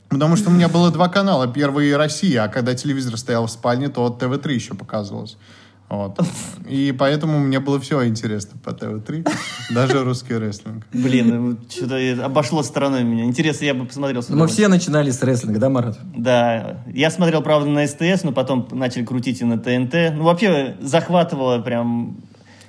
Потому 0.09 0.35
что 0.35 0.49
у 0.49 0.53
меня 0.53 0.69
было 0.69 0.91
два 0.91 1.09
канала. 1.09 1.47
Первый 1.47 1.95
Россия, 1.97 2.43
а 2.43 2.47
когда 2.47 2.73
телевизор 2.75 3.17
стоял 3.17 3.47
в 3.47 3.51
спальне, 3.51 3.89
то 3.89 4.09
ТВ-3 4.09 4.53
еще 4.53 4.73
показывалось. 4.75 5.37
Вот. 5.87 6.19
И 6.67 6.93
поэтому 6.97 7.37
мне 7.39 7.59
было 7.59 7.79
все 7.79 8.05
интересно 8.07 8.59
по 8.63 8.71
ТВ-3, 8.73 9.27
даже 9.71 10.03
русский 10.03 10.35
рестлинг. 10.35 10.83
Блин, 10.91 11.59
что-то 11.69 12.25
обошло 12.25 12.63
стороной 12.63 13.03
меня. 13.03 13.23
Интересно, 13.25 13.65
я 13.65 13.75
бы 13.75 13.85
посмотрел. 13.85 14.23
с 14.23 14.29
Мы 14.29 14.47
все 14.47 14.67
начинали 14.67 15.11
с 15.11 15.21
рестлинга, 15.21 15.59
да, 15.59 15.69
Марат? 15.69 15.99
Да, 16.15 16.83
я 16.91 17.11
смотрел, 17.11 17.43
правда, 17.43 17.69
на 17.69 17.85
СТС, 17.85 18.23
но 18.23 18.31
потом 18.31 18.67
начали 18.71 19.05
крутить 19.05 19.41
и 19.41 19.45
на 19.45 19.59
ТНТ. 19.59 20.15
Ну, 20.15 20.23
вообще, 20.23 20.75
захватывало 20.81 21.59
прям... 21.59 22.17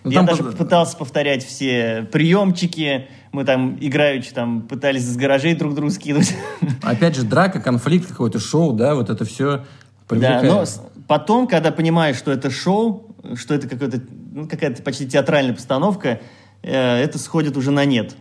Ну, 0.04 0.10
я 0.12 0.22
даже 0.22 0.44
под- 0.44 0.56
пытался 0.58 0.96
повторять 0.96 1.44
все 1.44 2.06
приемчики. 2.12 3.08
Мы 3.32 3.44
там, 3.44 3.76
играючи, 3.80 4.30
там, 4.32 4.60
пытались 4.62 5.02
из 5.02 5.16
гаражей 5.16 5.54
друг 5.54 5.74
друга 5.74 5.90
скидывать. 5.90 6.34
Опять 6.82 7.16
же, 7.16 7.22
драка, 7.24 7.60
конфликт, 7.60 8.06
какое-то 8.08 8.38
шоу, 8.38 8.72
да, 8.74 8.94
вот 8.94 9.10
это 9.10 9.24
все 9.24 9.56
Да, 9.56 9.64
привлекает. 10.06 10.44
но 10.52 10.64
с- 10.66 10.80
потом, 11.06 11.46
когда 11.46 11.70
понимаешь, 11.70 12.16
что 12.16 12.32
это 12.32 12.50
шоу, 12.50 13.16
что 13.34 13.54
это 13.54 13.68
ну, 14.32 14.48
какая-то 14.48 14.82
почти 14.82 15.08
театральная 15.08 15.54
постановка, 15.54 16.20
э, 16.62 16.72
это 16.72 17.18
сходит 17.18 17.56
уже 17.56 17.70
на 17.70 17.84
нет. 17.84 18.14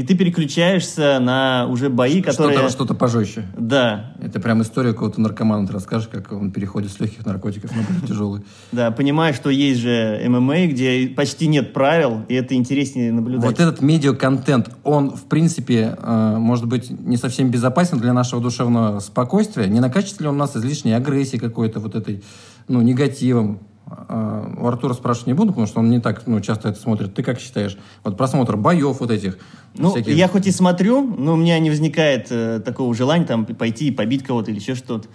И 0.00 0.02
ты 0.02 0.16
переключаешься 0.16 1.18
на 1.20 1.66
уже 1.68 1.90
бои, 1.90 2.22
которые... 2.22 2.56
Что-то, 2.56 2.72
что-то 2.72 2.94
пожестче. 2.94 3.44
Да, 3.58 4.14
Это 4.22 4.40
прям 4.40 4.62
история 4.62 4.94
какого-то 4.94 5.20
наркомана. 5.20 5.66
Ты 5.66 5.74
расскажешь, 5.74 6.08
как 6.10 6.32
он 6.32 6.52
переходит 6.52 6.90
с 6.90 6.98
легких 7.00 7.26
наркотиков 7.26 7.76
на 7.76 7.82
более 7.82 8.08
тяжелые. 8.08 8.42
да, 8.72 8.92
понимаешь, 8.92 9.36
что 9.36 9.50
есть 9.50 9.80
же 9.80 10.18
ММА, 10.26 10.68
где 10.68 11.12
почти 11.14 11.48
нет 11.48 11.74
правил, 11.74 12.22
и 12.28 12.34
это 12.34 12.54
интереснее 12.54 13.12
наблюдать. 13.12 13.44
Вот 13.44 13.60
этот 13.60 13.82
медиа-контент, 13.82 14.70
он, 14.84 15.10
в 15.10 15.24
принципе, 15.24 15.98
э, 15.98 16.34
может 16.38 16.64
быть, 16.64 16.88
не 16.88 17.18
совсем 17.18 17.50
безопасен 17.50 17.98
для 17.98 18.14
нашего 18.14 18.40
душевного 18.40 19.00
спокойствия. 19.00 19.66
Не 19.66 19.80
накачет 19.80 20.18
ли 20.22 20.28
он 20.28 20.38
нас 20.38 20.56
излишней 20.56 20.94
агрессией 20.96 21.38
какой-то, 21.38 21.78
вот 21.78 21.94
этой, 21.94 22.22
ну, 22.68 22.80
негативом? 22.80 23.60
Э, 24.08 24.54
У 24.58 24.66
Артура 24.66 24.94
спрашивать 24.94 25.28
не 25.28 25.34
буду, 25.34 25.48
потому 25.48 25.66
что 25.66 25.80
он 25.80 25.90
не 25.90 26.00
так 26.00 26.26
ну, 26.26 26.40
часто 26.40 26.68
это 26.68 26.78
смотрит. 26.78 27.14
Ты 27.14 27.22
как 27.22 27.40
считаешь? 27.40 27.76
Вот 28.04 28.16
просмотр 28.16 28.56
боев 28.56 29.00
вот 29.00 29.10
этих 29.10 29.38
Ну, 29.74 29.90
всяких... 29.90 30.14
я 30.14 30.28
хоть 30.28 30.46
и 30.46 30.52
смотрю, 30.52 31.02
но 31.02 31.34
у 31.34 31.36
меня 31.36 31.58
не 31.58 31.70
возникает 31.70 32.28
э, 32.30 32.60
такого 32.64 32.94
желания 32.94 33.24
там 33.24 33.46
пойти 33.46 33.88
и 33.88 33.90
побить 33.90 34.22
кого-то 34.22 34.50
или 34.50 34.58
еще 34.58 34.74
что-то. 34.74 35.08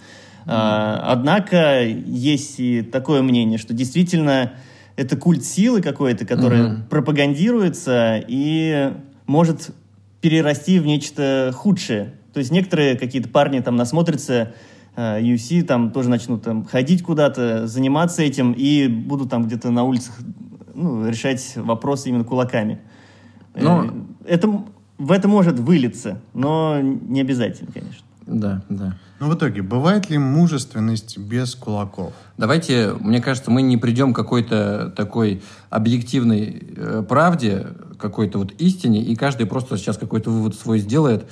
А, 0.48 1.02
однако 1.08 1.82
есть 1.84 2.60
и 2.60 2.82
такое 2.82 3.20
мнение, 3.22 3.58
что 3.58 3.74
действительно 3.74 4.52
это 4.94 5.16
культ 5.16 5.44
силы 5.44 5.82
какой-то, 5.82 6.24
который 6.24 6.82
пропагандируется 6.88 8.22
и 8.28 8.92
может 9.26 9.70
перерасти 10.20 10.78
в 10.78 10.86
нечто 10.86 11.52
худшее. 11.54 12.14
То 12.36 12.40
есть 12.40 12.52
некоторые 12.52 12.98
какие-то 12.98 13.30
парни 13.30 13.60
там 13.60 13.76
насмотрятся 13.76 14.52
э, 14.94 15.22
UFC, 15.22 15.62
там 15.62 15.90
тоже 15.90 16.10
начнут 16.10 16.42
там 16.42 16.66
ходить 16.66 17.02
куда-то, 17.02 17.66
заниматься 17.66 18.20
этим 18.20 18.52
и 18.52 18.88
будут 18.88 19.30
там 19.30 19.46
где-то 19.46 19.70
на 19.70 19.84
улицах 19.84 20.18
ну, 20.74 21.08
решать 21.08 21.54
вопросы 21.56 22.10
именно 22.10 22.24
кулаками. 22.24 22.78
Но- 23.54 23.86
Э, 23.86 23.90
это, 24.26 24.64
в 24.98 25.12
это 25.12 25.28
может 25.28 25.58
вылиться, 25.58 26.20
но 26.34 26.78
не 26.82 27.22
обязательно, 27.22 27.72
конечно. 27.72 28.04
Да, 28.26 28.62
да. 28.68 28.98
Ну, 29.18 29.30
в 29.30 29.34
итоге, 29.34 29.62
бывает 29.62 30.10
ли 30.10 30.18
мужественность 30.18 31.16
без 31.16 31.54
кулаков? 31.54 32.12
Давайте, 32.36 32.92
мне 33.00 33.22
кажется, 33.22 33.50
мы 33.50 33.62
не 33.62 33.78
придем 33.78 34.12
к 34.12 34.16
какой-то 34.16 34.92
такой 34.94 35.42
объективной 35.70 36.62
э, 36.76 37.02
правде, 37.08 37.68
какой-то 37.98 38.38
вот 38.40 38.52
истине, 38.58 39.00
и 39.00 39.16
каждый 39.16 39.46
просто 39.46 39.78
сейчас 39.78 39.96
какой-то 39.96 40.30
вывод 40.30 40.54
свой 40.54 40.80
сделает, 40.80 41.30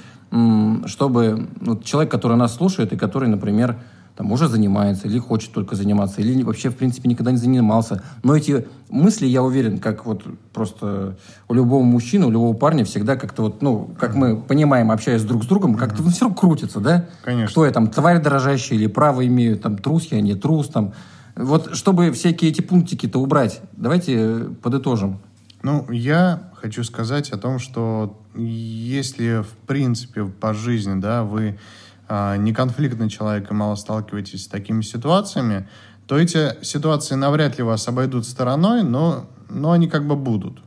чтобы 0.86 1.48
вот 1.60 1.84
человек, 1.84 2.10
который 2.10 2.36
нас 2.36 2.54
слушает 2.54 2.92
и 2.92 2.96
который, 2.96 3.28
например, 3.28 3.78
там 4.16 4.30
уже 4.30 4.48
занимается 4.48 5.08
или 5.08 5.18
хочет 5.18 5.52
только 5.52 5.74
заниматься, 5.74 6.20
или 6.20 6.42
вообще, 6.42 6.70
в 6.70 6.76
принципе, 6.76 7.08
никогда 7.08 7.32
не 7.32 7.36
занимался. 7.36 8.02
Но 8.22 8.36
эти 8.36 8.66
мысли, 8.88 9.26
я 9.26 9.42
уверен, 9.42 9.78
как 9.78 10.06
вот 10.06 10.22
просто 10.52 11.16
у 11.48 11.54
любого 11.54 11.82
мужчины, 11.82 12.26
у 12.26 12.30
любого 12.30 12.54
парня 12.54 12.84
всегда 12.84 13.16
как-то 13.16 13.42
вот, 13.42 13.60
ну, 13.60 13.90
как 13.98 14.14
мы 14.14 14.36
понимаем, 14.36 14.92
общаясь 14.92 15.22
друг 15.22 15.42
с 15.42 15.46
другом, 15.46 15.74
как-то 15.74 16.02
ну, 16.02 16.10
все 16.10 16.26
равно 16.26 16.36
крутится, 16.36 16.80
да? 16.80 17.06
Конечно. 17.24 17.50
Кто 17.50 17.66
я 17.66 17.72
там, 17.72 17.88
тварь 17.88 18.22
дрожащая 18.22 18.78
или 18.78 18.86
право 18.86 19.26
имею, 19.26 19.58
там, 19.58 19.78
трус 19.78 20.06
я, 20.10 20.20
не 20.20 20.34
трус, 20.34 20.68
там. 20.68 20.92
Вот 21.34 21.74
чтобы 21.74 22.12
всякие 22.12 22.52
эти 22.52 22.60
пунктики-то 22.60 23.18
убрать, 23.20 23.60
давайте 23.72 24.14
э, 24.16 24.48
подытожим. 24.62 25.18
Ну, 25.64 25.90
я 25.90 26.50
хочу 26.56 26.84
сказать 26.84 27.30
о 27.30 27.38
том, 27.38 27.58
что 27.58 28.20
если, 28.34 29.42
в 29.42 29.66
принципе, 29.66 30.26
по 30.26 30.52
жизни, 30.52 31.00
да, 31.00 31.24
вы 31.24 31.58
а, 32.06 32.36
не 32.36 32.52
конфликтный 32.52 33.08
человек 33.08 33.50
и 33.50 33.54
мало 33.54 33.74
сталкиваетесь 33.74 34.44
с 34.44 34.46
такими 34.46 34.82
ситуациями, 34.82 35.66
то 36.06 36.18
эти 36.18 36.62
ситуации 36.62 37.14
навряд 37.14 37.56
ли 37.56 37.64
вас 37.64 37.88
обойдут 37.88 38.26
стороной, 38.26 38.82
но, 38.82 39.24
но 39.48 39.72
они 39.72 39.88
как 39.88 40.06
бы 40.06 40.16
будут. 40.16 40.58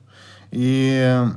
И 0.49 0.99
э, 0.99 1.27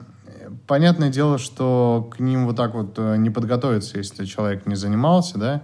понятное 0.67 1.11
дело, 1.11 1.37
что 1.37 2.09
к 2.17 2.19
ним 2.19 2.47
вот 2.47 2.57
так 2.57 2.73
вот 2.73 2.95
э, 2.97 3.17
не 3.19 3.29
подготовиться, 3.29 3.99
если 3.99 4.25
человек 4.25 4.65
не 4.65 4.75
занимался, 4.75 5.37
да. 5.37 5.63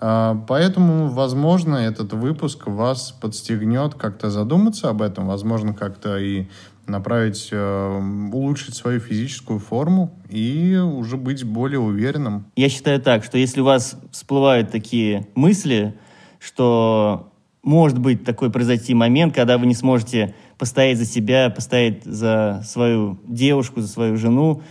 А, 0.00 0.34
Поэтому, 0.46 1.08
возможно, 1.08 1.76
этот 1.76 2.12
выпуск 2.12 2.66
вас 2.66 3.12
подстегнет 3.12 3.94
как-то 3.94 4.30
задуматься 4.30 4.90
об 4.90 5.02
этом, 5.02 5.26
возможно, 5.26 5.74
как-то 5.74 6.18
и 6.18 6.48
направить, 6.88 7.48
э, 7.52 8.28
улучшить 8.32 8.74
свою 8.74 9.00
физическую 9.00 9.58
форму 9.58 10.10
и 10.28 10.76
уже 10.76 11.16
быть 11.16 11.44
более 11.44 11.80
уверенным. 11.80 12.46
Я 12.56 12.68
считаю 12.68 13.00
так, 13.00 13.24
что 13.24 13.38
если 13.38 13.60
у 13.60 13.64
вас 13.64 13.98
всплывают 14.10 14.70
такие 14.70 15.26
мысли, 15.34 15.94
что 16.38 17.32
может 17.62 17.98
быть 17.98 18.24
такой 18.24 18.50
произойти 18.50 18.94
момент, 18.94 19.34
когда 19.34 19.58
вы 19.58 19.66
не 19.66 19.74
сможете 19.74 20.34
постоять 20.56 20.98
за 20.98 21.04
себя, 21.04 21.50
постоять 21.50 22.04
за 22.04 22.62
свою 22.64 23.18
девушку, 23.26 23.80
за 23.80 23.88
свою 23.88 24.16
жену, 24.16 24.62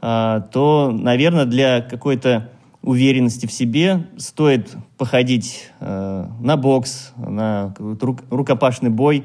а, 0.00 0.40
то, 0.40 0.90
наверное, 0.92 1.44
для 1.44 1.80
какой-то 1.80 2.50
уверенности 2.82 3.46
в 3.46 3.52
себе 3.52 4.06
стоит 4.16 4.76
походить 4.96 5.68
э, 5.80 6.26
на 6.40 6.56
бокс, 6.56 7.12
на 7.18 7.74
рукопашный 7.78 8.88
бой, 8.88 9.24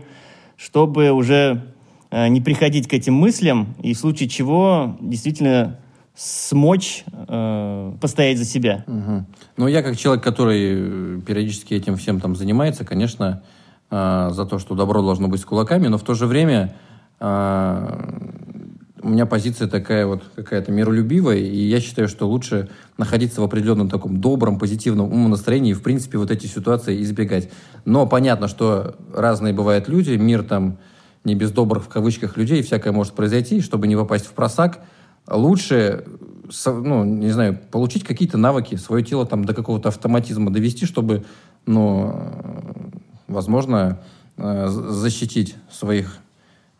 чтобы 0.57 1.11
уже 1.11 1.72
не 2.29 2.41
приходить 2.41 2.87
к 2.87 2.93
этим 2.93 3.15
мыслям 3.15 3.75
и 3.81 3.93
в 3.93 3.97
случае 3.97 4.29
чего 4.29 4.97
действительно 5.01 5.79
смочь 6.15 7.03
э, 7.27 7.93
постоять 7.99 8.37
за 8.37 8.45
себя. 8.45 8.83
Мгм. 8.87 9.25
Ну, 9.57 9.67
я 9.67 9.81
как 9.81 9.97
человек, 9.97 10.23
который 10.23 11.17
э, 11.17 11.21
периодически 11.25 11.73
этим 11.73 11.97
всем 11.97 12.19
там 12.19 12.35
занимается, 12.35 12.85
конечно, 12.85 13.41
э, 13.89 14.29
за 14.31 14.45
то, 14.45 14.59
что 14.59 14.75
добро 14.75 15.01
должно 15.01 15.27
быть 15.27 15.41
с 15.41 15.45
кулаками, 15.45 15.87
но 15.87 15.97
в 15.97 16.03
то 16.03 16.13
же 16.13 16.27
время 16.27 16.75
э, 17.19 18.09
у 19.01 19.09
меня 19.09 19.25
позиция 19.25 19.67
такая 19.67 20.05
вот 20.05 20.23
какая-то 20.35 20.71
миролюбивая, 20.71 21.37
и 21.37 21.61
я 21.67 21.81
считаю, 21.81 22.07
что 22.07 22.27
лучше 22.27 22.69
находиться 22.97 23.41
в 23.41 23.43
определенном 23.43 23.89
таком 23.89 24.21
добром, 24.21 24.59
позитивном 24.59 25.11
умонастроении 25.11 25.71
и, 25.71 25.73
в 25.73 25.81
принципе, 25.81 26.19
вот 26.19 26.29
эти 26.29 26.45
ситуации 26.45 27.01
избегать. 27.01 27.49
Но 27.85 28.05
понятно, 28.05 28.47
что 28.47 28.95
разные 29.13 29.53
бывают 29.53 29.87
люди, 29.87 30.11
мир 30.11 30.43
там 30.43 30.77
не 31.23 31.35
без 31.35 31.51
добрых 31.51 31.83
в 31.83 31.87
кавычках 31.89 32.37
людей, 32.37 32.61
всякое 32.61 32.91
может 32.91 33.13
произойти, 33.13 33.61
чтобы 33.61 33.87
не 33.87 33.95
попасть 33.95 34.25
в 34.25 34.33
просак, 34.33 34.81
лучше 35.27 36.05
ну, 36.65 37.03
не 37.03 37.31
знаю, 37.31 37.57
получить 37.71 38.03
какие-то 38.03 38.37
навыки, 38.37 38.75
свое 38.75 39.03
тело 39.03 39.25
там 39.25 39.45
до 39.45 39.53
какого-то 39.53 39.89
автоматизма 39.89 40.51
довести, 40.51 40.85
чтобы, 40.85 41.25
ну, 41.65 42.31
возможно, 43.27 43.99
э, 44.37 44.67
защитить 44.67 45.55
своих 45.71 46.17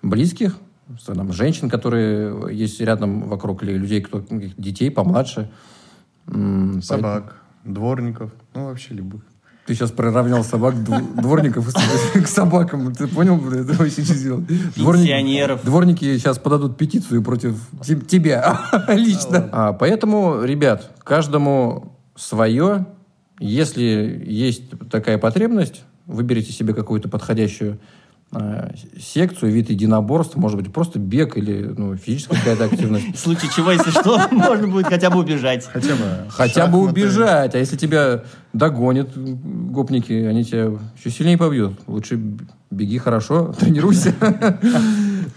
близких, 0.01 0.57
там, 1.05 1.31
женщин, 1.33 1.69
которые 1.69 2.53
есть 2.55 2.81
рядом 2.81 3.27
вокруг, 3.27 3.63
или 3.63 3.73
людей, 3.73 4.01
кто, 4.01 4.23
детей 4.29 4.91
помладше. 4.91 5.49
Собак, 6.25 6.81
Поэтому... 6.81 7.31
дворников, 7.63 8.31
ну, 8.53 8.65
вообще 8.65 8.93
любых. 8.93 9.21
Ты 9.65 9.75
сейчас 9.75 9.91
приравнял 9.91 10.43
собак, 10.43 10.75
дворников 10.83 11.73
к 11.73 12.27
собакам. 12.27 12.93
Ты 12.93 13.07
понял, 13.07 13.37
это 13.49 13.73
вообще 13.73 14.03
что 14.03 14.13
сделал? 14.13 14.43
Пенсионеров. 14.75 15.63
Дворники 15.63 16.17
сейчас 16.17 16.37
подадут 16.37 16.77
петицию 16.77 17.23
против 17.23 17.57
тебя 18.07 18.59
лично. 18.89 19.49
А, 19.53 19.73
поэтому, 19.73 20.43
ребят, 20.43 20.91
каждому 21.03 21.97
свое. 22.15 22.87
Если 23.39 24.23
есть 24.25 24.63
такая 24.91 25.17
потребность, 25.17 25.83
выберите 26.07 26.51
себе 26.51 26.73
какую-то 26.73 27.07
подходящую 27.07 27.79
секцию, 28.99 29.51
вид 29.51 29.69
единоборств, 29.69 30.35
может 30.35 30.57
быть, 30.57 30.71
просто 30.71 30.99
бег 30.99 31.37
или 31.37 31.73
ну, 31.77 31.95
физическая 31.95 32.39
какая-то 32.39 32.65
активность. 32.65 33.05
В 33.15 33.19
случае 33.19 33.51
чего, 33.55 33.71
если 33.71 33.91
что, 33.91 34.19
можно 34.31 34.67
будет 34.67 34.87
хотя 34.87 35.09
бы 35.09 35.19
убежать. 35.19 35.65
Хотя 35.71 35.95
бы 35.95 36.29
Хотя 36.29 36.67
бы 36.67 36.79
убежать. 36.79 37.55
А 37.55 37.59
если 37.59 37.77
тебя 37.77 38.23
догонят 38.53 39.09
гопники, 39.15 40.13
они 40.13 40.43
тебя 40.43 40.71
еще 40.97 41.09
сильнее 41.09 41.37
побьют. 41.37 41.79
Лучше 41.87 42.19
беги 42.71 42.97
хорошо, 42.97 43.53
тренируйся. 43.59 44.13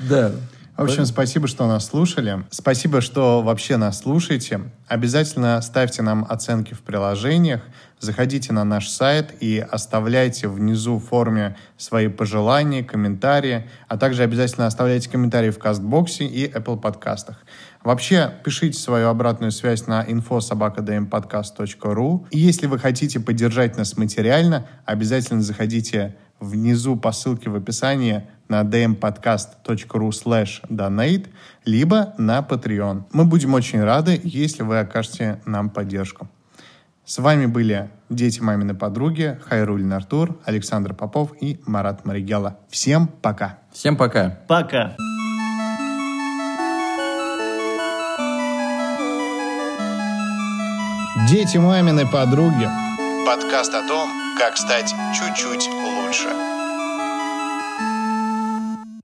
Да. 0.08 0.32
В 0.76 0.82
общем, 0.82 1.06
спасибо, 1.06 1.48
что 1.48 1.66
нас 1.66 1.86
слушали. 1.86 2.44
Спасибо, 2.50 3.00
что 3.00 3.40
вообще 3.40 3.78
нас 3.78 4.00
слушаете. 4.00 4.60
Обязательно 4.88 5.58
ставьте 5.62 6.02
нам 6.02 6.26
оценки 6.28 6.74
в 6.74 6.82
приложениях. 6.82 7.62
Заходите 7.98 8.52
на 8.52 8.62
наш 8.62 8.88
сайт 8.88 9.32
и 9.40 9.58
оставляйте 9.58 10.48
внизу 10.48 10.98
в 10.98 11.06
форме 11.06 11.56
свои 11.78 12.08
пожелания, 12.08 12.84
комментарии, 12.84 13.66
а 13.88 13.96
также 13.96 14.22
обязательно 14.22 14.66
оставляйте 14.66 15.08
комментарии 15.08 15.48
в 15.48 15.58
Кастбоксе 15.58 16.26
и 16.26 16.46
Apple 16.46 16.78
подкастах. 16.78 17.38
Вообще, 17.82 18.30
пишите 18.44 18.78
свою 18.78 19.08
обратную 19.08 19.52
связь 19.52 19.86
на 19.86 20.04
info.sobakadmpodcast.ru. 20.04 22.26
И 22.30 22.38
если 22.38 22.66
вы 22.66 22.78
хотите 22.78 23.18
поддержать 23.18 23.78
нас 23.78 23.96
материально, 23.96 24.66
обязательно 24.84 25.40
заходите 25.40 26.16
внизу 26.40 26.96
по 26.96 27.12
ссылке 27.12 27.50
в 27.50 27.56
описании 27.56 28.26
на 28.48 28.62
dmpodcast.ru 28.62 30.10
slash 30.10 30.62
donate, 30.68 31.28
либо 31.64 32.14
на 32.18 32.40
Patreon. 32.40 33.04
Мы 33.12 33.24
будем 33.24 33.54
очень 33.54 33.82
рады, 33.82 34.20
если 34.22 34.62
вы 34.62 34.78
окажете 34.78 35.40
нам 35.46 35.70
поддержку. 35.70 36.28
С 37.04 37.18
вами 37.18 37.46
были 37.46 37.88
дети 38.10 38.40
мамины 38.40 38.74
подруги 38.74 39.38
Хайрулин 39.44 39.92
Артур, 39.92 40.36
Александр 40.44 40.92
Попов 40.92 41.32
и 41.40 41.60
Марат 41.64 42.04
Маригела. 42.04 42.58
Всем 42.68 43.06
пока. 43.06 43.60
Всем 43.72 43.96
пока. 43.96 44.40
Пока. 44.48 44.96
Дети 51.28 51.58
мамины 51.58 52.06
подруги. 52.06 52.68
Подкаст 53.24 53.72
о 53.74 53.86
том, 53.86 54.08
как 54.38 54.56
стать 54.56 54.94
чуть-чуть 55.14 55.68
лучше. 56.06 56.55